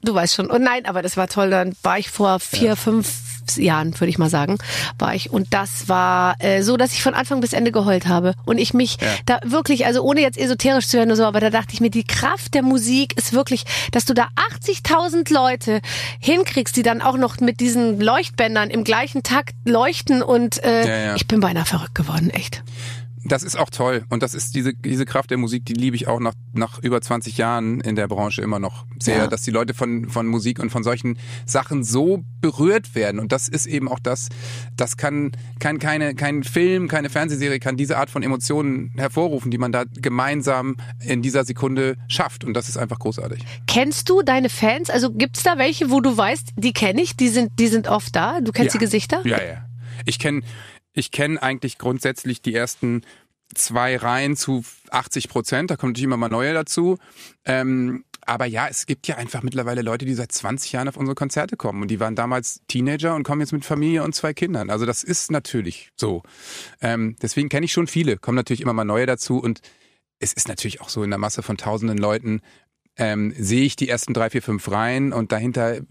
du 0.03 0.15
weißt 0.15 0.35
schon. 0.35 0.51
Und 0.51 0.63
nein, 0.63 0.87
aber 0.87 1.03
das 1.03 1.19
war 1.19 1.29
toll. 1.29 1.51
Dann 1.51 1.77
war 1.83 1.99
ich 1.99 2.11
vor 2.11 2.41
vier, 2.41 2.69
ja. 2.69 2.77
fünf 2.77 3.13
Jahren, 3.57 3.99
würde 3.99 4.09
ich 4.09 4.19
mal 4.19 4.31
sagen, 4.31 4.59
war 4.99 5.15
ich. 5.15 5.31
Und 5.31 5.53
das 5.53 5.89
war 5.89 6.37
äh, 6.39 6.63
so, 6.63 6.77
dass 6.77 6.93
ich 6.93 7.03
von 7.03 7.15
Anfang 7.15 7.41
bis 7.41 7.53
Ende 7.53 7.73
geheult 7.73 8.07
habe. 8.07 8.35
Und 8.47 8.59
ich 8.59 8.73
mich 8.73 8.97
ja. 9.01 9.09
da 9.27 9.39
wirklich, 9.45 9.85
also 9.85 10.03
ohne 10.03 10.21
jetzt 10.21 10.39
esoterisch 10.39 10.89
zu 10.89 10.97
werden 10.97 11.11
oder 11.11 11.17
so, 11.17 11.25
aber 11.25 11.41
da 11.41 11.51
dachte 11.51 11.75
ich 11.75 11.81
mir, 11.81 11.91
die 11.91 12.05
Kraft 12.05 12.55
der 12.55 12.63
Musik 12.63 13.17
ist 13.19 13.33
wirklich, 13.33 13.65
dass 13.93 14.05
du 14.05 14.15
da 14.15 14.29
80.000 14.65 15.33
Leute 15.33 15.81
hinkriegst, 16.21 16.77
die 16.77 16.83
dann 16.83 17.03
auch 17.03 17.17
noch 17.17 17.41
mit 17.41 17.61
diesen 17.61 18.01
Leuchtbändern 18.01 18.71
im 18.71 18.85
gleichen 18.85 19.23
Takt 19.23 19.55
leuchten. 19.65 20.23
Und 20.23 20.63
äh, 20.65 20.87
ja, 20.87 21.07
ja. 21.07 21.17
ich 21.17 21.27
bin 21.27 21.41
beinahe 21.41 21.67
verrückt 21.67 21.95
geworden, 21.95 22.31
echt. 22.31 22.63
Das 23.25 23.43
ist 23.43 23.59
auch 23.59 23.71
toll. 23.71 24.05
Und 24.09 24.23
das 24.23 24.35
ist 24.35 24.55
diese, 24.55 24.73
diese 24.73 25.05
Kraft 25.05 25.31
der 25.31 25.39
Musik, 25.39 25.67
die 25.67 25.75
liebe 25.75 25.95
ich 25.95 26.09
auch 26.09 26.21
nach, 26.21 26.35
nach 26.53 26.79
über 26.83 27.01
20 27.01 27.37
Jahren 27.37 27.81
in 27.81 27.95
der 27.95 28.09
Branche 28.09 28.41
immer 28.41 28.59
noch 28.59 28.87
sehr, 28.99 29.19
ja. 29.19 29.27
dass 29.27 29.43
die 29.43 29.51
Leute 29.51 29.75
von, 29.75 30.09
von 30.09 30.27
Musik 30.27 30.59
und 30.59 30.71
von 30.71 30.83
solchen 30.83 31.19
Sachen 31.45 31.85
so 31.85 32.25
berührt 32.41 32.95
werden. 32.95 33.21
Und 33.21 33.33
das 33.33 33.49
ist 33.49 33.67
eben 33.67 33.89
auch 33.89 33.99
das, 33.99 34.29
das 34.77 34.97
kann, 34.97 35.33
kann 35.59 35.79
keine, 35.79 36.15
kein 36.15 36.43
Film, 36.45 36.89
keine 36.89 37.11
Fernsehserie 37.11 37.61
kann 37.61 37.77
diese 37.77 37.99
Art 37.99 38.09
von 38.09 38.23
Emotionen 38.23 38.93
hervorrufen, 38.97 39.51
die 39.51 39.59
man 39.59 39.73
da 39.73 39.85
gemeinsam 39.85 40.77
in 41.01 41.21
dieser 41.21 41.45
Sekunde 41.45 41.97
schafft. 42.09 42.45
Und 42.45 42.55
das 42.55 42.69
ist 42.69 42.79
einfach 42.79 42.99
großartig. 42.99 43.45
Kennst 43.67 44.09
du 44.09 44.23
deine 44.23 44.49
Fans? 44.49 44.89
Also 44.89 45.13
gibt's 45.13 45.43
da 45.43 45.59
welche, 45.59 45.91
wo 45.91 46.01
du 46.01 46.17
weißt, 46.17 46.53
die 46.57 46.73
kenne 46.73 47.03
ich, 47.03 47.17
die 47.17 47.29
sind, 47.29 47.53
die 47.59 47.69
sind 47.69 47.89
oft 47.89 48.17
da? 48.17 48.41
Du 48.41 48.53
kennst 48.53 48.75
ja. 48.75 48.79
die 48.79 48.85
Gesichter? 48.85 49.21
Ja, 49.25 49.43
ja. 49.43 49.65
Ich 50.07 50.19
kenne 50.19 50.43
ich 50.93 51.11
kenne 51.11 51.43
eigentlich 51.43 51.79
grundsätzlich 51.79 52.43
die 52.43 52.55
ersten 52.55 53.03
zwei 53.55 53.97
Reihen 53.97 54.37
zu 54.37 54.65
80 54.91 55.29
Prozent. 55.29 55.71
Da 55.71 55.77
kommt 55.77 55.93
natürlich 55.93 56.05
immer 56.05 56.17
mal 56.17 56.29
neue 56.29 56.55
dazu. 56.55 56.99
Ähm, 57.45 58.05
aber 58.27 58.47
ja, 58.47 58.69
es 58.69 58.87
gibt 58.87 59.09
ja 59.09 59.17
einfach 59.17 59.43
mittlerweile 59.43 59.83
Leute, 59.83 60.05
die 60.05 60.15
seit 60.15 60.31
20 60.31 60.73
Jahren 60.73 60.89
auf 60.89 60.97
unsere 60.97 61.15
Konzerte 61.15 61.57
kommen. 61.57 61.83
Und 61.83 61.89
die 61.89 62.01
waren 62.01 62.15
damals 62.15 62.61
Teenager 62.69 63.15
und 63.15 63.25
kommen 63.25 63.41
jetzt 63.41 63.53
mit 63.53 63.65
Familie 63.65 64.05
und 64.05 64.15
zwei 64.15 64.35
Kindern. 64.35 64.71
Also 64.71 64.87
das 64.87 65.03
ist 65.03 65.31
natürlich 65.31 65.91
so. 65.97 66.23
Ähm, 66.81 67.17
deswegen 67.23 67.49
kenne 67.49 67.65
ich 67.65 67.73
schon 67.73 67.87
viele. 67.87 68.19
Kommen 68.19 68.37
natürlich 68.37 68.61
immer 68.61 68.73
mal 68.73 68.85
neue 68.85 69.07
dazu. 69.07 69.39
Und 69.39 69.61
es 70.21 70.33
ist 70.33 70.49
natürlich 70.49 70.81
auch 70.81 70.91
so 70.91 71.03
in 71.03 71.11
der 71.11 71.19
Masse 71.19 71.43
von 71.43 71.57
tausenden 71.57 71.99
Leuten 71.99 72.41
ähm, 72.97 73.35
sehe 73.39 73.65
ich 73.65 73.77
die 73.77 73.89
ersten 73.89 74.13
drei, 74.13 74.31
vier, 74.31 74.43
fünf 74.43 74.71
Reihen 74.71 75.13
und 75.13 75.33
dahinter 75.33 75.77
äh, 75.77 75.83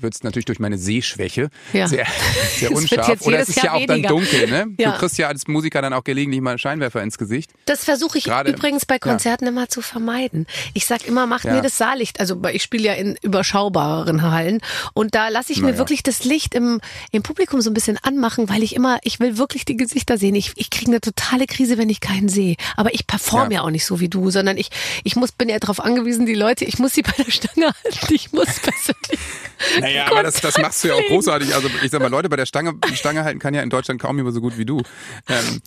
wird 0.00 0.14
es 0.14 0.22
natürlich 0.22 0.44
durch 0.44 0.58
meine 0.58 0.78
Sehschwäche 0.78 1.48
ja. 1.72 1.88
sehr, 1.88 2.06
sehr 2.58 2.72
unscharf. 2.72 3.22
Oder 3.22 3.40
es 3.40 3.48
ist 3.48 3.56
Jahr 3.56 3.66
ja 3.66 3.72
auch 3.72 3.88
weniger. 3.88 4.08
dann 4.08 4.18
dunkel. 4.18 4.50
Ne? 4.50 4.66
Ja. 4.78 4.92
Du 4.92 4.98
kriegst 4.98 5.16
ja 5.18 5.28
als 5.28 5.46
Musiker 5.48 5.80
dann 5.80 5.92
auch 5.92 6.04
gelegentlich 6.04 6.40
mal 6.40 6.50
einen 6.50 6.58
Scheinwerfer 6.58 7.02
ins 7.02 7.18
Gesicht. 7.18 7.50
Das 7.64 7.84
versuche 7.84 8.18
ich 8.18 8.24
Gerade, 8.24 8.50
übrigens 8.50 8.84
bei 8.84 8.98
Konzerten 8.98 9.44
ja. 9.44 9.50
immer 9.50 9.68
zu 9.68 9.80
vermeiden. 9.80 10.46
Ich 10.74 10.86
sag 10.86 11.06
immer, 11.06 11.26
macht 11.26 11.44
mir 11.44 11.62
das 11.62 11.78
Saallicht. 11.78 12.20
Also 12.20 12.40
ich 12.52 12.62
spiele 12.62 12.84
ja 12.84 12.92
in 12.94 13.16
überschaubareren 13.22 14.22
Hallen 14.22 14.60
und 14.92 15.14
da 15.14 15.28
lasse 15.28 15.52
ich 15.52 15.62
mir 15.62 15.78
wirklich 15.78 16.02
das 16.02 16.24
Licht 16.24 16.54
im, 16.54 16.80
im 17.10 17.22
Publikum 17.22 17.60
so 17.60 17.70
ein 17.70 17.74
bisschen 17.74 17.98
anmachen, 18.02 18.48
weil 18.48 18.62
ich 18.62 18.74
immer, 18.74 18.98
ich 19.02 19.20
will 19.20 19.38
wirklich 19.38 19.64
die 19.64 19.76
Gesichter 19.76 20.18
sehen. 20.18 20.34
Ich, 20.34 20.52
ich 20.56 20.70
kriege 20.70 20.90
eine 20.90 21.00
totale 21.00 21.46
Krise, 21.46 21.78
wenn 21.78 21.88
ich 21.88 22.00
keinen 22.00 22.28
sehe. 22.28 22.56
Aber 22.76 22.92
ich 22.92 23.06
performe 23.06 23.54
ja. 23.54 23.62
auch 23.62 23.70
nicht 23.70 23.86
so 23.86 24.00
wie 24.00 24.08
du, 24.08 24.30
sondern 24.30 24.56
ich, 24.56 24.70
ich 25.04 25.16
muss, 25.16 25.32
bin 25.32 25.48
ja 25.48 25.58
darauf 25.58 25.80
angewiesen, 25.80 26.26
die 26.26 26.34
Leute 26.40 26.64
ich 26.64 26.78
muss 26.78 26.94
sie 26.94 27.02
bei 27.02 27.12
der 27.12 27.30
Stange 27.30 27.66
halten. 27.66 28.14
Ich 28.14 28.32
muss 28.32 28.46
persönlich. 28.60 29.20
Naja, 29.78 30.06
aber 30.06 30.22
das, 30.22 30.40
das 30.40 30.56
machst 30.56 30.82
du 30.82 30.88
ja 30.88 30.94
auch 30.94 31.06
großartig. 31.06 31.54
Also 31.54 31.68
ich 31.82 31.90
sag 31.90 32.00
mal, 32.00 32.08
Leute 32.08 32.30
bei 32.30 32.36
der 32.36 32.46
Stange, 32.46 32.78
Stange 32.94 33.24
halten 33.24 33.38
kann 33.38 33.52
ja 33.52 33.60
in 33.60 33.68
Deutschland 33.68 34.00
kaum 34.00 34.16
jemand 34.16 34.34
so 34.34 34.40
gut 34.40 34.56
wie 34.56 34.64
du. 34.64 34.82
Ähm, 35.28 35.60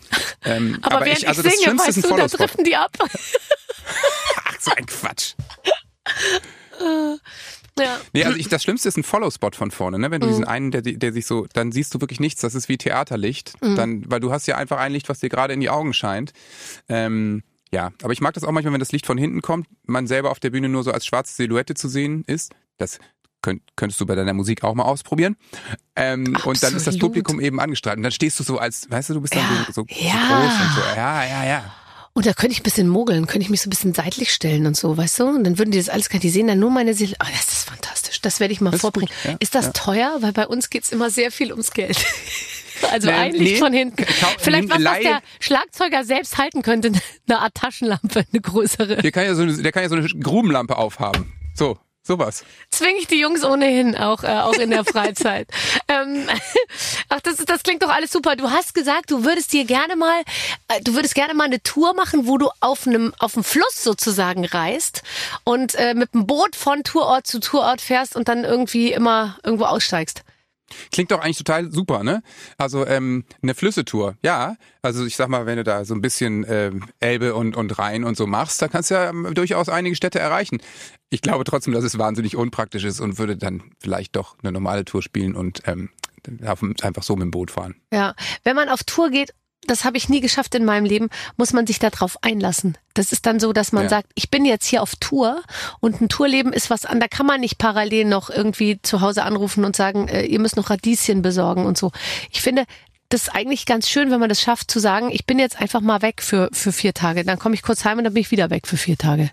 ähm, 0.43 0.79
aber, 0.81 0.95
aber 0.95 1.07
ich, 1.07 1.27
also 1.27 1.43
ich 1.43 1.59
singe, 1.59 1.75
das 1.75 1.87
weißt 1.87 2.03
du, 2.03 2.17
da 2.17 2.25
driften 2.25 2.63
die 2.63 2.75
ab. 2.75 2.91
Ach, 4.45 4.55
so 4.59 4.71
ein 4.75 4.87
Quatsch. 4.87 5.35
Ja. 7.77 7.99
Nee, 8.13 8.23
also 8.23 8.37
ich, 8.37 8.49
das 8.49 8.63
Schlimmste 8.63 8.87
ist 8.87 8.97
ein 8.97 9.03
Follow-Spot 9.03 9.51
von 9.53 9.71
vorne, 9.71 9.97
ne? 9.97 10.11
Wenn 10.11 10.21
du 10.21 10.27
mhm. 10.27 10.31
diesen 10.31 10.45
einen, 10.45 10.71
der, 10.71 10.81
der 10.81 11.13
sich 11.13 11.25
so, 11.25 11.47
dann 11.53 11.71
siehst 11.71 11.93
du 11.93 12.01
wirklich 12.01 12.19
nichts, 12.19 12.41
das 12.41 12.55
ist 12.55 12.69
wie 12.69 12.77
Theaterlicht. 12.77 13.53
Mhm. 13.61 13.75
Dann, 13.75 14.03
weil 14.07 14.19
du 14.19 14.31
hast 14.31 14.47
ja 14.47 14.57
einfach 14.57 14.77
ein 14.77 14.91
Licht, 14.91 15.09
was 15.09 15.19
dir 15.19 15.29
gerade 15.29 15.53
in 15.53 15.59
die 15.59 15.69
Augen 15.69 15.93
scheint. 15.93 16.33
Ähm, 16.87 17.43
ja, 17.73 17.91
aber 18.03 18.13
ich 18.13 18.21
mag 18.21 18.35
das 18.35 18.43
auch 18.43 18.51
manchmal, 18.51 18.73
wenn 18.73 18.79
das 18.79 18.91
Licht 18.91 19.07
von 19.07 19.17
hinten 19.17 19.41
kommt, 19.41 19.67
man 19.87 20.05
selber 20.05 20.29
auf 20.29 20.39
der 20.39 20.51
Bühne 20.51 20.69
nur 20.69 20.83
so 20.83 20.91
als 20.91 21.07
schwarze 21.07 21.33
Silhouette 21.33 21.73
zu 21.73 21.87
sehen 21.87 22.23
ist. 22.27 22.51
Das 22.77 22.99
könnt, 23.41 23.63
könntest 23.75 23.99
du 23.99 24.05
bei 24.05 24.13
deiner 24.13 24.33
Musik 24.33 24.63
auch 24.63 24.75
mal 24.75 24.83
ausprobieren. 24.83 25.37
Ähm, 25.95 26.37
und 26.45 26.61
dann 26.61 26.75
ist 26.75 26.85
das 26.85 26.99
Publikum 26.99 27.41
eben 27.41 27.59
angestrahlt. 27.59 27.97
Und 27.97 28.03
dann 28.03 28.11
stehst 28.11 28.39
du 28.39 28.43
so 28.43 28.59
als, 28.59 28.89
weißt 28.91 29.09
du, 29.09 29.15
du 29.15 29.21
bist 29.21 29.33
dann 29.35 29.41
ja. 29.41 29.65
so, 29.65 29.73
so, 29.73 29.85
ja. 29.89 30.11
so 30.11 30.35
groß 30.35 30.67
und 30.67 30.73
so. 30.75 30.95
Ja, 30.95 31.25
ja, 31.25 31.45
ja. 31.45 31.73
Und 32.13 32.27
da 32.27 32.33
könnte 32.33 32.53
ich 32.53 32.59
ein 32.59 32.63
bisschen 32.63 32.87
mogeln, 32.87 33.25
könnte 33.25 33.41
ich 33.43 33.49
mich 33.49 33.61
so 33.61 33.67
ein 33.67 33.71
bisschen 33.71 33.95
seitlich 33.95 34.31
stellen 34.31 34.67
und 34.67 34.77
so, 34.77 34.95
weißt 34.95 35.19
du? 35.19 35.29
Und 35.29 35.43
dann 35.45 35.57
würden 35.57 35.71
die 35.71 35.79
das 35.79 35.89
alles 35.89 36.09
gar 36.09 36.19
nicht 36.19 36.31
sehen, 36.31 36.45
dann 36.45 36.59
nur 36.59 36.69
meine 36.69 36.93
Seele. 36.93 37.15
Oh, 37.19 37.27
das 37.31 37.51
ist 37.51 37.67
fantastisch. 37.67 38.21
Das 38.21 38.39
werde 38.39 38.53
ich 38.53 38.61
mal 38.61 38.69
das 38.69 38.81
vorbringen. 38.81 39.11
Ist, 39.11 39.25
ja, 39.25 39.37
ist 39.39 39.55
das 39.55 39.73
teuer? 39.73 40.17
Weil 40.19 40.31
bei 40.31 40.45
uns 40.45 40.69
geht's 40.69 40.91
immer 40.91 41.09
sehr 41.09 41.31
viel 41.31 41.51
ums 41.51 41.71
Geld. 41.71 41.97
Also 42.91 43.09
nee, 43.09 43.15
ein 43.15 43.31
Licht 43.33 43.53
nee, 43.53 43.57
von 43.57 43.73
hinten. 43.73 44.05
Vielleicht 44.39 44.69
was, 44.69 44.83
was 44.83 44.99
der 44.99 45.21
Schlagzeuger 45.39 46.03
selbst 46.03 46.37
halten 46.37 46.61
könnte, 46.61 46.91
eine 47.27 47.39
Art 47.39 47.55
Taschenlampe, 47.55 48.25
eine 48.31 48.41
größere. 48.41 48.97
Der 48.97 49.11
kann 49.11 49.25
ja 49.25 49.35
so 49.35 49.43
eine, 49.43 49.53
der 49.53 49.71
kann 49.71 49.83
ja 49.83 49.89
so 49.89 49.95
eine 49.95 50.07
Grubenlampe 50.07 50.77
aufhaben. 50.77 51.33
So. 51.55 51.77
Sowas. 52.05 52.43
Zwinge 52.69 52.99
ich 52.99 53.07
die 53.07 53.21
Jungs 53.21 53.45
ohnehin 53.45 53.95
auch, 53.95 54.25
äh, 54.25 54.27
auch 54.27 54.55
in 54.55 54.71
der 54.71 54.83
Freizeit. 54.83 55.47
ähm, 55.87 56.27
ach, 57.07 57.21
das, 57.21 57.37
das 57.37 57.63
klingt 57.63 57.81
doch 57.81 57.89
alles 57.89 58.11
super. 58.11 58.35
Du 58.35 58.51
hast 58.51 58.73
gesagt, 58.73 59.09
du 59.09 59.23
würdest 59.23 59.53
dir 59.53 59.63
gerne 59.63 59.95
mal, 59.95 60.19
äh, 60.67 60.81
du 60.81 60.95
würdest 60.95 61.15
gerne 61.15 61.33
mal 61.33 61.45
eine 61.45 61.63
Tour 61.63 61.93
machen, 61.93 62.27
wo 62.27 62.37
du 62.37 62.49
auf 62.59 62.87
einem, 62.87 63.13
auf 63.19 63.35
dem 63.35 63.45
Fluss 63.45 63.81
sozusagen 63.81 64.43
reist 64.43 65.01
und 65.45 65.75
äh, 65.75 65.93
mit 65.93 66.13
dem 66.13 66.27
Boot 66.27 66.57
von 66.57 66.83
Tourort 66.83 67.25
zu 67.25 67.39
Tourort 67.39 67.79
fährst 67.79 68.17
und 68.17 68.27
dann 68.27 68.43
irgendwie 68.43 68.91
immer 68.91 69.37
irgendwo 69.41 69.63
aussteigst. 69.63 70.25
Klingt 70.91 71.11
doch 71.11 71.19
eigentlich 71.19 71.37
total 71.37 71.71
super, 71.71 72.03
ne? 72.03 72.21
Also 72.57 72.85
ähm, 72.85 73.25
eine 73.41 73.53
Flüssetour, 73.53 74.15
ja. 74.23 74.55
Also 74.81 75.05
ich 75.05 75.15
sag 75.15 75.29
mal, 75.29 75.45
wenn 75.45 75.57
du 75.57 75.63
da 75.63 75.85
so 75.85 75.93
ein 75.93 76.01
bisschen 76.01 76.45
ähm, 76.47 76.85
Elbe 76.99 77.35
und, 77.35 77.55
und 77.55 77.77
Rhein 77.79 78.03
und 78.03 78.17
so 78.17 78.27
machst, 78.27 78.61
dann 78.61 78.69
kannst 78.69 78.91
du 78.91 78.95
ja 78.95 79.09
ähm, 79.09 79.33
durchaus 79.33 79.69
einige 79.69 79.95
Städte 79.95 80.19
erreichen. 80.19 80.59
Ich 81.09 81.21
glaube 81.21 81.43
trotzdem, 81.43 81.73
dass 81.73 81.83
es 81.83 81.97
wahnsinnig 81.97 82.35
unpraktisch 82.35 82.83
ist 82.83 82.99
und 82.99 83.17
würde 83.17 83.37
dann 83.37 83.63
vielleicht 83.79 84.15
doch 84.15 84.35
eine 84.41 84.51
normale 84.51 84.85
Tour 84.85 85.01
spielen 85.01 85.35
und 85.35 85.61
ähm, 85.65 85.89
einfach 86.81 87.03
so 87.03 87.15
mit 87.15 87.23
dem 87.23 87.31
Boot 87.31 87.51
fahren. 87.51 87.75
Ja, 87.91 88.15
wenn 88.43 88.55
man 88.55 88.69
auf 88.69 88.83
Tour 88.83 89.09
geht 89.09 89.33
das 89.67 89.85
habe 89.85 89.97
ich 89.97 90.09
nie 90.09 90.21
geschafft 90.21 90.55
in 90.55 90.65
meinem 90.65 90.85
Leben, 90.85 91.09
muss 91.37 91.53
man 91.53 91.65
sich 91.67 91.79
darauf 91.79 92.21
einlassen. 92.23 92.77
Das 92.93 93.11
ist 93.11 93.25
dann 93.25 93.39
so, 93.39 93.53
dass 93.53 93.71
man 93.71 93.83
ja. 93.83 93.89
sagt, 93.89 94.11
ich 94.15 94.29
bin 94.29 94.45
jetzt 94.45 94.65
hier 94.65 94.81
auf 94.81 94.95
Tour 94.95 95.41
und 95.79 96.01
ein 96.01 96.09
Tourleben 96.09 96.53
ist 96.53 96.69
was 96.69 96.85
an, 96.85 96.99
da 96.99 97.07
kann 97.07 97.25
man 97.25 97.41
nicht 97.41 97.57
parallel 97.57 98.05
noch 98.05 98.29
irgendwie 98.29 98.79
zu 98.81 99.01
Hause 99.01 99.23
anrufen 99.23 99.65
und 99.65 99.75
sagen, 99.75 100.07
äh, 100.07 100.25
ihr 100.25 100.39
müsst 100.39 100.57
noch 100.57 100.69
Radieschen 100.69 101.21
besorgen 101.21 101.65
und 101.65 101.77
so. 101.77 101.91
Ich 102.31 102.41
finde, 102.41 102.65
das 103.09 103.23
ist 103.23 103.35
eigentlich 103.35 103.65
ganz 103.65 103.89
schön, 103.89 104.09
wenn 104.11 104.19
man 104.19 104.29
das 104.29 104.41
schafft 104.41 104.71
zu 104.71 104.79
sagen, 104.79 105.09
ich 105.11 105.25
bin 105.25 105.37
jetzt 105.39 105.61
einfach 105.61 105.81
mal 105.81 106.01
weg 106.01 106.21
für, 106.21 106.49
für 106.51 106.71
vier 106.71 106.93
Tage. 106.93 107.23
Dann 107.23 107.37
komme 107.37 107.55
ich 107.55 107.61
kurz 107.61 107.85
heim 107.85 107.99
und 107.99 108.03
dann 108.05 108.13
bin 108.13 108.21
ich 108.21 108.31
wieder 108.31 108.49
weg 108.49 108.67
für 108.67 108.77
vier 108.77 108.97
Tage. 108.97 109.29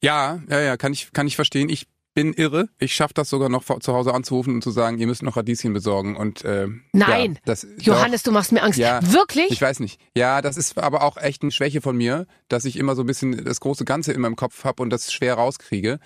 Ja, 0.00 0.40
ja, 0.48 0.60
ja, 0.60 0.76
kann 0.76 0.92
ich, 0.92 1.12
kann 1.12 1.26
ich 1.26 1.36
verstehen. 1.36 1.68
Ich 1.68 1.86
bin 2.14 2.32
irre. 2.32 2.68
Ich 2.78 2.94
schaffe 2.94 3.14
das 3.14 3.30
sogar 3.30 3.48
noch 3.48 3.64
zu 3.64 3.92
Hause 3.92 4.14
anzurufen 4.14 4.54
und 4.54 4.62
zu 4.62 4.70
sagen, 4.70 4.98
ihr 4.98 5.06
müsst 5.06 5.22
noch 5.22 5.36
Radieschen 5.36 5.72
besorgen. 5.72 6.16
Und 6.16 6.44
äh, 6.44 6.68
Nein, 6.92 7.34
ja, 7.34 7.40
das, 7.44 7.66
Johannes, 7.78 8.22
doch, 8.22 8.30
du 8.30 8.34
machst 8.34 8.52
mir 8.52 8.62
Angst. 8.62 8.78
Ja, 8.78 9.00
Wirklich? 9.12 9.50
Ich 9.50 9.62
weiß 9.62 9.80
nicht. 9.80 10.00
Ja, 10.16 10.42
das 10.42 10.56
ist 10.56 10.78
aber 10.78 11.02
auch 11.02 11.16
echt 11.16 11.42
eine 11.42 11.50
Schwäche 11.50 11.80
von 11.80 11.96
mir, 11.96 12.26
dass 12.48 12.64
ich 12.64 12.76
immer 12.76 12.94
so 12.94 13.02
ein 13.02 13.06
bisschen 13.06 13.44
das 13.44 13.60
große 13.60 13.84
Ganze 13.84 14.12
in 14.12 14.20
meinem 14.20 14.36
Kopf 14.36 14.64
habe 14.64 14.82
und 14.82 14.90
das 14.90 15.12
schwer 15.12 15.34
rauskriege 15.34 15.98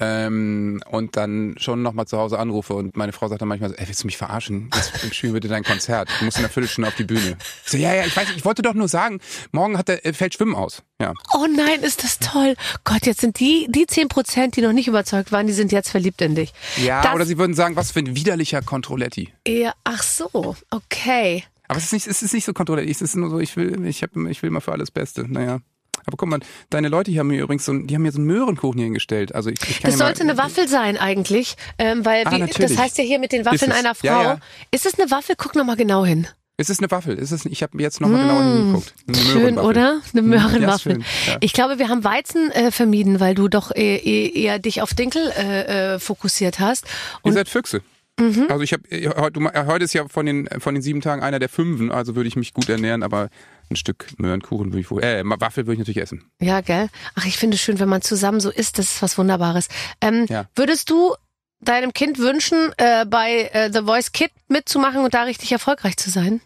ähm, 0.00 0.82
und 0.90 1.16
dann 1.16 1.54
schon 1.58 1.82
nochmal 1.82 2.06
zu 2.06 2.18
Hause 2.18 2.38
anrufe 2.38 2.74
und 2.74 2.96
meine 2.96 3.12
Frau 3.12 3.28
sagt 3.28 3.40
dann 3.40 3.48
manchmal 3.48 3.70
so, 3.70 3.76
ey, 3.76 3.86
willst 3.86 4.02
du 4.02 4.06
mich 4.06 4.16
verarschen? 4.16 4.70
Jetzt 4.74 5.14
spielen 5.14 5.32
wir 5.32 5.40
bitte 5.40 5.52
dein 5.52 5.62
Konzert. 5.62 6.08
Du 6.18 6.24
musst 6.24 6.36
in 6.38 6.44
einer 6.44 6.52
Viertelstunde 6.52 6.88
auf 6.88 6.96
die 6.96 7.04
Bühne. 7.04 7.36
Ich 7.64 7.70
so, 7.70 7.76
ja, 7.76 7.94
ja, 7.94 8.04
ich 8.04 8.16
weiß, 8.16 8.28
ich 8.36 8.44
wollte 8.44 8.62
doch 8.62 8.74
nur 8.74 8.88
sagen, 8.88 9.20
morgen 9.52 9.78
hat 9.78 9.88
der, 9.88 10.04
äh, 10.04 10.12
fällt 10.12 10.34
Schwimmen 10.34 10.56
aus. 10.56 10.82
Ja. 11.00 11.12
Oh 11.32 11.46
nein, 11.46 11.82
ist 11.82 12.02
das 12.02 12.18
toll. 12.18 12.54
Gott, 12.82 13.06
jetzt 13.06 13.20
sind 13.20 13.38
die, 13.38 13.66
die 13.70 13.86
zehn 13.86 14.08
Prozent, 14.08 14.56
die 14.56 14.62
noch 14.62 14.72
nicht 14.72 14.88
überzeugt 14.88 15.30
waren, 15.30 15.46
die 15.46 15.52
sind 15.52 15.70
jetzt 15.70 15.90
verliebt 15.90 16.20
in 16.22 16.34
dich. 16.34 16.52
Ja, 16.82 17.02
das, 17.02 17.14
oder 17.14 17.24
sie 17.24 17.38
würden 17.38 17.54
sagen, 17.54 17.76
was 17.76 17.92
für 17.92 18.00
ein 18.00 18.16
widerlicher 18.16 18.62
Kontrolletti. 18.62 19.32
Ja, 19.46 19.74
ach 19.84 20.02
so, 20.02 20.56
okay. 20.70 21.44
Aber 21.68 21.78
es 21.78 21.84
ist 21.84 21.92
nicht, 21.92 22.06
es 22.06 22.22
ist 22.22 22.34
nicht 22.34 22.44
so 22.44 22.52
Kontrolletti, 22.52 22.90
es 22.90 23.00
ist 23.00 23.16
nur 23.16 23.30
so, 23.30 23.38
ich 23.38 23.56
will, 23.56 23.84
ich 23.86 24.02
hab, 24.02 24.16
ich 24.16 24.42
will 24.42 24.50
mal 24.50 24.60
für 24.60 24.72
alles 24.72 24.90
Beste. 24.90 25.24
Naja. 25.26 25.60
Aber 26.06 26.16
guck 26.16 26.28
mal, 26.28 26.40
deine 26.70 26.88
Leute 26.88 27.10
hier 27.10 27.20
haben 27.20 27.28
mir 27.28 27.42
übrigens 27.42 27.64
so, 27.64 27.72
die 27.72 27.94
haben 27.94 28.02
mir 28.02 28.12
so 28.12 28.18
einen 28.18 28.26
Möhrenkuchen 28.26 28.78
hier 28.78 28.84
hingestellt. 28.84 29.34
Also 29.34 29.50
ich, 29.50 29.58
ich 29.68 29.80
das 29.80 29.98
sollte 29.98 30.24
mal, 30.24 30.30
eine 30.30 30.42
Waffel 30.42 30.68
sein 30.68 30.96
eigentlich, 30.96 31.56
ähm, 31.78 32.04
weil 32.04 32.26
ah, 32.26 32.32
wie, 32.32 32.46
das 32.46 32.76
heißt 32.76 32.98
ja 32.98 33.04
hier 33.04 33.18
mit 33.18 33.32
den 33.32 33.44
Waffeln 33.44 33.72
einer 33.72 33.94
Frau. 33.94 34.06
Ja, 34.06 34.22
ja. 34.22 34.38
Ist 34.70 34.86
es 34.86 34.98
eine 34.98 35.10
Waffel? 35.10 35.34
Guck 35.36 35.54
noch 35.54 35.64
mal 35.64 35.76
genau 35.76 36.04
hin. 36.04 36.26
Es 36.56 36.70
ist 36.70 36.78
eine 36.78 36.90
Waffel. 36.90 37.18
Es 37.18 37.32
ist, 37.32 37.46
ich 37.46 37.62
habe 37.64 37.82
jetzt 37.82 38.00
noch 38.00 38.08
mal 38.08 38.18
mmh, 38.18 38.28
genau 38.28 38.42
hingeguckt. 38.42 38.94
Eine 39.08 39.16
schön, 39.16 39.58
oder? 39.58 40.00
Eine 40.12 40.22
Möhrenwaffel. 40.22 40.98
Ja, 40.98 41.32
ja. 41.32 41.38
Ich 41.40 41.52
glaube, 41.52 41.80
wir 41.80 41.88
haben 41.88 42.04
Weizen 42.04 42.52
äh, 42.52 42.70
vermieden, 42.70 43.18
weil 43.18 43.34
du 43.34 43.48
doch 43.48 43.74
eher, 43.74 44.04
eher 44.04 44.60
dich 44.60 44.80
auf 44.80 44.94
Dinkel 44.94 45.32
äh, 45.36 45.94
äh, 45.94 45.98
fokussiert 45.98 46.60
hast. 46.60 46.84
Und 47.22 47.32
Ihr 47.32 47.34
seid 47.34 47.48
Füchse. 47.48 47.82
Mhm. 48.20 48.46
Also 48.48 48.62
ich 48.62 48.72
habe 48.72 48.84
heute, 49.16 49.66
heute 49.66 49.84
ist 49.84 49.92
ja 49.92 50.06
von 50.06 50.24
den 50.24 50.48
von 50.60 50.74
den 50.74 50.82
sieben 50.82 51.00
Tagen 51.00 51.20
einer 51.20 51.40
der 51.40 51.48
fünfen, 51.48 51.90
also 51.90 52.14
würde 52.14 52.28
ich 52.28 52.36
mich 52.36 52.54
gut 52.54 52.68
ernähren, 52.68 53.02
aber 53.02 53.28
ein 53.70 53.76
Stück 53.76 54.06
Möhrenkuchen 54.18 54.72
würde 54.72 54.80
ich 54.80 54.90
wohl, 54.90 55.02
äh, 55.02 55.22
Waffel 55.24 55.66
würde 55.66 55.74
ich 55.74 55.78
natürlich 55.78 56.02
essen. 56.02 56.24
Ja, 56.40 56.60
gell? 56.60 56.88
Ach, 57.14 57.24
ich 57.24 57.36
finde 57.36 57.56
es 57.56 57.60
schön, 57.60 57.78
wenn 57.78 57.88
man 57.88 58.02
zusammen 58.02 58.40
so 58.40 58.50
isst, 58.50 58.78
das 58.78 58.86
ist 58.86 59.02
was 59.02 59.18
Wunderbares. 59.18 59.68
Ähm, 60.00 60.26
ja. 60.28 60.46
Würdest 60.54 60.90
du 60.90 61.14
deinem 61.60 61.92
Kind 61.92 62.18
wünschen, 62.18 62.72
äh, 62.76 63.06
bei 63.06 63.50
äh, 63.52 63.72
The 63.72 63.82
Voice 63.82 64.12
Kid 64.12 64.30
mitzumachen 64.48 65.02
und 65.02 65.14
da 65.14 65.22
richtig 65.22 65.52
erfolgreich 65.52 65.96
zu 65.96 66.10
sein? 66.10 66.40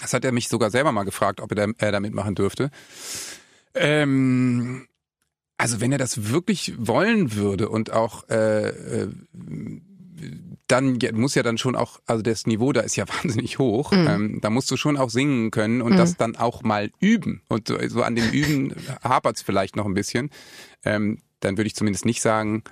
Das 0.00 0.12
hat 0.12 0.24
er 0.24 0.32
mich 0.32 0.48
sogar 0.48 0.70
selber 0.70 0.92
mal 0.92 1.04
gefragt, 1.04 1.40
ob 1.40 1.52
er 1.52 1.66
da, 1.66 1.86
äh, 1.86 1.92
da 1.92 2.00
mitmachen 2.00 2.34
dürfte. 2.34 2.70
Ähm, 3.74 4.86
also 5.56 5.80
wenn 5.80 5.92
er 5.92 5.98
das 5.98 6.30
wirklich 6.30 6.74
wollen 6.78 7.34
würde 7.34 7.68
und 7.68 7.92
auch 7.92 8.28
äh, 8.28 8.68
äh, 8.68 9.08
dann 10.66 10.98
muss 11.12 11.34
ja 11.34 11.42
dann 11.42 11.58
schon 11.58 11.76
auch, 11.76 12.00
also 12.06 12.22
das 12.22 12.46
Niveau 12.46 12.72
da 12.72 12.80
ist 12.80 12.96
ja 12.96 13.04
wahnsinnig 13.22 13.58
hoch. 13.58 13.92
Mhm. 13.92 14.06
Ähm, 14.06 14.38
da 14.40 14.50
musst 14.50 14.70
du 14.70 14.76
schon 14.76 14.96
auch 14.96 15.10
singen 15.10 15.50
können 15.50 15.82
und 15.82 15.92
mhm. 15.92 15.96
das 15.96 16.16
dann 16.16 16.36
auch 16.36 16.62
mal 16.62 16.90
üben. 17.00 17.42
Und 17.48 17.68
so, 17.68 17.76
so 17.88 18.02
an 18.02 18.16
dem 18.16 18.30
Üben 18.30 18.74
hapert's 19.02 19.42
vielleicht 19.42 19.76
noch 19.76 19.86
ein 19.86 19.94
bisschen. 19.94 20.30
Ähm, 20.84 21.18
dann 21.40 21.56
würde 21.56 21.68
ich 21.68 21.74
zumindest 21.74 22.04
nicht 22.04 22.20
sagen, 22.20 22.62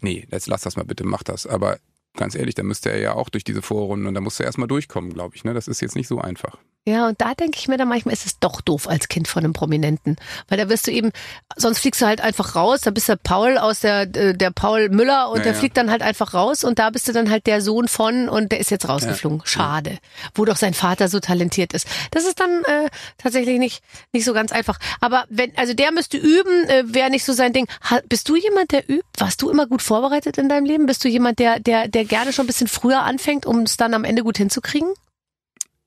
nee, 0.00 0.26
jetzt 0.30 0.46
lass 0.46 0.62
das 0.62 0.76
mal 0.76 0.84
bitte, 0.84 1.04
mach 1.04 1.22
das. 1.22 1.46
Aber 1.46 1.78
ganz 2.16 2.34
ehrlich, 2.34 2.54
da 2.54 2.62
müsste 2.62 2.90
er 2.90 2.98
ja 2.98 3.14
auch 3.14 3.28
durch 3.28 3.44
diese 3.44 3.62
Vorrunden 3.62 4.06
und 4.06 4.14
da 4.14 4.20
musste 4.20 4.44
er 4.44 4.46
erstmal 4.46 4.68
durchkommen, 4.68 5.12
glaube 5.12 5.36
ich. 5.36 5.44
Ne? 5.44 5.54
Das 5.54 5.68
ist 5.68 5.80
jetzt 5.80 5.96
nicht 5.96 6.08
so 6.08 6.20
einfach. 6.20 6.58
Ja, 6.86 7.08
und 7.08 7.18
da 7.22 7.32
denke 7.32 7.58
ich 7.58 7.66
mir 7.66 7.78
dann 7.78 7.88
manchmal, 7.88 8.12
ist 8.12 8.26
es 8.26 8.38
doch 8.38 8.60
doof 8.60 8.88
als 8.88 9.08
Kind 9.08 9.26
von 9.26 9.42
einem 9.42 9.54
Prominenten. 9.54 10.16
Weil 10.48 10.58
da 10.58 10.68
wirst 10.68 10.86
du 10.86 10.90
eben, 10.90 11.12
sonst 11.56 11.78
fliegst 11.78 12.02
du 12.02 12.06
halt 12.06 12.20
einfach 12.20 12.56
raus, 12.56 12.82
da 12.82 12.90
bist 12.90 13.08
du 13.08 13.16
Paul 13.16 13.56
aus 13.56 13.80
der, 13.80 14.02
äh, 14.02 14.34
der 14.36 14.50
Paul 14.50 14.90
Müller 14.90 15.30
und 15.30 15.38
ja, 15.38 15.44
der 15.44 15.52
ja. 15.54 15.58
fliegt 15.58 15.78
dann 15.78 15.90
halt 15.90 16.02
einfach 16.02 16.34
raus 16.34 16.62
und 16.62 16.78
da 16.78 16.90
bist 16.90 17.08
du 17.08 17.12
dann 17.12 17.30
halt 17.30 17.46
der 17.46 17.62
Sohn 17.62 17.88
von 17.88 18.28
und 18.28 18.52
der 18.52 18.60
ist 18.60 18.70
jetzt 18.70 18.86
rausgeflogen. 18.86 19.38
Ja. 19.38 19.46
Schade. 19.46 19.98
Wo 20.34 20.44
doch 20.44 20.56
sein 20.56 20.74
Vater 20.74 21.08
so 21.08 21.20
talentiert 21.20 21.72
ist. 21.72 21.86
Das 22.10 22.26
ist 22.26 22.38
dann 22.38 22.50
äh, 22.64 22.90
tatsächlich 23.16 23.58
nicht, 23.58 23.82
nicht 24.12 24.26
so 24.26 24.34
ganz 24.34 24.52
einfach. 24.52 24.78
Aber 25.00 25.24
wenn, 25.30 25.56
also 25.56 25.72
der 25.72 25.90
müsste 25.90 26.18
üben, 26.18 26.68
äh, 26.68 26.82
wäre 26.84 27.08
nicht 27.08 27.24
so 27.24 27.32
sein 27.32 27.54
Ding. 27.54 27.66
Ha, 27.88 28.00
bist 28.10 28.28
du 28.28 28.36
jemand, 28.36 28.72
der 28.72 28.90
übt? 28.90 29.08
Warst 29.16 29.40
du 29.40 29.48
immer 29.48 29.66
gut 29.66 29.80
vorbereitet 29.80 30.36
in 30.36 30.50
deinem 30.50 30.66
Leben? 30.66 30.84
Bist 30.84 31.02
du 31.02 31.08
jemand, 31.08 31.38
der, 31.38 31.60
der, 31.60 31.88
der 31.88 32.04
gerne 32.04 32.34
schon 32.34 32.44
ein 32.44 32.48
bisschen 32.48 32.68
früher 32.68 33.04
anfängt, 33.04 33.46
um 33.46 33.60
es 33.60 33.78
dann 33.78 33.94
am 33.94 34.04
Ende 34.04 34.22
gut 34.22 34.36
hinzukriegen? 34.36 34.92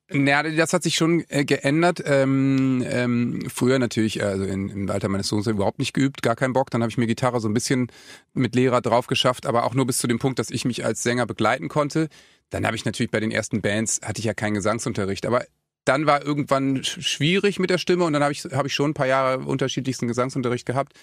Naja, 0.09 0.43
das 0.43 0.71
hat 0.71 0.83
sich 0.83 0.95
schon 0.95 1.25
äh, 1.27 1.43
geändert. 1.43 2.01
Ähm, 2.05 2.81
ähm, 2.87 3.43
früher 3.53 3.77
natürlich, 3.77 4.23
also 4.23 4.45
in, 4.45 4.69
im 4.69 4.89
Alter 4.89 5.09
meines 5.09 5.27
Sohnes 5.27 5.47
überhaupt 5.47 5.79
nicht 5.79 5.93
geübt, 5.93 6.21
gar 6.21 6.35
keinen 6.35 6.53
Bock. 6.53 6.71
Dann 6.71 6.81
habe 6.81 6.89
ich 6.89 6.97
mir 6.97 7.07
Gitarre 7.07 7.41
so 7.41 7.49
ein 7.49 7.53
bisschen 7.53 7.91
mit 8.33 8.55
Lehrer 8.55 8.81
drauf 8.81 9.07
geschafft, 9.07 9.45
aber 9.45 9.65
auch 9.65 9.73
nur 9.73 9.85
bis 9.85 9.97
zu 9.97 10.07
dem 10.07 10.17
Punkt, 10.17 10.39
dass 10.39 10.49
ich 10.49 10.63
mich 10.63 10.85
als 10.85 11.03
Sänger 11.03 11.25
begleiten 11.25 11.67
konnte. 11.67 12.07
Dann 12.49 12.65
habe 12.65 12.77
ich 12.77 12.85
natürlich 12.85 13.11
bei 13.11 13.19
den 13.19 13.31
ersten 13.31 13.61
Bands, 13.61 13.99
hatte 14.01 14.19
ich 14.19 14.25
ja 14.25 14.33
keinen 14.33 14.53
Gesangsunterricht, 14.53 15.25
aber 15.25 15.45
dann 15.83 16.05
war 16.05 16.23
irgendwann 16.25 16.83
schwierig 16.83 17.59
mit 17.59 17.69
der 17.69 17.77
Stimme 17.77 18.05
und 18.05 18.13
dann 18.13 18.23
habe 18.23 18.31
ich, 18.31 18.45
hab 18.45 18.65
ich 18.65 18.73
schon 18.73 18.91
ein 18.91 18.93
paar 18.93 19.07
Jahre 19.07 19.39
unterschiedlichsten 19.39 20.07
Gesangsunterricht 20.07 20.65
gehabt. 20.65 20.93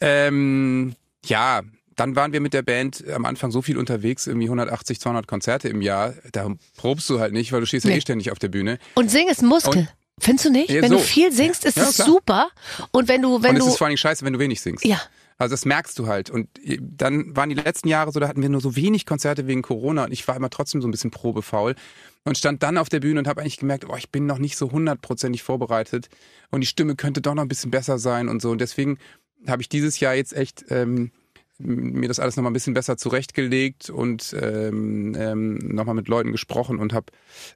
Ähm, 0.00 0.94
ja, 1.24 1.62
dann 1.98 2.16
waren 2.16 2.32
wir 2.32 2.40
mit 2.40 2.54
der 2.54 2.62
Band 2.62 3.04
am 3.08 3.24
Anfang 3.24 3.50
so 3.50 3.60
viel 3.60 3.76
unterwegs, 3.76 4.26
irgendwie 4.26 4.46
180, 4.46 5.00
200 5.00 5.26
Konzerte 5.26 5.68
im 5.68 5.82
Jahr. 5.82 6.14
Da 6.32 6.48
probst 6.76 7.10
du 7.10 7.20
halt 7.20 7.32
nicht, 7.32 7.52
weil 7.52 7.60
du 7.60 7.66
stehst 7.66 7.84
nee. 7.84 7.92
ja 7.92 7.98
eh 7.98 8.00
ständig 8.00 8.30
auf 8.30 8.38
der 8.38 8.48
Bühne. 8.48 8.78
Und 8.94 9.10
sing 9.10 9.28
ist 9.28 9.42
Muskel. 9.42 9.80
Und 9.80 9.88
Findest 10.20 10.46
du 10.46 10.50
nicht? 10.50 10.70
Ja, 10.70 10.82
wenn 10.82 10.90
so. 10.90 10.96
du 10.96 11.02
viel 11.02 11.32
singst, 11.32 11.64
ist 11.64 11.76
es 11.76 11.98
ja, 11.98 12.04
super. 12.04 12.48
Und 12.90 13.08
wenn 13.08 13.22
du, 13.22 13.42
wenn 13.42 13.50
und 13.50 13.58
du. 13.60 13.64
es 13.66 13.72
ist 13.72 13.78
vor 13.78 13.86
allem 13.86 13.96
scheiße, 13.96 14.24
wenn 14.24 14.32
du 14.32 14.38
wenig 14.38 14.60
singst. 14.60 14.84
Ja. 14.84 15.00
Also 15.36 15.52
das 15.52 15.64
merkst 15.64 15.96
du 15.98 16.08
halt. 16.08 16.30
Und 16.30 16.48
dann 16.80 17.36
waren 17.36 17.48
die 17.48 17.54
letzten 17.54 17.88
Jahre 17.88 18.10
so, 18.10 18.18
da 18.18 18.26
hatten 18.26 18.42
wir 18.42 18.48
nur 18.48 18.60
so 18.60 18.74
wenig 18.74 19.06
Konzerte 19.06 19.46
wegen 19.46 19.62
Corona 19.62 20.04
und 20.04 20.12
ich 20.12 20.26
war 20.26 20.34
immer 20.34 20.50
trotzdem 20.50 20.82
so 20.82 20.88
ein 20.88 20.90
bisschen 20.90 21.12
probefaul 21.12 21.76
und 22.24 22.36
stand 22.36 22.64
dann 22.64 22.76
auf 22.76 22.88
der 22.88 22.98
Bühne 22.98 23.20
und 23.20 23.28
habe 23.28 23.40
eigentlich 23.40 23.58
gemerkt, 23.58 23.86
oh, 23.88 23.94
ich 23.96 24.10
bin 24.10 24.26
noch 24.26 24.38
nicht 24.38 24.56
so 24.56 24.72
hundertprozentig 24.72 25.44
vorbereitet 25.44 26.08
und 26.50 26.62
die 26.62 26.66
Stimme 26.66 26.96
könnte 26.96 27.20
doch 27.20 27.34
noch 27.34 27.42
ein 27.42 27.48
bisschen 27.48 27.70
besser 27.70 28.00
sein 28.00 28.28
und 28.28 28.42
so. 28.42 28.50
Und 28.50 28.60
deswegen 28.60 28.98
habe 29.46 29.62
ich 29.62 29.68
dieses 29.68 30.00
Jahr 30.00 30.14
jetzt 30.14 30.32
echt 30.32 30.64
ähm, 30.70 31.12
mir 31.58 32.08
das 32.08 32.20
alles 32.20 32.36
nochmal 32.36 32.50
ein 32.50 32.54
bisschen 32.54 32.74
besser 32.74 32.96
zurechtgelegt 32.96 33.90
und 33.90 34.34
ähm, 34.40 35.14
ähm, 35.16 35.54
nochmal 35.58 35.94
mit 35.94 36.08
Leuten 36.08 36.32
gesprochen 36.32 36.78
und 36.78 36.92
habe 36.92 37.06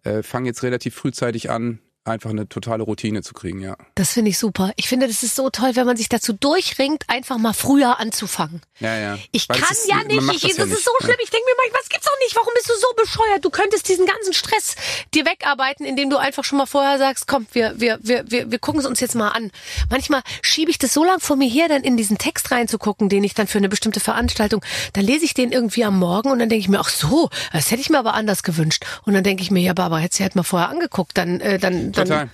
äh, 0.05 0.23
fange 0.23 0.49
jetzt 0.49 0.63
relativ 0.63 0.95
frühzeitig 0.95 1.51
an, 1.51 1.79
einfach 2.05 2.31
eine 2.31 2.49
totale 2.49 2.83
Routine 2.83 3.23
zu 3.23 3.33
kriegen, 3.33 3.61
ja. 3.61 3.77
Das 3.95 4.13
finde 4.13 4.31
ich 4.31 4.39
super. 4.39 4.73
Ich 4.77 4.89
finde, 4.89 5.07
das 5.07 5.23
ist 5.23 5.37
so 5.37 5.51
toll, 5.51 5.71
wenn 5.75 5.87
man 5.87 5.97
sich 5.97 6.09
dazu 6.09 6.33
durchringt, 6.33 7.05
einfach 7.07 7.39
mal 7.39 7.53
früher 7.53 8.01
anzufangen. 8.01 8.61
Ja, 8.81 8.97
ja. 8.99 9.19
Ich 9.31 9.49
Weil 9.49 9.61
kann 9.61 9.71
ist, 9.71 9.89
ja 9.89 10.03
nicht, 10.03 10.21
ich, 10.21 10.43
das, 10.43 10.57
das 10.57 10.69
ja 10.69 10.75
ist 10.75 10.85
so 10.85 10.91
schlimm. 11.01 11.17
Ich 11.23 11.31
denke 11.31 11.47
mir 11.47 11.55
manchmal, 11.63 11.81
was 11.81 11.89
gibt's 11.89 12.07
doch 12.07 12.19
nicht? 12.25 12.35
Warum 12.35 12.53
bist 12.55 12.69
du 12.69 12.75
so 12.75 12.87
bescheuert? 12.97 13.45
Du 13.45 13.51
könntest 13.51 13.89
diesen 13.89 14.07
ganzen 14.07 14.33
Stress 14.33 14.75
dir 15.15 15.25
wegarbeiten, 15.25 15.87
indem 15.87 16.11
du 16.11 16.17
einfach 16.17 16.43
schon 16.43 16.59
mal 16.59 16.67
vorher 16.67 16.99
sagst, 16.99 17.29
komm, 17.29 17.47
wir, 17.53 17.75
wir, 17.79 17.99
wir, 18.03 18.25
wir, 18.29 18.51
wir 18.51 18.59
gucken 18.59 18.81
es 18.81 18.87
uns 18.87 18.99
jetzt 18.99 19.15
mal 19.15 19.29
an. 19.29 19.53
Manchmal 19.89 20.23
schiebe 20.43 20.71
ich 20.71 20.79
das 20.79 20.93
so 20.93 21.05
lang 21.05 21.21
vor 21.21 21.37
mir 21.37 21.49
her, 21.49 21.69
dann 21.69 21.83
in 21.83 21.97
diesen 21.97 22.19
Text 22.19 22.51
reinzugucken, 22.51 23.09
den 23.09 23.23
ich 23.23 23.35
dann 23.35 23.47
für 23.47 23.59
eine 23.59 23.69
bestimmte 23.69 24.01
Veranstaltung, 24.01 24.65
dann 24.95 25.05
lese 25.05 25.25
ich 25.25 25.35
den 25.35 25.53
irgendwie 25.53 25.85
am 25.85 25.99
Morgen 25.99 26.31
und 26.31 26.41
dann 26.41 26.49
denke 26.49 26.63
ich 26.63 26.69
mir, 26.69 26.81
ach 26.81 26.89
so, 26.89 27.31
das 27.53 27.71
hätte 27.71 27.81
ich 27.81 27.91
mir 27.91 27.99
aber 27.99 28.15
anders 28.15 28.43
gewünscht. 28.43 28.85
Und 29.05 29.15
dann 29.15 29.23
denke 29.23 29.43
ich 29.43 29.53
mir, 29.53 29.61
ja, 29.61 29.73
Barbara, 29.73 30.01
hättest 30.01 30.19
du 30.19 30.25
halt 30.25 30.35
mal 30.35 30.43
vorher 30.43 30.69
angeguckt, 30.69 31.17
dann, 31.17 31.41
äh, 31.41 31.59
dann 31.59 31.92
dann, 31.97 32.09
Total. 32.09 32.31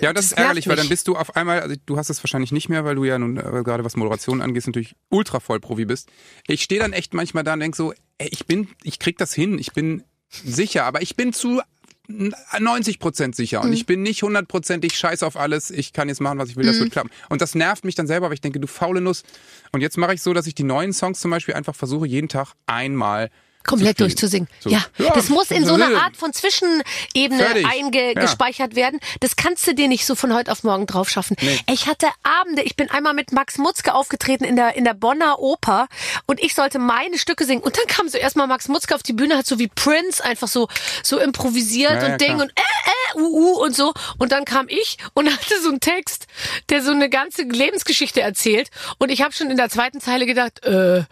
Ja, 0.00 0.10
und 0.10 0.18
das, 0.18 0.26
das 0.30 0.32
ist 0.32 0.32
ärgerlich, 0.32 0.68
weil 0.68 0.76
dann 0.76 0.88
bist 0.88 1.08
du 1.08 1.16
auf 1.16 1.36
einmal, 1.36 1.60
also 1.60 1.76
du 1.86 1.96
hast 1.96 2.10
es 2.10 2.22
wahrscheinlich 2.22 2.52
nicht 2.52 2.68
mehr, 2.68 2.84
weil 2.84 2.94
du 2.94 3.04
ja 3.04 3.18
nun 3.18 3.36
äh, 3.36 3.62
gerade 3.64 3.84
was 3.84 3.96
Moderation 3.96 4.40
angeht, 4.40 4.66
natürlich 4.66 4.94
ultra 5.08 5.40
voll 5.40 5.60
Profi 5.60 5.84
bist. 5.84 6.10
Ich 6.46 6.62
stehe 6.62 6.80
dann 6.80 6.92
echt 6.92 7.14
manchmal 7.14 7.44
da 7.44 7.54
und 7.54 7.60
denk 7.60 7.76
so, 7.76 7.92
ey, 8.18 8.28
ich 8.30 8.46
bin, 8.46 8.68
ich 8.82 8.98
krieg 8.98 9.18
das 9.18 9.32
hin, 9.32 9.58
ich 9.58 9.72
bin 9.72 10.04
sicher, 10.28 10.84
aber 10.84 11.02
ich 11.02 11.16
bin 11.16 11.32
zu 11.32 11.60
90 12.08 13.00
Prozent 13.00 13.36
sicher 13.36 13.60
und 13.60 13.68
mhm. 13.68 13.74
ich 13.74 13.84
bin 13.84 14.02
nicht 14.02 14.22
hundertprozentig 14.22 14.96
scheiß 14.96 15.22
auf 15.22 15.36
alles. 15.36 15.70
Ich 15.70 15.92
kann 15.92 16.08
jetzt 16.08 16.20
machen, 16.20 16.38
was 16.38 16.48
ich 16.48 16.56
will, 16.56 16.64
das 16.64 16.76
mhm. 16.76 16.84
wird 16.84 16.92
klappen. 16.92 17.10
Und 17.28 17.42
das 17.42 17.54
nervt 17.54 17.84
mich 17.84 17.94
dann 17.96 18.06
selber, 18.06 18.26
aber 18.26 18.34
ich 18.34 18.40
denke, 18.40 18.60
du 18.60 18.66
faule 18.66 19.02
Nuss. 19.02 19.24
Und 19.72 19.82
jetzt 19.82 19.98
mache 19.98 20.14
ich 20.14 20.22
so, 20.22 20.32
dass 20.32 20.46
ich 20.46 20.54
die 20.54 20.62
neuen 20.64 20.94
Songs 20.94 21.20
zum 21.20 21.30
Beispiel 21.30 21.54
einfach 21.54 21.74
versuche, 21.74 22.06
jeden 22.06 22.28
Tag 22.28 22.54
einmal 22.66 23.30
komplett 23.68 24.00
durchzusingen. 24.00 24.48
So. 24.60 24.70
Ja. 24.70 24.84
ja, 24.98 25.12
das 25.12 25.28
muss 25.28 25.50
in 25.50 25.64
so 25.64 25.74
einer 25.74 26.02
Art 26.02 26.16
von 26.16 26.32
Zwischenebene 26.32 27.46
eingespeichert 27.68 28.72
ja. 28.72 28.76
werden. 28.76 29.00
Das 29.20 29.36
kannst 29.36 29.66
du 29.66 29.74
dir 29.74 29.88
nicht 29.88 30.06
so 30.06 30.14
von 30.14 30.34
heute 30.34 30.50
auf 30.50 30.64
morgen 30.64 30.86
drauf 30.86 31.08
schaffen. 31.08 31.36
Nee. 31.40 31.60
Ich 31.70 31.86
hatte 31.86 32.06
Abende, 32.22 32.62
ich 32.62 32.76
bin 32.76 32.90
einmal 32.90 33.14
mit 33.14 33.32
Max 33.32 33.58
Mutzke 33.58 33.94
aufgetreten 33.94 34.44
in 34.44 34.56
der 34.56 34.74
in 34.74 34.84
der 34.84 34.94
Bonner 34.94 35.38
Oper 35.38 35.88
und 36.26 36.42
ich 36.42 36.54
sollte 36.54 36.78
meine 36.78 37.18
Stücke 37.18 37.44
singen 37.44 37.62
und 37.62 37.76
dann 37.76 37.86
kam 37.86 38.08
so 38.08 38.18
erstmal 38.18 38.46
Max 38.46 38.68
Mutzke 38.68 38.94
auf 38.94 39.02
die 39.02 39.12
Bühne, 39.12 39.36
hat 39.36 39.46
so 39.46 39.58
wie 39.58 39.68
Prince 39.68 40.24
einfach 40.24 40.48
so 40.48 40.68
so 41.02 41.18
improvisiert 41.18 42.02
ja, 42.02 42.12
und 42.12 42.20
Ding 42.20 42.40
und 42.40 42.50
äh 42.50 43.16
äh 43.16 43.20
uh, 43.20 43.26
uh 43.26 43.62
und 43.64 43.76
so 43.76 43.92
und 44.18 44.32
dann 44.32 44.44
kam 44.44 44.66
ich 44.68 44.96
und 45.14 45.30
hatte 45.32 45.60
so 45.62 45.68
einen 45.68 45.80
Text, 45.80 46.26
der 46.70 46.82
so 46.82 46.90
eine 46.90 47.10
ganze 47.10 47.42
Lebensgeschichte 47.42 48.20
erzählt 48.20 48.70
und 48.98 49.10
ich 49.10 49.22
habe 49.22 49.32
schon 49.32 49.50
in 49.50 49.56
der 49.56 49.68
zweiten 49.68 50.00
Zeile 50.00 50.26
gedacht, 50.26 50.64
äh 50.64 51.04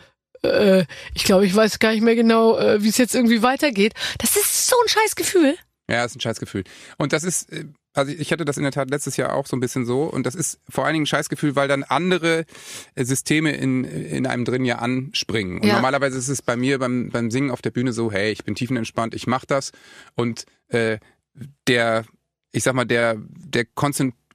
äh, 0.46 0.86
ich 1.14 1.24
glaube, 1.24 1.46
ich 1.46 1.54
weiß 1.54 1.78
gar 1.78 1.92
nicht 1.92 2.02
mehr 2.02 2.16
genau, 2.16 2.58
äh, 2.58 2.82
wie 2.82 2.88
es 2.88 2.98
jetzt 2.98 3.14
irgendwie 3.14 3.42
weitergeht. 3.42 3.94
Das 4.18 4.36
ist 4.36 4.66
so 4.66 4.76
ein 4.82 4.88
scheiß 4.88 5.16
Gefühl. 5.16 5.56
Ja, 5.88 6.04
ist 6.04 6.16
ein 6.16 6.20
scheiß 6.20 6.40
Gefühl. 6.40 6.64
Und 6.98 7.12
das 7.12 7.22
ist, 7.22 7.52
äh, 7.52 7.66
also 7.94 8.12
ich 8.12 8.32
hatte 8.32 8.44
das 8.44 8.56
in 8.56 8.62
der 8.62 8.72
Tat 8.72 8.90
letztes 8.90 9.16
Jahr 9.16 9.34
auch 9.34 9.46
so 9.46 9.56
ein 9.56 9.60
bisschen 9.60 9.86
so. 9.86 10.02
Und 10.02 10.26
das 10.26 10.34
ist 10.34 10.60
vor 10.68 10.84
allen 10.84 10.94
Dingen 10.94 11.04
ein 11.04 11.08
Scheißgefühl, 11.08 11.56
weil 11.56 11.68
dann 11.68 11.82
andere 11.82 12.44
äh, 12.94 13.04
Systeme 13.04 13.52
in, 13.52 13.84
in 13.84 14.26
einem 14.26 14.44
drin 14.44 14.64
ja 14.64 14.76
anspringen. 14.78 15.60
Und 15.60 15.66
ja. 15.66 15.74
normalerweise 15.74 16.18
ist 16.18 16.28
es 16.28 16.42
bei 16.42 16.56
mir 16.56 16.78
beim, 16.78 17.10
beim 17.10 17.30
Singen 17.30 17.50
auf 17.50 17.62
der 17.62 17.70
Bühne 17.70 17.92
so, 17.92 18.10
hey, 18.10 18.32
ich 18.32 18.44
bin 18.44 18.54
tiefenentspannt, 18.54 19.14
ich 19.14 19.26
mach 19.26 19.44
das. 19.44 19.72
Und 20.14 20.44
äh, 20.68 20.98
der, 21.68 22.04
ich 22.52 22.64
sag 22.64 22.74
mal, 22.74 22.84
der, 22.84 23.16
der 23.18 23.64
Konzentrations 23.64 24.25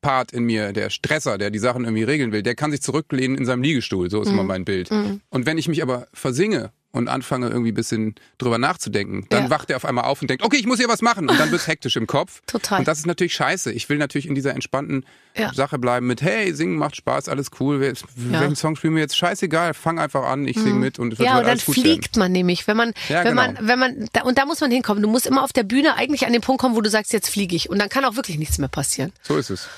Part 0.00 0.32
in 0.32 0.44
mir, 0.44 0.72
der 0.72 0.90
Stresser, 0.90 1.38
der 1.38 1.50
die 1.50 1.58
Sachen 1.58 1.84
irgendwie 1.84 2.04
regeln 2.04 2.32
will, 2.32 2.42
der 2.42 2.54
kann 2.54 2.70
sich 2.70 2.82
zurücklehnen 2.82 3.36
in 3.36 3.44
seinem 3.44 3.62
Liegestuhl. 3.62 4.10
So 4.10 4.20
ist 4.20 4.28
mhm. 4.28 4.34
immer 4.34 4.44
mein 4.44 4.64
Bild. 4.64 4.90
Mhm. 4.90 5.20
Und 5.30 5.46
wenn 5.46 5.58
ich 5.58 5.68
mich 5.68 5.82
aber 5.82 6.08
versinge 6.12 6.70
und 6.96 7.08
anfange 7.08 7.48
irgendwie 7.48 7.72
ein 7.72 7.74
bisschen 7.74 8.14
drüber 8.38 8.58
nachzudenken, 8.58 9.26
dann 9.28 9.44
ja. 9.44 9.50
wacht 9.50 9.70
er 9.70 9.76
auf 9.76 9.84
einmal 9.84 10.04
auf 10.04 10.22
und 10.22 10.30
denkt, 10.30 10.42
okay, 10.42 10.56
ich 10.56 10.66
muss 10.66 10.78
hier 10.78 10.88
was 10.88 11.02
machen. 11.02 11.28
Und 11.28 11.38
dann 11.38 11.50
wird 11.50 11.66
hektisch 11.66 11.96
im 11.96 12.06
Kopf. 12.06 12.42
Total. 12.46 12.78
Und 12.78 12.88
das 12.88 12.98
ist 12.98 13.06
natürlich 13.06 13.34
scheiße. 13.34 13.72
Ich 13.72 13.88
will 13.88 13.98
natürlich 13.98 14.26
in 14.26 14.34
dieser 14.34 14.54
entspannten 14.54 15.04
ja. 15.36 15.52
Sache 15.52 15.78
bleiben 15.78 16.06
mit, 16.06 16.22
hey, 16.22 16.54
singen 16.54 16.76
macht 16.76 16.96
Spaß, 16.96 17.28
alles 17.28 17.50
cool. 17.60 17.84
Ja. 17.84 17.92
Welchen 18.16 18.56
Song 18.56 18.76
spielen 18.76 18.94
wir 18.94 19.02
jetzt? 19.02 19.16
Scheißegal, 19.16 19.74
fang 19.74 19.98
einfach 19.98 20.24
an, 20.24 20.46
ich 20.48 20.56
mhm. 20.56 20.62
singe 20.62 20.78
mit 20.78 20.98
und 20.98 21.12
es 21.12 21.18
wird 21.18 21.28
Ja, 21.28 21.38
und 21.38 21.46
dann 21.46 21.58
fliegt 21.58 22.16
werden. 22.16 22.20
man 22.20 22.32
nämlich, 22.32 22.66
wenn 22.66 22.76
man, 22.76 22.92
wenn 23.08 23.24
genau. 23.24 23.34
man, 23.34 23.58
wenn 23.60 23.78
man, 23.78 24.08
da, 24.12 24.22
und 24.22 24.38
da 24.38 24.46
muss 24.46 24.60
man 24.60 24.70
hinkommen. 24.70 25.02
Du 25.02 25.08
musst 25.08 25.26
immer 25.26 25.44
auf 25.44 25.52
der 25.52 25.64
Bühne 25.64 25.96
eigentlich 25.96 26.26
an 26.26 26.32
den 26.32 26.42
Punkt 26.42 26.60
kommen, 26.60 26.76
wo 26.76 26.80
du 26.80 26.88
sagst, 26.88 27.12
jetzt 27.12 27.28
fliege 27.28 27.54
ich. 27.54 27.68
Und 27.68 27.78
dann 27.78 27.88
kann 27.88 28.04
auch 28.04 28.16
wirklich 28.16 28.38
nichts 28.38 28.58
mehr 28.58 28.68
passieren. 28.68 29.12
So 29.22 29.36
ist 29.36 29.50
es. 29.50 29.68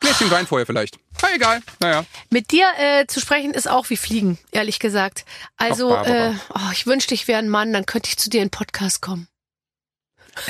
Gläschen 0.00 0.30
Wein 0.30 0.46
vorher 0.46 0.66
vielleicht. 0.66 0.98
Na, 1.22 1.34
egal. 1.34 1.62
Naja. 1.80 2.04
Mit 2.30 2.50
dir 2.52 2.66
äh, 2.78 3.06
zu 3.06 3.20
sprechen 3.20 3.54
ist 3.54 3.68
auch 3.68 3.88
wie 3.90 3.96
Fliegen, 3.96 4.38
ehrlich 4.52 4.78
gesagt. 4.78 5.24
Also, 5.56 5.96
Ach, 5.96 6.06
äh, 6.06 6.34
oh, 6.54 6.70
ich 6.72 6.86
wünschte, 6.86 7.14
ich 7.14 7.28
wäre 7.28 7.38
ein 7.38 7.48
Mann, 7.48 7.72
dann 7.72 7.86
könnte 7.86 8.08
ich 8.08 8.18
zu 8.18 8.28
dir 8.28 8.42
in 8.42 8.48
den 8.48 8.50
Podcast 8.50 9.00
kommen. 9.00 9.28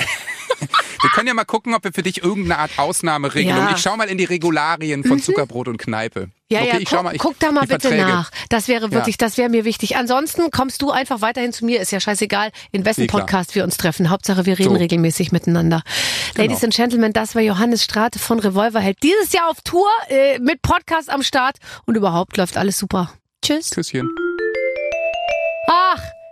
Wir 1.01 1.09
können 1.11 1.27
ja 1.27 1.33
mal 1.33 1.45
gucken, 1.45 1.73
ob 1.73 1.83
wir 1.83 1.93
für 1.93 2.03
dich 2.03 2.23
irgendeine 2.23 2.59
Art 2.59 2.71
Ausnahmeregelung. 2.77 3.57
Ja. 3.57 3.71
Ich 3.71 3.77
schau 3.77 3.95
mal 3.97 4.07
in 4.09 4.17
die 4.17 4.25
Regularien 4.25 5.03
von 5.03 5.19
Zuckerbrot 5.21 5.67
und 5.67 5.77
Kneipe. 5.77 6.29
Ja, 6.49 6.59
okay, 6.59 6.67
ja, 6.69 6.77
ich 6.77 6.85
guck, 6.85 6.97
schau 6.97 7.03
mal, 7.03 7.15
ich, 7.15 7.21
guck 7.21 7.39
da 7.39 7.51
mal 7.51 7.61
bitte 7.67 7.89
Verträge. 7.89 8.03
nach. 8.03 8.31
Das 8.49 8.67
wäre 8.69 8.91
wirklich, 8.91 9.17
das 9.17 9.37
wäre 9.37 9.49
mir 9.49 9.65
wichtig. 9.65 9.97
Ansonsten 9.97 10.49
kommst 10.49 10.81
du 10.81 10.91
einfach 10.91 11.21
weiterhin 11.21 11.51
zu 11.51 11.65
mir, 11.65 11.81
ist 11.81 11.91
ja 11.91 11.99
scheißegal, 11.99 12.51
in 12.71 12.85
wessen 12.85 13.05
klar. 13.07 13.21
Podcast 13.21 13.53
wir 13.53 13.63
uns 13.65 13.75
treffen. 13.77 14.09
Hauptsache, 14.09 14.45
wir 14.45 14.57
reden 14.57 14.69
So. 14.69 14.75
regelmäßig 14.75 15.31
miteinander. 15.33 15.83
Ladies 16.35 16.63
and 16.63 16.73
Gentlemen, 16.73 17.11
das 17.11 17.35
war 17.35 17.41
Johannes 17.41 17.83
Strate 17.83 18.17
von 18.17 18.39
Revolverheld. 18.39 18.97
Dieses 19.03 19.33
Jahr 19.33 19.49
auf 19.49 19.61
Tour 19.61 19.87
äh, 20.09 20.39
mit 20.39 20.61
Podcast 20.61 21.09
am 21.09 21.21
Start 21.21 21.57
und 21.85 21.95
überhaupt 21.95 22.37
läuft 22.37 22.55
alles 22.57 22.77
super. 22.77 23.11
Tschüss. 23.43 23.69
Küsschen. 23.71 24.09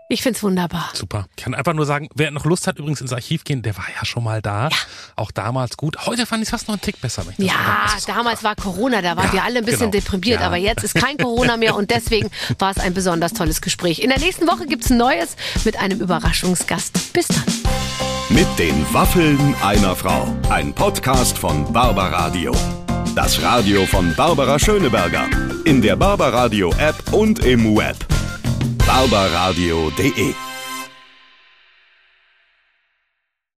Ich 0.07 0.21
find's 0.21 0.43
wunderbar. 0.43 0.91
Super. 0.93 1.25
Ich 1.35 1.43
kann 1.43 1.55
einfach 1.55 1.73
nur 1.73 1.87
sagen, 1.87 2.09
wer 2.13 2.29
noch 2.29 2.45
Lust 2.45 2.67
hat, 2.67 2.77
übrigens 2.77 3.01
ins 3.01 3.11
Archiv 3.11 3.43
gehen, 3.43 3.63
der 3.63 3.75
war 3.75 3.85
ja 3.99 4.05
schon 4.05 4.23
mal 4.23 4.39
da. 4.39 4.69
Auch 5.15 5.31
damals 5.31 5.77
gut. 5.77 6.05
Heute 6.05 6.27
fand 6.27 6.43
ich 6.43 6.47
es 6.47 6.51
fast 6.51 6.67
noch 6.67 6.75
einen 6.75 6.81
Tick 6.81 7.01
besser. 7.01 7.23
Ja, 7.37 7.87
damals 8.05 8.43
war 8.43 8.55
Corona, 8.55 9.01
da 9.01 9.17
waren 9.17 9.25
Ja, 9.27 9.33
wir 9.33 9.43
alle 9.43 9.59
ein 9.59 9.65
bisschen 9.65 9.89
genau. 9.89 10.03
deprimiert, 10.03 10.41
Ja. 10.41 10.45
aber 10.47 10.57
jetzt 10.57 10.83
ist 10.83 10.93
kein 10.93 11.17
Corona 11.17 11.57
mehr 11.57 11.75
und 11.75 11.89
deswegen 11.89 12.29
war 12.59 12.69
es 12.69 12.77
ein 12.77 12.93
besonders 12.93 13.33
tolles 13.33 13.61
Gespräch. 13.61 13.99
In 13.99 14.09
der 14.09 14.19
nächsten 14.19 14.45
Woche 14.47 14.67
gibt's 14.67 14.91
ein 14.91 14.97
neues 14.97 15.35
mit 15.63 15.79
einem 15.79 15.99
Überraschungsgast. 15.99 17.11
Bis 17.13 17.27
dann. 17.27 17.43
Mit 18.29 18.47
den 18.59 18.85
Waffeln 18.93 19.55
einer 19.63 19.95
Frau. 19.95 20.27
Ein 20.49 20.71
Podcast 20.73 21.35
von 21.35 21.73
Barbaradio. 21.73 22.55
Das 23.15 23.41
Radio 23.41 23.87
von 23.87 24.13
Barbara 24.13 24.59
Schöneberger. 24.59 25.25
In 25.63 25.81
der 25.81 25.95
Barbaradio 25.95 26.71
App 26.77 27.11
und 27.11 27.39
im 27.43 27.75
Web. 27.75 27.97
barbaradio.de 28.87 30.44